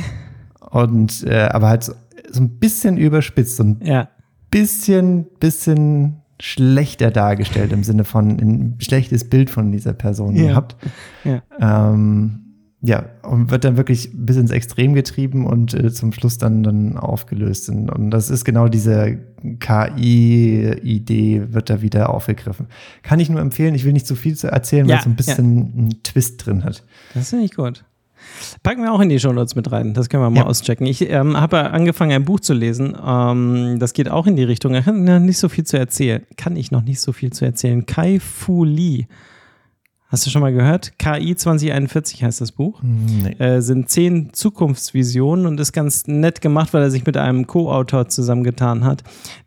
Und 0.71 1.25
äh, 1.27 1.49
aber 1.53 1.69
halt 1.69 1.85
so, 1.85 1.93
so 2.31 2.41
ein 2.41 2.59
bisschen 2.59 2.97
überspitzt, 2.97 3.57
so 3.57 3.65
ein 3.65 3.81
Ja. 3.83 4.09
bisschen, 4.51 5.27
bisschen 5.39 6.17
schlechter 6.41 7.11
dargestellt 7.11 7.73
im 7.73 7.85
Sinne 7.85 8.05
von 8.05 8.31
ein 8.41 8.77
schlechtes 8.81 9.29
Bild 9.31 9.51
von 9.51 9.71
dieser 9.71 9.93
Person 9.93 10.35
Ja. 10.35 10.49
gehabt. 10.49 10.77
Ja. 11.23 11.43
Ähm, 11.93 12.54
ja, 12.87 13.07
und 13.23 13.51
wird 13.51 13.65
dann 13.65 13.79
wirklich 13.79 14.11
bis 14.13 14.37
ins 14.37 14.51
Extrem 14.51 14.93
getrieben 14.93 15.47
und 15.47 15.73
äh, 15.73 15.91
zum 15.91 16.13
Schluss 16.13 16.37
dann, 16.37 16.63
dann 16.63 16.99
aufgelöst. 16.99 17.71
Und, 17.71 17.89
und 17.89 18.11
das 18.11 18.29
ist 18.29 18.45
genau 18.45 18.69
diese 18.69 19.19
KI-Idee, 19.59 21.47
wird 21.53 21.71
da 21.71 21.81
wieder 21.83 22.11
aufgegriffen. 22.11 22.67
Kann 23.03 23.21
ich 23.21 23.31
nur 23.31 23.41
empfehlen, 23.41 23.75
ich 23.75 23.85
will 23.85 23.93
nicht 23.93 24.07
zu 24.07 24.15
viel 24.17 24.37
zu 24.37 24.49
erzählen, 24.49 24.87
Ja, 24.87 24.95
weil 24.95 24.99
es 24.99 25.05
so 25.05 25.11
ein 25.11 25.17
bisschen 25.17 25.47
einen 25.77 26.03
Twist 26.03 26.45
drin 26.45 26.65
hat. 26.65 26.85
Das 27.15 27.31
finde 27.31 27.45
ich 27.47 27.55
gut. 27.55 27.85
Packen 28.63 28.83
wir 28.83 28.93
auch 28.93 29.01
in 29.01 29.09
die 29.11 29.21
Shownotes 29.21 29.55
mit 29.55 29.71
rein. 29.71 29.93
Das 29.95 30.09
können 30.09 30.23
wir 30.23 30.31
mal 30.31 30.41
Ja. 30.41 30.47
auschecken. 30.47 30.87
Ich 30.87 31.09
ähm, 31.11 31.37
habe 31.39 31.71
angefangen, 31.71 32.13
ein 32.13 32.25
Buch 32.25 32.41
zu 32.41 32.55
lesen. 32.55 32.97
Ähm, 33.05 33.79
das 33.79 33.93
geht 33.93 34.09
auch 34.09 34.27
in 34.27 34.37
die 34.37 34.45
Richtung. 34.45 34.75
Ich 34.75 34.85
kann 34.85 35.05
noch 35.05 35.19
nicht 35.21 35.39
so 35.39 35.49
viel 35.49 35.65
zu 35.65 35.79
erzählen. 35.79 36.23
Kann 36.37 36.57
ich 36.57 36.71
noch 36.71 36.83
nicht 36.83 37.01
so 37.01 37.13
viel 37.13 37.33
zu 37.33 37.45
erzählen. 37.45 37.85
Kai 37.87 38.21
Fu 38.21 38.65
Lee. 38.65 39.07
Hast 40.15 40.25
du 40.25 40.31
schon 40.31 40.43
mal 40.43 40.53
gehört? 40.53 40.97
KI 40.97 41.35
2041 41.35 42.23
heißt 42.23 42.41
das 42.41 42.53
Buch. 42.53 42.81
Nee. 42.85 43.33
Äh, 43.41 43.61
sind 43.61 43.91
zehn 43.91 44.33
Zukunftsvisionen 44.33 45.45
und 45.45 45.59
ist 45.59 45.73
ganz 45.73 46.07
nett 46.07 46.41
gemacht, 46.41 46.73
weil 46.73 46.83
er 46.83 46.93
sich 46.93 47.05
mit 47.05 47.17
einem 47.17 47.49
Co-Autor 47.49 48.07
zusammengetan 48.07 48.85
hat, 48.85 49.03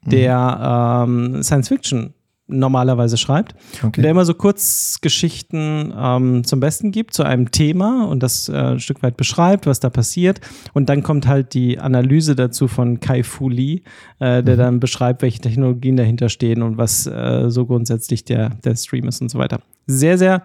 der 0.06 1.06
ähm, 1.08 1.42
Science 1.42 1.70
Fiction 1.70 2.14
normalerweise 2.48 3.16
schreibt. 3.16 3.56
Okay. 3.82 4.02
Der 4.02 4.12
immer 4.12 4.26
so 4.26 4.34
Kurzgeschichten 4.34 5.94
ähm, 5.98 6.44
zum 6.44 6.60
Besten 6.60 6.92
gibt 6.92 7.14
zu 7.14 7.24
einem 7.24 7.52
Thema 7.52 8.06
und 8.06 8.22
das 8.22 8.50
äh, 8.50 8.58
ein 8.58 8.82
Stück 8.82 9.02
weit 9.04 9.16
beschreibt, 9.16 9.68
was 9.68 9.80
da 9.80 9.90
passiert. 9.90 10.42
Und 10.74 10.90
dann 10.90 11.02
kommt 11.02 11.28
halt 11.28 11.54
die 11.54 11.80
Analyse 11.80 12.36
dazu 12.36 12.68
von 12.68 13.00
Kai 13.00 13.24
Fu 13.24 13.48
Lee, 13.48 13.84
äh, 14.20 14.44
der 14.44 14.58
dann 14.58 14.82
beschreibt, 14.82 15.22
welche 15.22 15.40
Technologien 15.40 15.96
dahinter 15.96 16.28
stehen 16.28 16.62
und 16.62 16.78
was 16.78 17.08
äh, 17.08 17.46
so 17.48 17.66
grundsätzlich 17.66 18.26
der, 18.26 18.50
der 18.66 18.76
Stream 18.76 19.08
ist 19.08 19.22
und 19.22 19.30
so 19.30 19.40
weiter. 19.40 19.62
Sehr, 19.90 20.18
sehr 20.18 20.44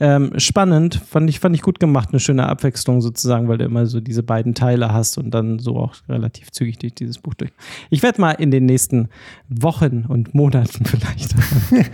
ähm, 0.00 0.32
spannend, 0.36 0.96
fand 0.96 1.30
ich, 1.30 1.40
fand 1.40 1.54
ich 1.56 1.62
gut 1.62 1.80
gemacht, 1.80 2.10
eine 2.12 2.20
schöne 2.20 2.46
Abwechslung 2.46 3.00
sozusagen, 3.00 3.48
weil 3.48 3.56
du 3.56 3.64
immer 3.64 3.86
so 3.86 4.00
diese 4.00 4.22
beiden 4.22 4.54
Teile 4.54 4.92
hast 4.92 5.16
und 5.16 5.30
dann 5.30 5.58
so 5.58 5.76
auch 5.76 5.94
relativ 6.10 6.50
zügig 6.50 6.78
durch 6.78 6.94
dieses 6.94 7.18
Buch 7.18 7.32
durch. 7.34 7.52
Ich 7.88 8.02
werde 8.02 8.20
mal 8.20 8.32
in 8.32 8.50
den 8.50 8.66
nächsten 8.66 9.08
Wochen 9.48 10.04
und 10.06 10.34
Monaten 10.34 10.84
vielleicht 10.84 11.34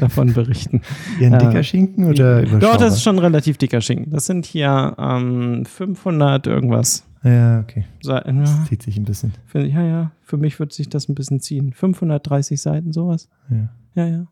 davon, 0.01 0.33
berichten. 0.33 0.83
Eher 1.21 1.29
ein 1.29 1.33
Ja. 1.35 1.39
dicker 1.39 1.63
Schinken 1.63 2.07
oder 2.07 2.43
Doch, 2.43 2.49
überschaubar? 2.51 2.79
das 2.79 2.95
ist 2.95 3.03
schon 3.05 3.19
relativ 3.21 3.59
dicker 3.59 3.81
Schinken. 3.81 4.11
Das 4.11 4.27
sind 4.27 4.45
hier 4.45 4.97
ähm, 4.99 5.65
500 5.67 6.47
irgendwas. 6.49 7.05
Ja, 7.23 7.61
okay. 7.61 7.85
Seiten. 8.03 8.41
Das 8.41 8.51
Ja, 8.51 8.65
zieht 8.69 8.83
sich 8.83 8.97
ein 8.97 9.05
bisschen. 9.05 9.33
für, 9.47 9.65
ja, 9.65 9.83
ja, 9.85 10.11
für 10.23 10.37
mich 10.37 10.59
wird 10.59 10.73
sich 10.73 10.89
das 10.89 11.09
ein 11.09 11.15
bisschen 11.15 11.39
ziehen. 11.41 11.73
530 11.73 12.61
Seiten, 12.61 12.93
sowas. 12.93 13.29
Ja. 13.51 13.69
Ja, 13.95 14.07
ja. 14.07 14.27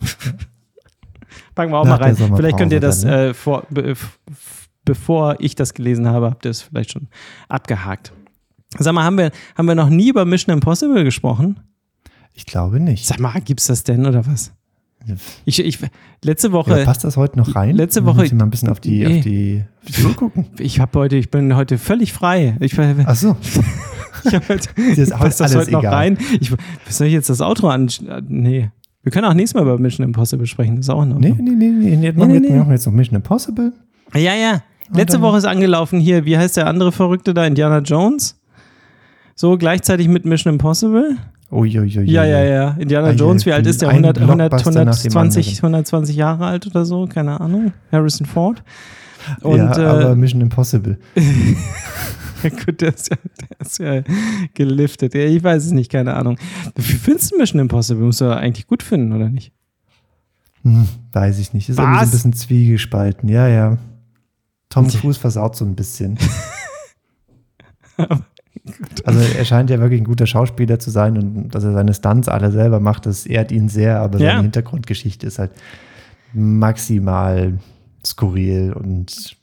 Packen 1.54 1.72
wir 1.72 1.78
auch 1.78 1.84
Nach 1.84 1.98
mal 2.00 2.04
rein. 2.12 2.16
Vielleicht 2.16 2.58
könnt 2.58 2.72
ihr 2.72 2.80
das, 2.80 3.02
dann, 3.02 3.10
ne? 3.10 3.26
äh, 3.28 3.34
vor, 3.34 3.64
be, 3.70 3.94
bevor 4.84 5.36
ich 5.40 5.54
das 5.54 5.74
gelesen 5.74 6.08
habe, 6.08 6.30
habt 6.30 6.44
ihr 6.44 6.50
es 6.50 6.62
vielleicht 6.62 6.92
schon 6.92 7.08
abgehakt. 7.48 8.12
Sag 8.78 8.94
mal, 8.94 9.04
haben 9.04 9.18
wir, 9.18 9.30
haben 9.56 9.66
wir 9.66 9.74
noch 9.74 9.90
nie 9.90 10.08
über 10.08 10.24
Mission 10.24 10.52
Impossible 10.54 11.04
gesprochen? 11.04 11.60
Ich 12.34 12.46
glaube 12.46 12.80
nicht. 12.80 13.06
Sag 13.06 13.20
mal, 13.20 13.38
gibt's 13.40 13.66
das 13.66 13.84
denn 13.84 14.06
oder 14.06 14.26
was? 14.26 14.52
Ich, 15.44 15.58
ich, 15.58 15.78
letzte 16.22 16.52
Woche. 16.52 16.78
Ja, 16.78 16.84
passt 16.84 17.04
das 17.04 17.16
heute 17.16 17.36
noch 17.36 17.54
rein? 17.56 17.74
letzte 17.74 18.04
Woche- 18.04 18.22
wir 18.22 18.34
mal 18.36 18.44
ein 18.44 18.50
bisschen 18.50 18.68
auf 18.68 18.78
die, 18.80 19.04
Nee. 19.04 19.18
auf 19.18 19.24
die, 19.24 19.64
auf 19.88 19.94
die 19.96 20.04
Uhr 20.04 20.14
gucken. 20.14 20.46
Ich 20.58 20.80
habe 20.80 20.98
heute, 20.98 21.16
ich 21.16 21.30
bin 21.30 21.54
heute 21.56 21.76
völlig 21.76 22.12
frei. 22.12 22.56
Ich, 22.60 22.78
Ach 22.78 23.14
so. 23.16 23.36
ich 24.24 24.34
hab 24.34 24.48
heute, 24.48 24.68
passt 25.10 25.40
das 25.40 25.56
heute 25.56 25.72
noch 25.72 25.80
egal. 25.80 25.94
rein? 25.94 26.18
Ich, 26.40 26.52
soll 26.88 27.08
ich 27.08 27.12
jetzt 27.12 27.28
das 27.30 27.40
Outro 27.40 27.68
an? 27.68 27.90
Nee. 28.28 28.70
Wir 29.02 29.10
können 29.10 29.26
auch 29.26 29.34
nächstes 29.34 29.54
Mal 29.54 29.62
über 29.62 29.78
Mission 29.78 30.04
Impossible 30.06 30.46
sprechen. 30.46 30.76
Das 30.76 30.86
ist 30.86 30.90
auch 30.90 31.04
noch. 31.04 31.18
Nee, 31.18 31.34
nee, 31.38 31.50
nee, 31.50 31.68
nee. 31.68 31.94
Jetzt 32.06 32.16
machen, 32.16 32.28
Nee, 32.28 32.34
wir, 32.34 32.50
nee, 32.50 32.66
wir 32.66 32.72
jetzt 32.72 32.86
noch 32.86 32.92
Mission 32.92 33.16
Impossible. 33.16 33.72
Ja, 34.14 34.34
ja. 34.34 34.62
Letzte 34.94 35.20
Woche 35.22 35.38
ist 35.38 35.44
angelaufen 35.46 35.98
hier, 36.00 36.24
wie 36.26 36.36
heißt 36.36 36.56
der 36.56 36.66
andere 36.66 36.92
Verrückte 36.92 37.32
da? 37.34 37.46
Indiana 37.46 37.78
Jones? 37.78 38.38
So 39.34 39.56
gleichzeitig 39.56 40.06
mit 40.08 40.24
Mission 40.26 40.52
Impossible? 40.54 41.16
Uiuiui. 41.50 42.04
Ja, 42.04 42.24
ja, 42.24 42.44
ja. 42.44 42.76
Indiana 42.78 43.08
Ah, 43.08 43.12
Jones, 43.12 43.44
wie 43.44 43.52
alt 43.52 43.66
ist 43.66 43.82
der? 43.82 43.88
ein 43.88 43.96
100, 44.04 44.18
100, 44.20 44.50
Blockbuster 44.50 44.84
nach 44.84 44.96
dem 44.98 45.12
120, 45.12 45.46
anderen. 45.58 45.74
120 45.74 46.16
Jahre 46.16 46.46
alt 46.46 46.66
oder 46.66 46.84
so? 46.84 47.06
Keine 47.06 47.40
Ahnung. 47.40 47.72
Harrison 47.90 48.26
Ford. 48.26 48.62
Und, 49.42 49.58
ja, 49.58 49.70
aber 49.70 50.10
äh, 50.10 50.16
Mission 50.16 50.40
Impossible. 50.40 50.98
Gut, 52.66 52.80
der 52.80 52.94
ist 52.94 53.10
ja, 53.10 53.16
der 53.40 53.60
ist 53.60 53.78
ja 53.78 54.02
geliftet. 54.54 55.14
Ich 55.14 55.42
weiß 55.42 55.66
es 55.66 55.72
nicht, 55.72 55.90
keine 55.90 56.14
Ahnung. 56.14 56.38
Wie 56.76 56.82
findest 56.82 57.32
du 57.32 57.38
Mission 57.38 57.60
Impossible? 57.60 58.04
Musst 58.04 58.20
du 58.20 58.34
eigentlich 58.36 58.66
gut 58.66 58.82
finden, 58.82 59.12
oder 59.12 59.28
nicht? 59.28 59.52
Hm, 60.62 60.88
weiß 61.12 61.38
ich 61.38 61.52
nicht. 61.54 61.68
Ist 61.68 61.76
so 61.76 61.82
ein 61.82 62.10
bisschen 62.10 62.32
zwiegespalten. 62.32 63.28
Ja, 63.28 63.48
ja. 63.48 63.78
Tom. 64.68 64.88
Cruise 64.88 65.20
versaut 65.20 65.56
so 65.56 65.64
ein 65.64 65.74
bisschen. 65.74 66.18
also 69.04 69.20
er 69.20 69.44
scheint 69.44 69.70
ja 69.70 69.78
wirklich 69.80 70.00
ein 70.00 70.04
guter 70.06 70.26
Schauspieler 70.26 70.78
zu 70.78 70.90
sein 70.90 71.18
und 71.18 71.48
dass 71.50 71.64
er 71.64 71.72
seine 71.72 71.94
Stunts 71.94 72.28
alle 72.28 72.50
selber 72.52 72.80
macht, 72.80 73.06
das 73.06 73.26
ehrt 73.26 73.52
ihn 73.52 73.68
sehr, 73.68 74.00
aber 74.00 74.18
Ja. 74.18 74.30
seine 74.30 74.42
Hintergrundgeschichte 74.42 75.26
ist 75.26 75.38
halt 75.38 75.50
maximal 76.32 77.58
skurril 78.06 78.72
und 78.72 79.36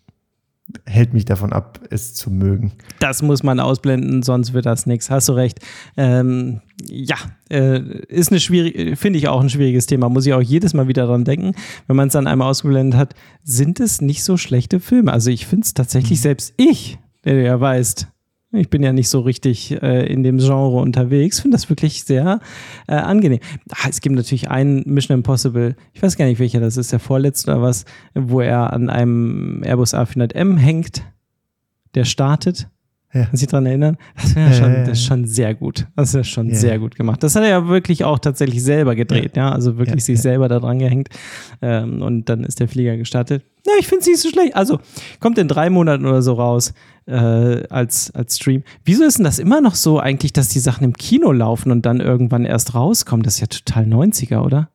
hält 0.86 1.14
mich 1.14 1.26
davon 1.26 1.54
ab, 1.54 1.80
es 1.90 2.14
zu 2.14 2.30
mögen. 2.32 2.72
Das 3.00 3.22
muss 3.22 3.44
man 3.44 3.60
ausblenden, 3.60 4.24
sonst 4.24 4.54
wird 4.54 4.66
das 4.66 4.86
nichts. 4.86 5.10
Hast 5.10 5.30
du 5.30 5.34
recht. 5.34 5.60
Ähm, 5.98 6.62
ja, 6.88 7.18
äh, 7.50 7.80
ist 8.08 8.32
eine 8.32 8.40
schwierige, 8.40 8.96
finde 8.96 9.20
ich 9.20 9.28
auch 9.28 9.42
ein 9.42 9.50
schwieriges 9.50 9.86
Thema. 9.86 10.10
Muss 10.10 10.26
ich 10.26 10.34
auch 10.34 10.42
jedes 10.42 10.74
Mal 10.74 10.88
wieder 10.88 11.06
dran 11.06 11.26
denken, 11.26 11.54
wenn 11.88 11.96
man 11.96 12.08
es 12.08 12.14
dann 12.14 12.28
einmal 12.28 12.50
ausgeblendet 12.50 13.00
hat. 13.00 13.16
Sind 13.44 13.80
es 13.80 14.02
nicht 14.02 14.24
so 14.24 14.38
schlechte 14.38 14.80
Filme? 14.80 15.12
Also 15.12 15.32
ich 15.32 15.46
finde 15.46 15.66
es 15.66 15.74
tatsächlich 15.74 16.22
selbst 16.22 16.54
ich, 16.58 17.00
der 17.24 17.34
du 17.34 17.44
ja 17.44 17.60
weißt, 17.60 18.08
ich 18.52 18.70
bin 18.70 18.82
ja 18.82 18.94
nicht 18.94 19.10
so 19.10 19.20
richtig 19.20 19.72
äh, 19.82 20.12
in 20.12 20.24
dem 20.24 20.40
Genre 20.40 20.80
unterwegs, 20.80 21.40
finde 21.40 21.56
das 21.56 21.70
wirklich 21.70 22.04
sehr 22.04 22.40
äh, 22.88 22.96
angenehm. 22.96 23.40
Ah, 23.70 23.88
es 23.90 24.02
gibt 24.02 24.16
natürlich 24.16 24.50
einen 24.50 24.84
Mission 24.86 25.18
Impossible, 25.18 25.76
ich 25.94 26.02
weiß 26.02 26.18
gar 26.18 26.26
nicht 26.26 26.40
welcher 26.40 26.60
das 26.60 26.78
ist, 26.78 26.92
der 26.92 27.00
vorletzte 27.00 27.52
oder 27.52 27.62
was, 27.62 27.86
wo 28.16 28.42
er 28.42 28.74
an 28.74 28.90
einem 28.90 29.62
Airbus 29.64 29.94
A400M 29.94 30.58
hängt, 30.58 31.04
der 31.94 32.06
startet. 32.06 32.70
Ja. 33.12 33.26
Dich 33.26 33.48
daran 33.48 33.66
erinnern? 33.66 33.98
Das, 34.16 34.36
wär 34.36 34.48
Ja, 34.48 34.54
schon, 34.54 34.74
ja, 34.74 34.80
das 34.84 35.00
ist 35.00 35.06
schon 35.06 35.26
sehr 35.26 35.56
gut. 35.56 35.88
Das 35.96 36.14
ist 36.14 36.28
schon 36.28 36.54
sehr 36.54 36.78
gut 36.78 36.96
gemacht. 36.96 37.24
Das 37.24 37.36
hat 37.36 37.42
er 37.42 37.50
ja 37.50 37.68
wirklich 37.68 38.04
auch 38.04 38.20
tatsächlich 38.20 38.64
selber 38.64 38.96
gedreht, 38.96 39.36
ja. 39.36 39.52
Also 39.52 39.80
wirklich 39.80 40.06
sich 40.06 40.22
selber 40.22 40.48
da 40.48 40.60
dran 40.60 40.78
gehängt. 40.78 41.10
Ähm, 41.62 42.04
und 42.04 42.30
dann 42.30 42.44
ist 42.44 42.60
der 42.60 42.68
Flieger 42.68 42.98
gestartet. 42.98 43.44
Ja, 43.66 43.74
ich 43.80 43.88
finde 43.88 44.02
es 44.02 44.08
nicht 44.08 44.20
so 44.20 44.30
schlecht. 44.30 44.56
Also 44.56 44.80
kommt 45.20 45.40
in 45.40 45.48
drei 45.48 45.72
Monaten 45.72 46.06
oder 46.06 46.22
so 46.22 46.34
raus 46.34 46.74
äh, 47.08 47.68
als, 47.70 48.12
als 48.12 48.36
Stream. 48.36 48.64
Wieso 48.86 49.04
ist 49.04 49.18
denn 49.18 49.26
das 49.26 49.40
immer 49.40 49.60
noch 49.60 49.74
so 49.74 50.00
eigentlich, 50.00 50.34
dass 50.34 50.50
die 50.50 50.60
Sachen 50.60 50.84
im 50.84 50.94
Kino 50.94 51.32
laufen 51.32 51.72
und 51.72 51.88
dann 51.88 52.02
irgendwann 52.02 52.46
erst 52.46 52.76
rauskommen? 52.76 53.24
Das 53.24 53.36
ist 53.36 53.40
ja 53.42 53.48
total 53.48 53.86
90er, 53.86 54.42
oder? 54.42 54.70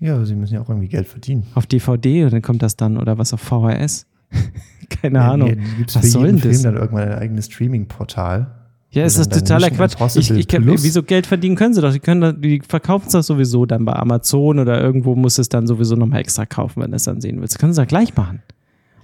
Ja, 0.00 0.16
aber 0.16 0.26
sie 0.26 0.34
müssen 0.34 0.52
ja 0.52 0.60
auch 0.60 0.68
irgendwie 0.68 0.88
Geld 0.88 1.08
verdienen. 1.08 1.46
Auf 1.54 1.66
DVD 1.66 2.26
oder 2.26 2.42
kommt 2.42 2.62
das 2.62 2.76
dann 2.76 2.98
oder 2.98 3.16
was 3.16 3.32
auf 3.32 3.40
VHS? 3.40 4.06
Keine 4.88 5.20
Ahnung. 5.22 5.48
Ja, 5.50 5.54
Gibt 5.76 5.90
es 5.90 5.96
Was 5.96 6.12
soll 6.12 6.26
denn 6.26 6.40
das? 6.40 6.62
Dann 6.62 6.76
irgendwann 6.76 7.08
ein 7.08 7.18
eigenes 7.18 7.46
Streaming-Portal? 7.46 8.46
Ja, 8.90 9.04
ist 9.04 9.18
das 9.18 9.28
totaler 9.28 9.70
Quatsch. 9.70 9.96
Ich, 10.16 10.30
ich, 10.30 10.46
Plus. 10.46 10.84
wieso 10.84 11.02
Geld 11.02 11.26
verdienen 11.26 11.56
können 11.56 11.74
sie 11.74 11.80
doch? 11.80 11.92
Die, 11.92 11.98
können, 11.98 12.40
die 12.40 12.62
verkaufen 12.66 13.06
es 13.06 13.12
doch 13.12 13.22
sowieso 13.22 13.66
dann 13.66 13.84
bei 13.84 13.92
Amazon 13.92 14.60
oder 14.60 14.80
irgendwo 14.80 15.16
muss 15.16 15.38
es 15.38 15.48
dann 15.48 15.66
sowieso 15.66 15.96
nochmal 15.96 16.20
extra 16.20 16.46
kaufen, 16.46 16.80
wenn 16.82 16.92
du 16.92 16.96
es 16.96 17.02
dann 17.02 17.20
sehen 17.20 17.40
willst. 17.40 17.54
Das 17.54 17.58
können 17.58 17.72
sie 17.72 17.80
doch 17.82 17.88
gleich 17.88 18.14
machen. 18.14 18.42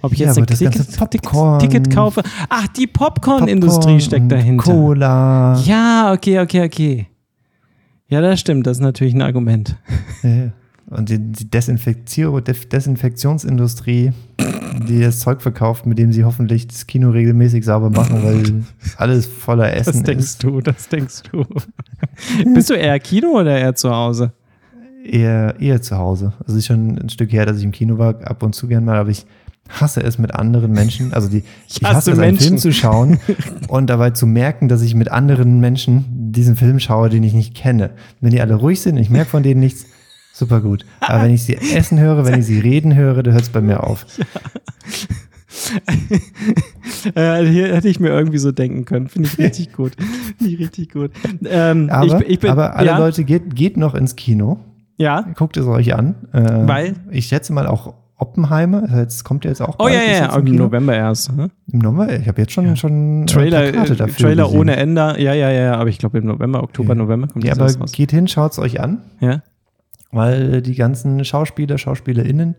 Ob 0.03 0.13
ich 0.13 0.21
Ja, 0.21 0.29
jetzt 0.29 0.39
aber 0.39 0.47
ein 0.49 1.11
Ticket, 1.11 1.61
Ticket, 1.61 1.91
kaufe. 1.95 2.23
Ach, 2.49 2.69
die 2.69 2.87
Popcorn-Industrie 2.87 3.81
Popcorn 3.81 4.01
steckt 4.01 4.33
dahinter. 4.33 4.73
Cola. 4.73 5.61
Ja, 5.65 6.13
okay, 6.13 6.39
okay, 6.39 6.65
okay. 6.65 7.07
Ja, 8.09 8.21
das 8.21 8.41
stimmt. 8.41 8.67
Das 8.67 8.79
ist 8.79 8.83
natürlich 8.83 9.15
ein 9.15 9.23
Argument. 9.23 9.77
Ja, 10.23 10.31
ja. 10.31 10.53
Und 10.91 11.09
die, 11.09 11.19
die 11.19 11.49
Desinfektion, 11.49 12.43
Desinfektionsindustrie, 12.45 14.13
die 14.89 15.01
das 15.01 15.21
Zeug 15.21 15.41
verkauft, 15.41 15.87
mit 15.87 15.99
dem 15.99 16.13
sie 16.13 16.25
hoffentlich 16.25 16.67
das 16.67 16.87
Kino 16.87 17.11
regelmäßig 17.11 17.65
sauber 17.65 17.91
machen, 17.91 18.25
weil 18.25 18.65
alles 18.97 19.27
voller 19.27 19.71
Das 19.71 19.87
Essen 19.87 20.05
denkst 20.05 20.25
ist. 20.25 20.43
du, 20.43 20.61
das 20.61 20.89
denkst 20.89 21.23
du. 21.31 21.45
Bist 22.55 22.71
du 22.71 22.75
eher 22.75 22.99
Kino 22.99 23.39
oder 23.39 23.57
eher 23.57 23.75
zu 23.77 23.91
Hause? 23.91 24.33
Eher, 25.05 25.55
eher 25.61 25.81
zu 25.81 25.97
Hause. 25.97 26.33
Also 26.45 26.59
ist 26.59 26.67
schon 26.67 26.99
ein 26.99 27.09
Stück 27.09 27.33
her, 27.33 27.47
dass 27.47 27.59
ich 27.59 27.65
im 27.65 27.73
Kino 27.73 27.97
war, 27.99 28.21
ab 28.27 28.43
und 28.43 28.55
zu 28.55 28.67
gern 28.67 28.85
mal, 28.85 28.97
aber 28.97 29.11
ich 29.11 29.27
hasse 29.69 30.03
es 30.03 30.19
mit 30.19 30.35
anderen 30.35 30.73
Menschen. 30.73 31.15
Also 31.15 31.29
die, 31.29 31.45
ich, 31.69 31.83
hasse 31.83 31.95
hasse 31.95 32.11
es, 32.13 32.19
einen 32.19 32.33
Menschen. 32.33 32.49
Film 32.49 32.59
zu 32.59 32.73
schauen 32.73 33.21
und 33.69 33.89
dabei 33.89 34.11
zu 34.11 34.27
merken, 34.27 34.69
dass 34.69 34.83
ich 34.83 34.97
mit 34.97 35.11
anderen 35.11 35.61
Menschen 35.61 36.05
diesen 36.33 36.57
Film 36.57 36.81
schaue, 36.81 37.09
den 37.11 37.23
ich 37.23 37.33
nicht 37.33 37.55
kenne. 37.55 37.91
Wenn 38.21 38.31
die 38.31 38.41
alle 38.41 38.55
ruhig 38.55 38.81
sind, 38.81 38.97
ich 38.97 39.11
merke 39.11 39.31
von 39.31 39.45
denen 39.45 39.61
nichts, 39.61 39.87
super 40.41 40.61
gut. 40.61 40.85
Aber 41.01 41.23
wenn 41.23 41.31
ich 41.33 41.45
sie 41.45 41.57
essen 41.57 42.01
höre, 42.01 42.25
wenn 42.25 42.41
ich 42.41 42.47
sie 42.47 42.59
reden 42.59 42.95
höre, 42.97 43.23
dann 43.23 43.33
hört 43.35 43.45
es 43.45 43.51
bei 43.51 43.61
mir 43.61 43.85
auf. 43.85 44.05
Äh, 47.15 47.45
hier 47.47 47.75
hätte 47.75 47.89
ich 47.89 47.99
mir 48.01 48.09
irgendwie 48.11 48.39
so 48.39 48.53
denken 48.53 48.85
können. 48.85 49.09
Finde 49.09 49.29
ich 49.29 49.39
richtig 49.39 49.73
gut. 49.77 49.93
Finde 50.39 50.53
ich 50.53 50.59
richtig 50.59 50.93
gut. 50.93 51.11
Ähm, 51.45 51.89
Aber, 51.91 52.21
ich, 52.23 52.29
ich 52.29 52.39
bin, 52.41 52.51
aber 52.51 52.77
alle 52.77 52.87
ja, 52.89 52.99
Leute, 52.99 53.25
geht, 53.25 53.55
geht 53.55 53.77
noch 53.77 53.95
ins 53.95 54.17
Kino. 54.17 54.59
Ja. 54.97 55.25
Guckt 55.37 55.57
es 55.57 55.67
euch 55.67 55.95
an. 55.95 56.15
Äh, 56.33 56.43
Weil? 56.69 56.95
Ich 57.11 57.27
schätze 57.27 57.53
mal 57.53 57.67
auch 57.67 57.95
Oppenheimer. 58.17 58.87
Jetzt 58.99 59.25
kommt 59.25 59.45
ja 59.45 59.51
jetzt 59.51 59.63
auch 59.63 59.77
Oh 59.79 59.85
bald, 59.85 59.95
ja, 59.95 60.03
ja, 60.03 60.13
ja. 60.27 60.37
im 60.37 60.47
Im. 60.47 60.57
November 60.57 60.95
erst. 60.95 61.35
Ne? 61.35 61.51
Im 61.73 61.79
November? 61.79 62.19
Ich 62.19 62.29
habe 62.29 62.43
jetzt 62.43 62.53
schon, 62.53 62.77
schon 62.77 63.23
äh, 63.23 63.27
Trailer, 63.27 63.65
äh, 63.69 63.73
dafür 63.73 63.97
Trailer 64.09 64.45
gesehen. 64.45 64.59
ohne 64.61 64.77
Ende. 64.77 65.15
Ja, 65.19 65.33
ja, 65.33 65.51
ja. 65.51 65.75
Aber 65.77 65.89
ich 65.89 65.99
glaube 65.99 66.19
im 66.19 66.27
November, 66.27 66.63
Oktober, 66.63 66.95
November 66.95 67.29
kommt 67.29 67.45
Ja, 67.45 67.51
das 67.53 67.59
aber 67.61 67.67
erst 67.69 67.81
raus. 67.81 67.93
geht 67.93 68.11
hin, 68.11 68.29
schaut 68.29 68.53
es 68.53 68.59
euch 68.59 68.79
an, 68.81 68.99
Ja. 69.21 69.43
Weil 70.13 70.63
die 70.63 70.75
ganzen 70.75 71.25
Schauspieler, 71.25 71.79
SchauspielerInnen 71.79 72.57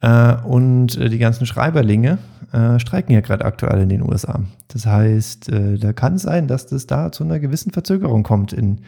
äh, 0.00 0.34
und 0.44 0.96
äh, 0.98 1.08
die 1.08 1.18
ganzen 1.18 1.46
Schreiberlinge 1.46 2.18
äh, 2.52 2.78
streiken 2.78 3.12
ja 3.14 3.20
gerade 3.20 3.44
aktuell 3.44 3.80
in 3.82 3.88
den 3.88 4.02
USA. 4.02 4.40
Das 4.68 4.86
heißt, 4.86 5.48
äh, 5.50 5.76
da 5.78 5.92
kann 5.92 6.14
es 6.14 6.22
sein, 6.22 6.46
dass 6.46 6.66
das 6.66 6.86
da 6.86 7.10
zu 7.12 7.24
einer 7.24 7.38
gewissen 7.40 7.72
Verzögerung 7.72 8.22
kommt 8.22 8.52
in 8.52 8.80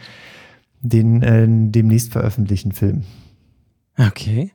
den 0.83 1.23
äh, 1.23 1.47
demnächst 1.49 2.13
veröffentlichten 2.13 2.73
Film. 2.73 3.03
Okay. 3.99 4.53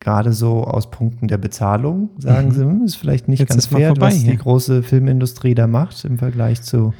Gerade 0.00 0.32
so 0.32 0.64
aus 0.64 0.90
Punkten 0.90 1.28
der 1.28 1.38
Bezahlung 1.38 2.10
sagen 2.18 2.48
Mhm. 2.48 2.52
sie, 2.52 2.60
hm, 2.64 2.84
ist 2.84 2.96
vielleicht 2.96 3.28
nicht 3.28 3.38
Jetzt 3.40 3.50
ganz 3.50 3.66
fair, 3.66 3.94
was 3.98 4.14
hier. 4.16 4.32
die 4.32 4.38
große 4.38 4.82
Filmindustrie 4.82 5.54
da 5.54 5.66
macht 5.66 6.04
im 6.04 6.18
Vergleich 6.18 6.62
zu 6.62 6.92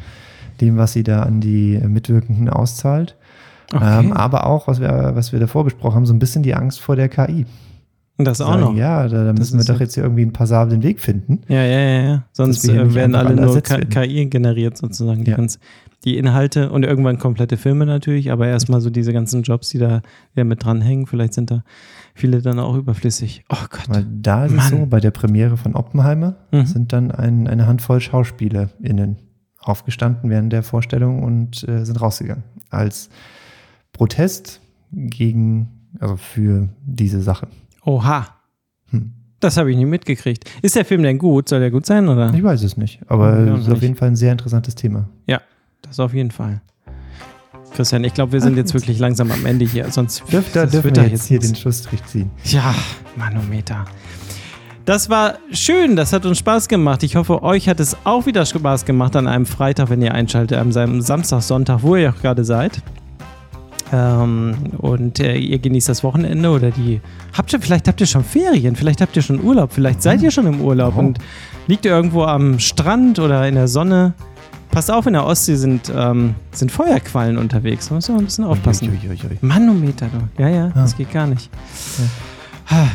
dem, 0.60 0.76
was 0.76 0.92
sie 0.92 1.02
da 1.02 1.22
an 1.24 1.40
die 1.40 1.74
äh, 1.74 1.88
Mitwirkenden 1.88 2.48
auszahlt. 2.48 3.16
Okay. 3.72 4.00
Ähm, 4.06 4.12
aber 4.12 4.46
auch, 4.46 4.66
was 4.68 4.80
wir, 4.80 5.12
was 5.14 5.32
wir 5.32 5.40
davor 5.40 5.64
besprochen 5.64 5.96
haben, 5.96 6.06
so 6.06 6.12
ein 6.14 6.18
bisschen 6.18 6.42
die 6.42 6.54
Angst 6.54 6.80
vor 6.80 6.96
der 6.96 7.08
KI. 7.08 7.46
Und 8.16 8.26
das 8.26 8.40
auch 8.40 8.50
Sagen, 8.50 8.60
noch. 8.60 8.74
Ja, 8.76 9.08
da, 9.08 9.24
da 9.24 9.32
müssen 9.32 9.58
wir 9.58 9.64
doch 9.64 9.74
ja- 9.74 9.80
jetzt 9.80 9.94
hier 9.94 10.04
irgendwie 10.04 10.22
einen 10.22 10.32
passablen 10.32 10.82
Weg 10.84 11.00
finden. 11.00 11.40
Ja, 11.48 11.64
ja, 11.64 11.78
ja, 11.80 12.02
ja. 12.02 12.24
Sonst 12.30 12.68
äh, 12.68 12.94
werden 12.94 13.16
alle 13.16 13.34
nur. 13.34 13.60
KI 13.60 14.26
generiert 14.26 14.76
sozusagen. 14.76 15.24
Die, 15.24 15.32
Ja. 15.32 15.36
ganz, 15.36 15.58
die 16.04 16.16
Inhalte 16.16 16.70
und 16.70 16.84
irgendwann 16.84 17.18
komplette 17.18 17.56
Filme 17.56 17.86
natürlich, 17.86 18.30
aber 18.30 18.46
erstmal 18.46 18.80
so 18.80 18.88
diese 18.90 19.12
ganzen 19.12 19.42
Jobs, 19.42 19.70
die 19.70 19.78
da, 19.78 20.00
da 20.36 20.44
mit 20.44 20.62
dranhängen. 20.64 21.06
Vielleicht 21.08 21.34
sind 21.34 21.50
da 21.50 21.64
viele 22.14 22.40
dann 22.40 22.60
auch 22.60 22.76
überflüssig. 22.76 23.42
Oh 23.48 23.56
Gott. 23.68 23.88
Weil 23.88 24.06
da 24.08 24.44
ist 24.44 24.52
Mann. 24.54 24.64
es 24.64 24.70
so, 24.70 24.86
bei 24.86 25.00
der 25.00 25.10
Premiere 25.10 25.56
von 25.56 25.74
Oppenheimer 25.74 26.36
Mhm. 26.52 26.66
sind 26.66 26.92
dann 26.92 27.10
ein, 27.10 27.48
eine 27.48 27.66
Handvoll 27.66 28.00
SchauspielerInnen 28.00 29.16
aufgestanden 29.58 30.30
während 30.30 30.52
der 30.52 30.62
Vorstellung 30.62 31.24
und 31.24 31.66
äh, 31.68 31.84
sind 31.84 32.00
rausgegangen. 32.00 32.44
Als 32.70 33.08
Protest 33.94 34.60
gegen, 34.92 35.68
also 35.98 36.16
für 36.16 36.68
diese 36.84 37.22
Sache. 37.22 37.48
Oha. 37.84 38.26
Hm. 38.90 39.12
Das 39.40 39.56
habe 39.56 39.70
ich 39.70 39.76
nicht 39.76 39.86
mitgekriegt. 39.86 40.50
Ist 40.62 40.76
der 40.76 40.84
Film 40.84 41.02
denn 41.02 41.18
gut? 41.18 41.48
Soll 41.48 41.60
der 41.60 41.70
gut 41.70 41.86
sein, 41.86 42.08
oder? 42.08 42.32
Ich 42.34 42.42
weiß 42.42 42.62
es 42.62 42.76
nicht, 42.76 43.00
aber 43.08 43.38
es 43.38 43.60
ist 43.60 43.66
auf 43.66 43.74
nicht. 43.74 43.82
jeden 43.82 43.94
Fall 43.94 44.08
ein 44.08 44.16
sehr 44.16 44.32
interessantes 44.32 44.74
Thema. 44.74 45.08
Ja, 45.26 45.40
das 45.82 46.00
auf 46.00 46.12
jeden 46.12 46.30
Fall. 46.30 46.60
Christian, 47.74 48.04
ich 48.04 48.14
glaube, 48.14 48.32
wir 48.32 48.40
sind 48.40 48.56
jetzt 48.56 48.72
wirklich 48.72 48.98
langsam 48.98 49.30
am 49.30 49.44
Ende 49.46 49.64
hier. 49.64 49.90
Sonst 49.90 50.22
Dürf, 50.30 50.52
da 50.52 50.64
dürfen 50.64 50.84
wird 50.84 50.96
wir 50.96 51.08
jetzt 51.08 51.26
hier 51.26 51.40
den 51.40 51.54
Schlussstrich 51.54 52.04
ziehen. 52.04 52.30
Ja, 52.44 52.74
Manometer. 53.16 53.84
Das 54.84 55.08
war 55.08 55.38
schön, 55.50 55.96
das 55.96 56.12
hat 56.12 56.24
uns 56.26 56.38
Spaß 56.38 56.68
gemacht. 56.68 57.02
Ich 57.02 57.16
hoffe, 57.16 57.42
euch 57.42 57.68
hat 57.68 57.80
es 57.80 57.96
auch 58.04 58.26
wieder 58.26 58.46
Spaß 58.46 58.84
gemacht 58.84 59.16
an 59.16 59.26
einem 59.26 59.46
Freitag, 59.46 59.90
wenn 59.90 60.02
ihr 60.02 60.14
einschaltet, 60.14 60.58
an 60.58 60.76
einem 60.76 61.00
Samstag, 61.00 61.42
Sonntag, 61.42 61.82
wo 61.82 61.96
ihr 61.96 62.10
auch 62.10 62.20
gerade 62.20 62.44
seid. 62.44 62.82
Ähm, 63.96 64.54
und 64.78 65.20
äh, 65.20 65.36
ihr 65.36 65.58
genießt 65.58 65.88
das 65.88 66.02
Wochenende 66.02 66.50
oder 66.50 66.70
die. 66.72 67.00
Habt 67.32 67.52
ihr, 67.52 67.60
vielleicht 67.60 67.86
habt 67.86 68.00
ihr 68.00 68.06
schon 68.08 68.24
Ferien, 68.24 68.74
vielleicht 68.74 69.00
habt 69.00 69.14
ihr 69.14 69.22
schon 69.22 69.40
Urlaub, 69.44 69.72
vielleicht 69.72 70.02
seid 70.02 70.20
ihr 70.22 70.30
schon 70.32 70.46
im 70.46 70.60
Urlaub 70.60 70.94
Oh. 70.96 71.00
und 71.00 71.18
liegt 71.68 71.84
ihr 71.84 71.92
irgendwo 71.92 72.24
am 72.24 72.58
Strand 72.58 73.18
oder 73.20 73.46
in 73.46 73.54
der 73.54 73.68
Sonne. 73.68 74.14
Passt 74.70 74.90
auf, 74.90 75.06
in 75.06 75.12
der 75.12 75.24
Ostsee 75.24 75.54
sind, 75.54 75.92
ähm, 75.94 76.34
sind 76.50 76.72
Feuerquallen 76.72 77.38
unterwegs. 77.38 77.88
Da 77.88 77.94
ihr 77.98 78.14
auch 78.14 78.18
ein 78.18 78.24
bisschen 78.24 78.44
aufpassen. 78.44 78.88
Ui, 78.90 79.08
ui, 79.10 79.16
ui. 79.30 79.38
Manometer, 79.40 80.08
du. 80.12 80.42
Ja, 80.42 80.48
ja, 80.48 80.68
das 80.74 80.94
Ah. 80.94 80.96
geht 80.98 81.12
gar 81.12 81.26
nicht. 81.28 81.48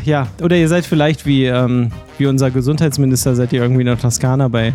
Ja, 0.03 0.27
oder 0.41 0.57
ihr 0.57 0.67
seid 0.67 0.85
vielleicht 0.85 1.25
wie, 1.25 1.45
ähm, 1.45 1.91
wie 2.17 2.25
unser 2.25 2.49
Gesundheitsminister, 2.51 3.35
seid 3.35 3.53
ihr 3.53 3.61
irgendwie 3.61 3.81
in 3.81 3.85
der 3.87 3.97
Toskana 3.99 4.47
bei 4.49 4.73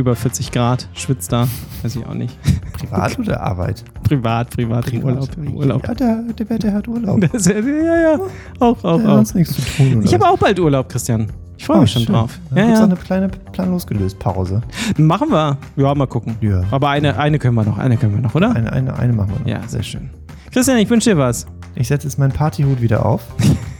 über 0.00 0.16
40 0.16 0.50
Grad, 0.50 0.88
schwitzt 0.94 1.32
da, 1.32 1.46
weiß 1.82 1.96
ich 1.96 2.06
auch 2.06 2.14
nicht. 2.14 2.36
Privat 2.72 3.18
oder 3.18 3.40
Arbeit? 3.42 3.84
Privat, 4.02 4.50
privat, 4.50 4.88
im 4.92 5.04
Urlaub, 5.04 5.28
im 5.36 5.54
Urlaub. 5.54 5.86
Ja, 5.86 5.94
der, 5.94 6.22
der, 6.38 6.58
der 6.58 6.72
hat 6.72 6.88
Urlaub. 6.88 7.20
Das, 7.32 7.46
ja, 7.46 7.60
ja, 7.60 8.00
ja, 8.00 8.20
auch, 8.58 8.82
auch, 8.82 9.04
auch. 9.04 9.34
nichts 9.34 9.54
zu 9.54 9.62
tun. 9.62 10.02
Ich 10.02 10.12
habe 10.14 10.26
auch 10.26 10.38
bald 10.38 10.58
Urlaub, 10.58 10.88
Christian. 10.88 11.28
Ich 11.58 11.66
freue 11.66 11.82
mich 11.82 11.92
schon 11.92 12.06
drauf. 12.06 12.38
Da 12.50 12.56
Ja, 12.56 12.64
gibt's 12.64 12.78
ja. 12.80 12.84
eine 12.86 12.96
kleine 12.96 13.28
planlos 13.52 13.86
gelöst 13.86 14.18
Pause. 14.18 14.62
Machen 14.96 15.28
wir. 15.30 15.58
Ja, 15.76 15.94
mal 15.94 16.06
gucken. 16.06 16.36
Ja. 16.40 16.62
Aber 16.70 16.88
eine, 16.88 17.18
eine 17.18 17.38
können 17.38 17.54
wir 17.54 17.64
noch, 17.64 17.76
eine 17.76 17.98
können 17.98 18.14
wir 18.14 18.22
noch, 18.22 18.34
oder? 18.34 18.54
Eine, 18.54 18.72
eine, 18.72 18.98
eine 18.98 19.12
machen 19.12 19.32
wir 19.34 19.40
noch. 19.40 19.46
Ja, 19.46 19.68
sehr 19.68 19.82
schön. 19.82 20.08
Christian, 20.50 20.78
ich 20.78 20.88
wünsche 20.88 21.10
dir 21.10 21.18
was. 21.18 21.46
Ich 21.74 21.88
setze 21.88 22.06
jetzt 22.06 22.18
meinen 22.18 22.32
Partyhut 22.32 22.80
wieder 22.80 23.04
auf. 23.04 23.22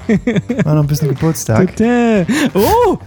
Mach 0.65 0.75
noch 0.75 0.83
ein 0.83 0.87
bisschen 0.87 1.09
Geburtstag. 1.09 1.73
Oh! 2.53 2.99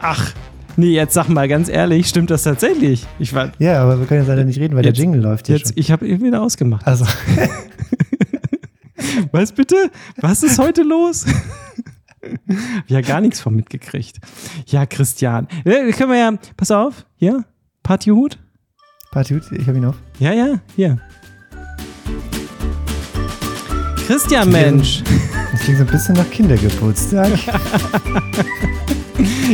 Ach, 0.00 0.32
nee, 0.76 0.92
jetzt 0.94 1.14
sag 1.14 1.28
mal 1.28 1.48
ganz 1.48 1.68
ehrlich, 1.68 2.06
stimmt 2.08 2.30
das 2.30 2.42
tatsächlich? 2.44 3.06
Ich 3.18 3.34
war 3.34 3.52
Ja, 3.58 3.82
aber 3.82 3.98
wir 3.98 4.06
können 4.06 4.20
jetzt 4.20 4.28
leider 4.28 4.44
nicht 4.44 4.58
reden, 4.58 4.76
weil 4.76 4.84
Jetzt- 4.84 4.96
der 4.98 5.04
Jingle 5.04 5.20
läuft 5.22 5.46
hier 5.46 5.56
jetzt, 5.56 5.68
schon. 5.68 5.78
ich 5.78 5.90
habe 5.90 6.06
ihn 6.06 6.22
wieder 6.22 6.40
ausgemacht. 6.42 6.86
Also, 6.86 7.04
Was 9.32 9.52
bitte? 9.52 9.76
Was 10.16 10.42
ist 10.42 10.58
heute 10.58 10.82
los? 10.82 11.24
ja, 12.86 13.00
gar 13.00 13.20
nichts 13.20 13.40
von 13.40 13.54
mitgekriegt. 13.56 14.18
Ja, 14.66 14.86
Christian. 14.86 15.48
Äh, 15.64 15.90
können 15.92 16.10
wir 16.10 16.18
ja, 16.18 16.32
pass 16.56 16.70
auf, 16.70 17.06
hier, 17.16 17.44
Partyhut. 17.82 18.38
Partyhut, 19.10 19.50
ich 19.52 19.66
habe 19.66 19.78
ihn 19.78 19.84
auf. 19.86 19.96
Ja, 20.18 20.32
ja, 20.32 20.60
hier. 20.76 20.98
Christian, 24.06 24.50
Mensch. 24.50 25.02
Das 25.52 25.60
klingt 25.62 25.78
so 25.78 25.84
ein 25.84 25.90
bisschen 25.90 26.14
nach 26.14 26.30
Kindergeburtstag. 26.30 27.30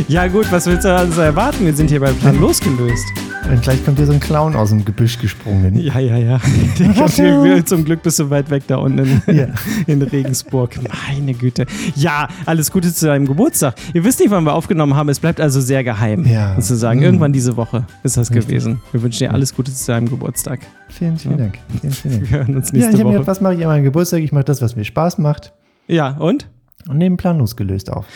Ja, 0.08 0.26
gut, 0.26 0.50
was 0.52 0.66
willst 0.66 0.84
du 0.84 0.94
also 0.94 1.20
erwarten? 1.20 1.64
Wir 1.64 1.74
sind 1.74 1.88
hier 1.90 2.00
beim 2.00 2.14
Plan 2.16 2.38
losgelöst. 2.40 3.04
Und 3.50 3.62
gleich 3.62 3.84
kommt 3.84 3.96
hier 3.98 4.06
so 4.06 4.12
ein 4.12 4.18
Clown 4.20 4.56
aus 4.56 4.70
dem 4.70 4.84
Gebüsch 4.84 5.18
gesprungen. 5.20 5.78
Ja, 5.78 5.98
ja, 6.00 6.16
ja. 6.16 6.40
Hier, 7.14 7.64
zum 7.64 7.84
Glück 7.84 8.02
bist 8.02 8.18
du 8.18 8.28
weit 8.28 8.50
weg 8.50 8.64
da 8.66 8.76
unten 8.76 8.98
in, 9.26 9.36
Ja. 9.36 9.46
in 9.86 10.02
Regensburg. 10.02 10.76
Meine 11.08 11.32
Güte. 11.32 11.64
Ja, 11.94 12.26
alles 12.44 12.72
Gute 12.72 12.92
zu 12.92 13.06
deinem 13.06 13.24
Geburtstag. 13.26 13.76
Ihr 13.94 14.02
wisst 14.02 14.18
nicht, 14.18 14.30
wann 14.32 14.42
wir 14.44 14.52
aufgenommen 14.54 14.96
haben. 14.96 15.08
Es 15.10 15.20
bleibt 15.20 15.40
also 15.40 15.60
sehr 15.60 15.84
geheim. 15.84 16.24
Ja. 16.26 16.54
Sozusagen. 16.56 16.98
Mhm. 16.98 17.04
Irgendwann 17.06 17.32
diese 17.32 17.56
Woche 17.56 17.86
ist 18.02 18.16
das 18.16 18.30
Richtig. 18.30 18.48
gewesen. 18.48 18.80
Wir 18.90 19.02
wünschen 19.02 19.20
dir 19.20 19.32
alles 19.32 19.54
Gute 19.54 19.72
zu 19.72 19.86
deinem 19.92 20.08
Geburtstag. 20.10 20.58
Vielen, 20.88 21.16
vielen 21.16 21.38
Dank. 21.38 21.58
Vielen, 21.80 21.92
vielen 21.92 22.14
Dank. 22.20 22.30
Wir 22.30 22.38
hören 22.38 22.56
uns 22.56 22.70
Ja, 22.70 22.74
nächste 22.78 22.78
ich 22.78 22.84
habe 22.84 22.96
mir 22.96 23.04
Woche. 23.04 23.12
gedacht, 23.12 23.26
was 23.28 23.40
mache 23.40 23.54
ich 23.54 23.60
an 23.62 23.68
meinem 23.68 23.84
Geburtstag? 23.84 24.20
Ich 24.22 24.32
mache 24.32 24.44
das, 24.44 24.60
was 24.60 24.74
mir 24.74 24.84
Spaß 24.84 25.18
macht. 25.18 25.52
Ja, 25.86 26.16
und? 26.18 26.48
Und 26.88 26.98
nehme 26.98 27.16
Plan 27.16 27.38
losgelöst 27.38 27.92
auf. 27.92 28.06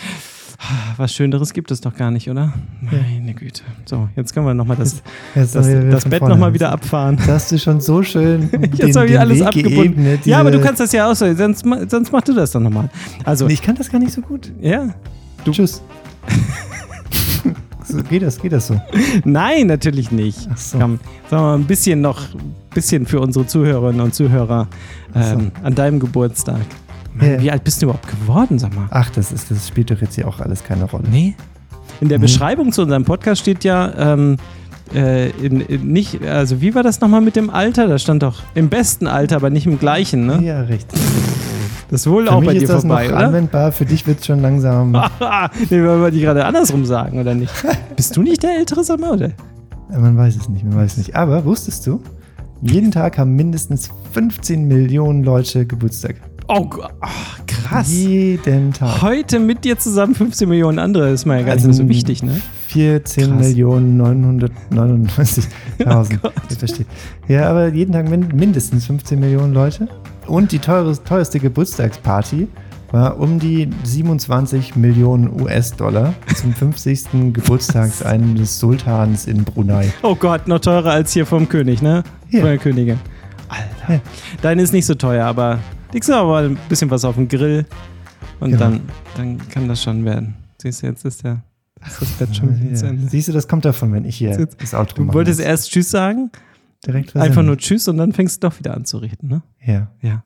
Was 0.97 1.15
Schöneres 1.15 1.53
gibt 1.55 1.71
es 1.71 1.81
doch 1.81 1.95
gar 1.95 2.11
nicht, 2.11 2.29
oder? 2.29 2.53
Meine 2.83 3.33
Güte. 3.35 3.63
So, 3.87 4.09
jetzt 4.15 4.35
können 4.35 4.47
wir 4.47 4.53
nochmal 4.55 4.77
das, 4.77 5.03
Jetzt 5.35 5.55
das, 5.55 5.67
wieder 5.67 5.85
das 5.85 6.03
von 6.03 6.11
Bett 6.11 6.23
nochmal 6.23 6.53
wieder 6.53 6.71
abfahren. 6.71 7.17
Das 7.17 7.29
hast 7.29 7.53
du 7.53 7.59
schon 7.59 7.81
so 7.81 8.03
schön 8.03 8.51
den, 8.51 8.73
Jetzt 8.75 8.97
habe 8.97 9.07
ich 9.07 9.19
alles 9.19 9.39
Weg 9.41 9.47
abgebunden. 9.47 9.77
geebnet, 9.77 10.27
ja, 10.27 10.39
aber 10.39 10.51
du 10.51 10.61
kannst 10.61 10.81
das 10.81 10.93
ja 10.93 11.11
auch 11.11 11.15
so. 11.15 11.33
Sonst, 11.35 11.65
sonst 11.89 12.13
mach 12.13 12.21
du 12.23 12.35
das 12.35 12.53
doch 12.53 12.61
nochmal. 12.61 12.91
Also, 13.25 13.49
ich 13.49 13.63
kann 13.63 13.75
das 13.77 13.91
gar 13.91 13.99
nicht 13.99 14.13
so 14.13 14.21
gut. 14.21 14.53
ja. 14.61 14.95
Tschüss. 15.51 15.83
so, 17.85 17.97
geht 18.03 18.23
das, 18.23 18.39
geht 18.39 18.53
das 18.53 18.67
so? 18.67 18.79
Nein, 19.25 19.67
natürlich 19.69 20.11
nicht. 20.11 20.47
Ach 20.53 20.57
so. 20.59 20.79
Komm, 20.79 20.99
sagen 21.31 21.31
wir 21.31 21.39
mal 21.41 21.55
ein 21.55 21.65
bisschen 21.65 22.03
noch, 22.03 22.21
bisschen 22.75 23.07
für 23.07 23.21
unsere 23.21 23.47
Zuhörerinnen 23.47 24.03
und 24.03 24.15
Zuhörer 24.15 24.69
ähm, 25.15 25.51
an 25.63 25.75
deinem 25.75 25.99
Geburtstag. 25.99 26.61
Mann, 27.21 27.31
Ja. 27.33 27.41
Wie 27.43 27.51
alt 27.51 27.65
bist 27.65 27.81
du 27.83 27.87
überhaupt 27.87 28.09
geworden, 28.09 28.59
sag 28.59 28.75
mal? 28.75 28.87
Ach, 28.91 29.11
das, 29.11 29.33
ist, 29.33 29.51
das 29.51 29.69
spielt 29.69 29.91
doch 29.91 30.01
jetzt 30.01 30.15
hier 30.15 30.27
auch 30.29 30.41
alles 30.41 30.65
keine 30.65 30.85
Rolle. 30.85 31.05
Nee. 31.11 31.35
In 32.01 32.09
der 32.09 32.19
Nee. 32.19 32.23
Beschreibung 32.23 32.73
zu 32.73 32.83
unserem 32.83 33.05
Podcast 33.05 33.41
steht 33.43 33.65
ja 33.65 33.93
ähm, 34.15 34.37
äh, 34.95 35.31
in, 35.31 35.61
in 35.61 35.93
nicht, 35.93 36.23
also 36.25 36.61
wie 36.61 36.75
war 36.75 36.83
das 36.83 37.01
nochmal 37.01 37.21
mit 37.21 37.37
dem 37.37 37.51
Alter? 37.51 37.87
Da 37.89 37.99
stand 37.99 38.23
doch 38.23 38.43
im 38.55 38.69
besten 38.69 39.07
Alter, 39.07 39.37
aber 39.37 39.51
nicht 39.51 39.67
im 39.67 39.79
gleichen, 39.79 40.27
ne? 40.27 40.41
Ja, 40.43 40.63
richtig. 40.63 40.99
Das 41.91 42.03
ist 42.03 42.07
wohl 42.11 42.27
Für 42.27 42.33
auch 42.35 42.45
bei 42.45 42.53
dir 42.55 42.63
ist 42.63 42.69
das 42.71 42.83
vorbei, 42.83 43.09
noch 43.09 43.17
oder? 43.17 43.27
anwendbar, 43.27 43.73
für 43.73 43.85
dich 43.85 44.07
wird 44.07 44.21
es 44.21 44.27
schon 44.27 44.41
langsam. 44.41 44.93
nee, 45.71 45.85
wollen 45.85 46.03
wir 46.03 46.11
die 46.13 46.21
gerade 46.21 46.45
andersrum 46.45 46.85
sagen, 46.85 47.19
oder 47.21 47.35
nicht? 47.35 47.53
Bist 47.97 48.17
du 48.17 48.23
nicht 48.23 48.43
der 48.45 48.57
Ältere, 48.59 48.85
sag 48.85 49.01
mal, 49.01 49.11
oder? 49.13 49.31
Man 49.91 50.17
weiß 50.17 50.37
es 50.37 50.49
nicht, 50.49 50.65
man 50.65 50.77
weiß 50.77 50.93
es 50.93 50.99
nicht. 50.99 51.17
Aber 51.17 51.45
wusstest 51.45 51.85
du, 51.89 52.01
jeden 52.63 52.93
Tag 52.93 53.19
haben 53.19 53.35
mindestens 53.35 53.91
15 54.13 54.69
Millionen 54.69 55.25
Leute 55.25 55.67
Geburtstag. 55.67 56.15
Oh, 56.53 56.69
ach, 57.01 57.39
krass. 57.47 57.93
Jeden 57.93 58.73
Tag. 58.73 59.03
Heute 59.03 59.39
mit 59.39 59.65
dir 59.65 59.79
zusammen 59.79 60.17
15 60.17 60.49
Millionen 60.49 60.81
andere 60.81 61.11
ist 61.11 61.25
mal 61.25 61.39
ja 61.39 61.47
gar 61.47 61.55
nicht 61.55 61.65
Also 61.65 61.69
mehr 61.69 61.87
so 61.87 61.89
wichtig, 61.89 62.25
ne? 62.25 62.41
14 62.67 63.29
Krass. 63.29 63.47
Millionen 63.47 64.01
999.000. 64.73 65.45
Oh 66.25 66.29
ich 66.51 66.59
verstehe. 66.59 66.87
Ja, 67.29 67.49
aber 67.49 67.69
jeden 67.69 67.93
Tag 67.93 68.11
min 68.11 68.27
mindestens 68.35 68.87
15 68.87 69.21
Millionen 69.21 69.55
Leute. 69.55 69.87
Und 70.27 70.51
die 70.51 70.59
teures, 70.59 71.05
teuerste 71.05 71.39
Geburtstagsparty 71.39 72.49
war 72.91 73.21
um 73.21 73.39
die 73.39 73.71
27 73.85 74.75
Millionen 74.75 75.41
US-Dollar 75.41 76.15
zum 76.35 76.53
50. 76.53 77.05
Geburtstag 77.33 77.93
eines 78.05 78.59
Sultans 78.59 79.29
in 79.29 79.45
Brunei. 79.45 79.93
Oh 80.03 80.17
Gott, 80.17 80.49
noch 80.49 80.59
teurer 80.59 80.91
als 80.91 81.13
hier 81.13 81.27
vom 81.27 81.49
König, 81.49 81.81
ne? 81.81 82.03
Ja. 82.31 82.41
Von 82.41 82.49
der 82.49 82.59
Königin. 82.59 82.99
Alter. 83.49 83.95
Ja. 83.95 84.01
Deine 84.43 84.63
ist 84.63 84.73
nicht 84.73 84.87
so 84.87 84.95
teuer, 84.97 85.25
aber 85.27 85.61
legst 85.93 86.09
du 86.09 86.15
aber 86.15 86.39
ein 86.39 86.59
bisschen 86.69 86.91
was 86.91 87.05
auf 87.05 87.17
den 87.17 87.29
Grill 87.29 87.67
und 88.41 88.51
Genau. 88.51 88.61
dann, 88.63 88.81
dann 89.17 89.49
kann 89.49 89.69
das 89.69 89.83
schon 89.83 90.05
werden. 90.05 90.35
Siehst 90.61 90.83
du, 90.83 90.87
jetzt 90.87 91.05
ist, 91.05 91.25
der, 91.25 91.43
ist 91.87 92.01
das 92.03 92.09
Bett 92.13 92.37
schon 92.37 92.75
zu 92.77 92.85
Ja. 92.85 92.91
Ende. 92.91 93.09
Siehst 93.09 93.29
du, 93.29 93.33
das 93.33 93.49
kommt 93.49 93.65
davon, 93.65 93.93
wenn 93.93 94.05
ich 94.05 94.17
hier 94.17 94.31
Jetzt- 94.31 94.61
das 94.61 94.75
Outro 94.75 95.05
Du 95.05 95.13
wolltest 95.15 95.41
erst 95.41 95.71
Tschüss 95.71 95.91
sagen, 95.91 96.31
direkt 96.87 97.17
einfach 97.17 97.43
nur 97.43 97.57
Tschüss 97.57 97.89
und 97.89 97.97
dann 97.97 98.13
fängst 98.13 98.43
du 98.43 98.49
doch 98.49 98.59
wieder 98.59 98.75
an 98.75 98.85
zu 98.85 98.99
reden, 98.99 99.29
ne? 99.29 99.43
Ja. 99.65 99.91
Ja. 100.03 100.25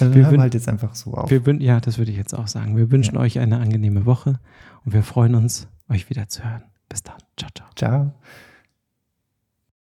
Also 0.00 0.14
Wir 0.14 0.26
hören 0.30 0.40
halt 0.40 0.54
jetzt 0.54 0.68
einfach 0.68 0.94
so 0.94 1.14
auf. 1.14 1.30
Wir 1.30 1.42
ja, 1.60 1.80
das 1.80 1.98
würde 1.98 2.10
ich 2.12 2.16
jetzt 2.16 2.32
auch 2.34 2.46
sagen. 2.46 2.76
Wir 2.76 2.90
wünschen 2.92 3.16
euch 3.16 3.38
eine 3.40 3.58
angenehme 3.58 4.06
Woche 4.06 4.38
und 4.84 4.92
wir 4.94 5.02
freuen 5.02 5.34
uns, 5.34 5.66
euch 5.88 6.08
wieder 6.10 6.28
zu 6.28 6.44
hören. 6.44 6.62
Bis 6.88 7.02
dann. 7.02 7.16
Ciao, 7.36 7.50
ciao. 7.54 7.68
Ciao. 7.74 8.12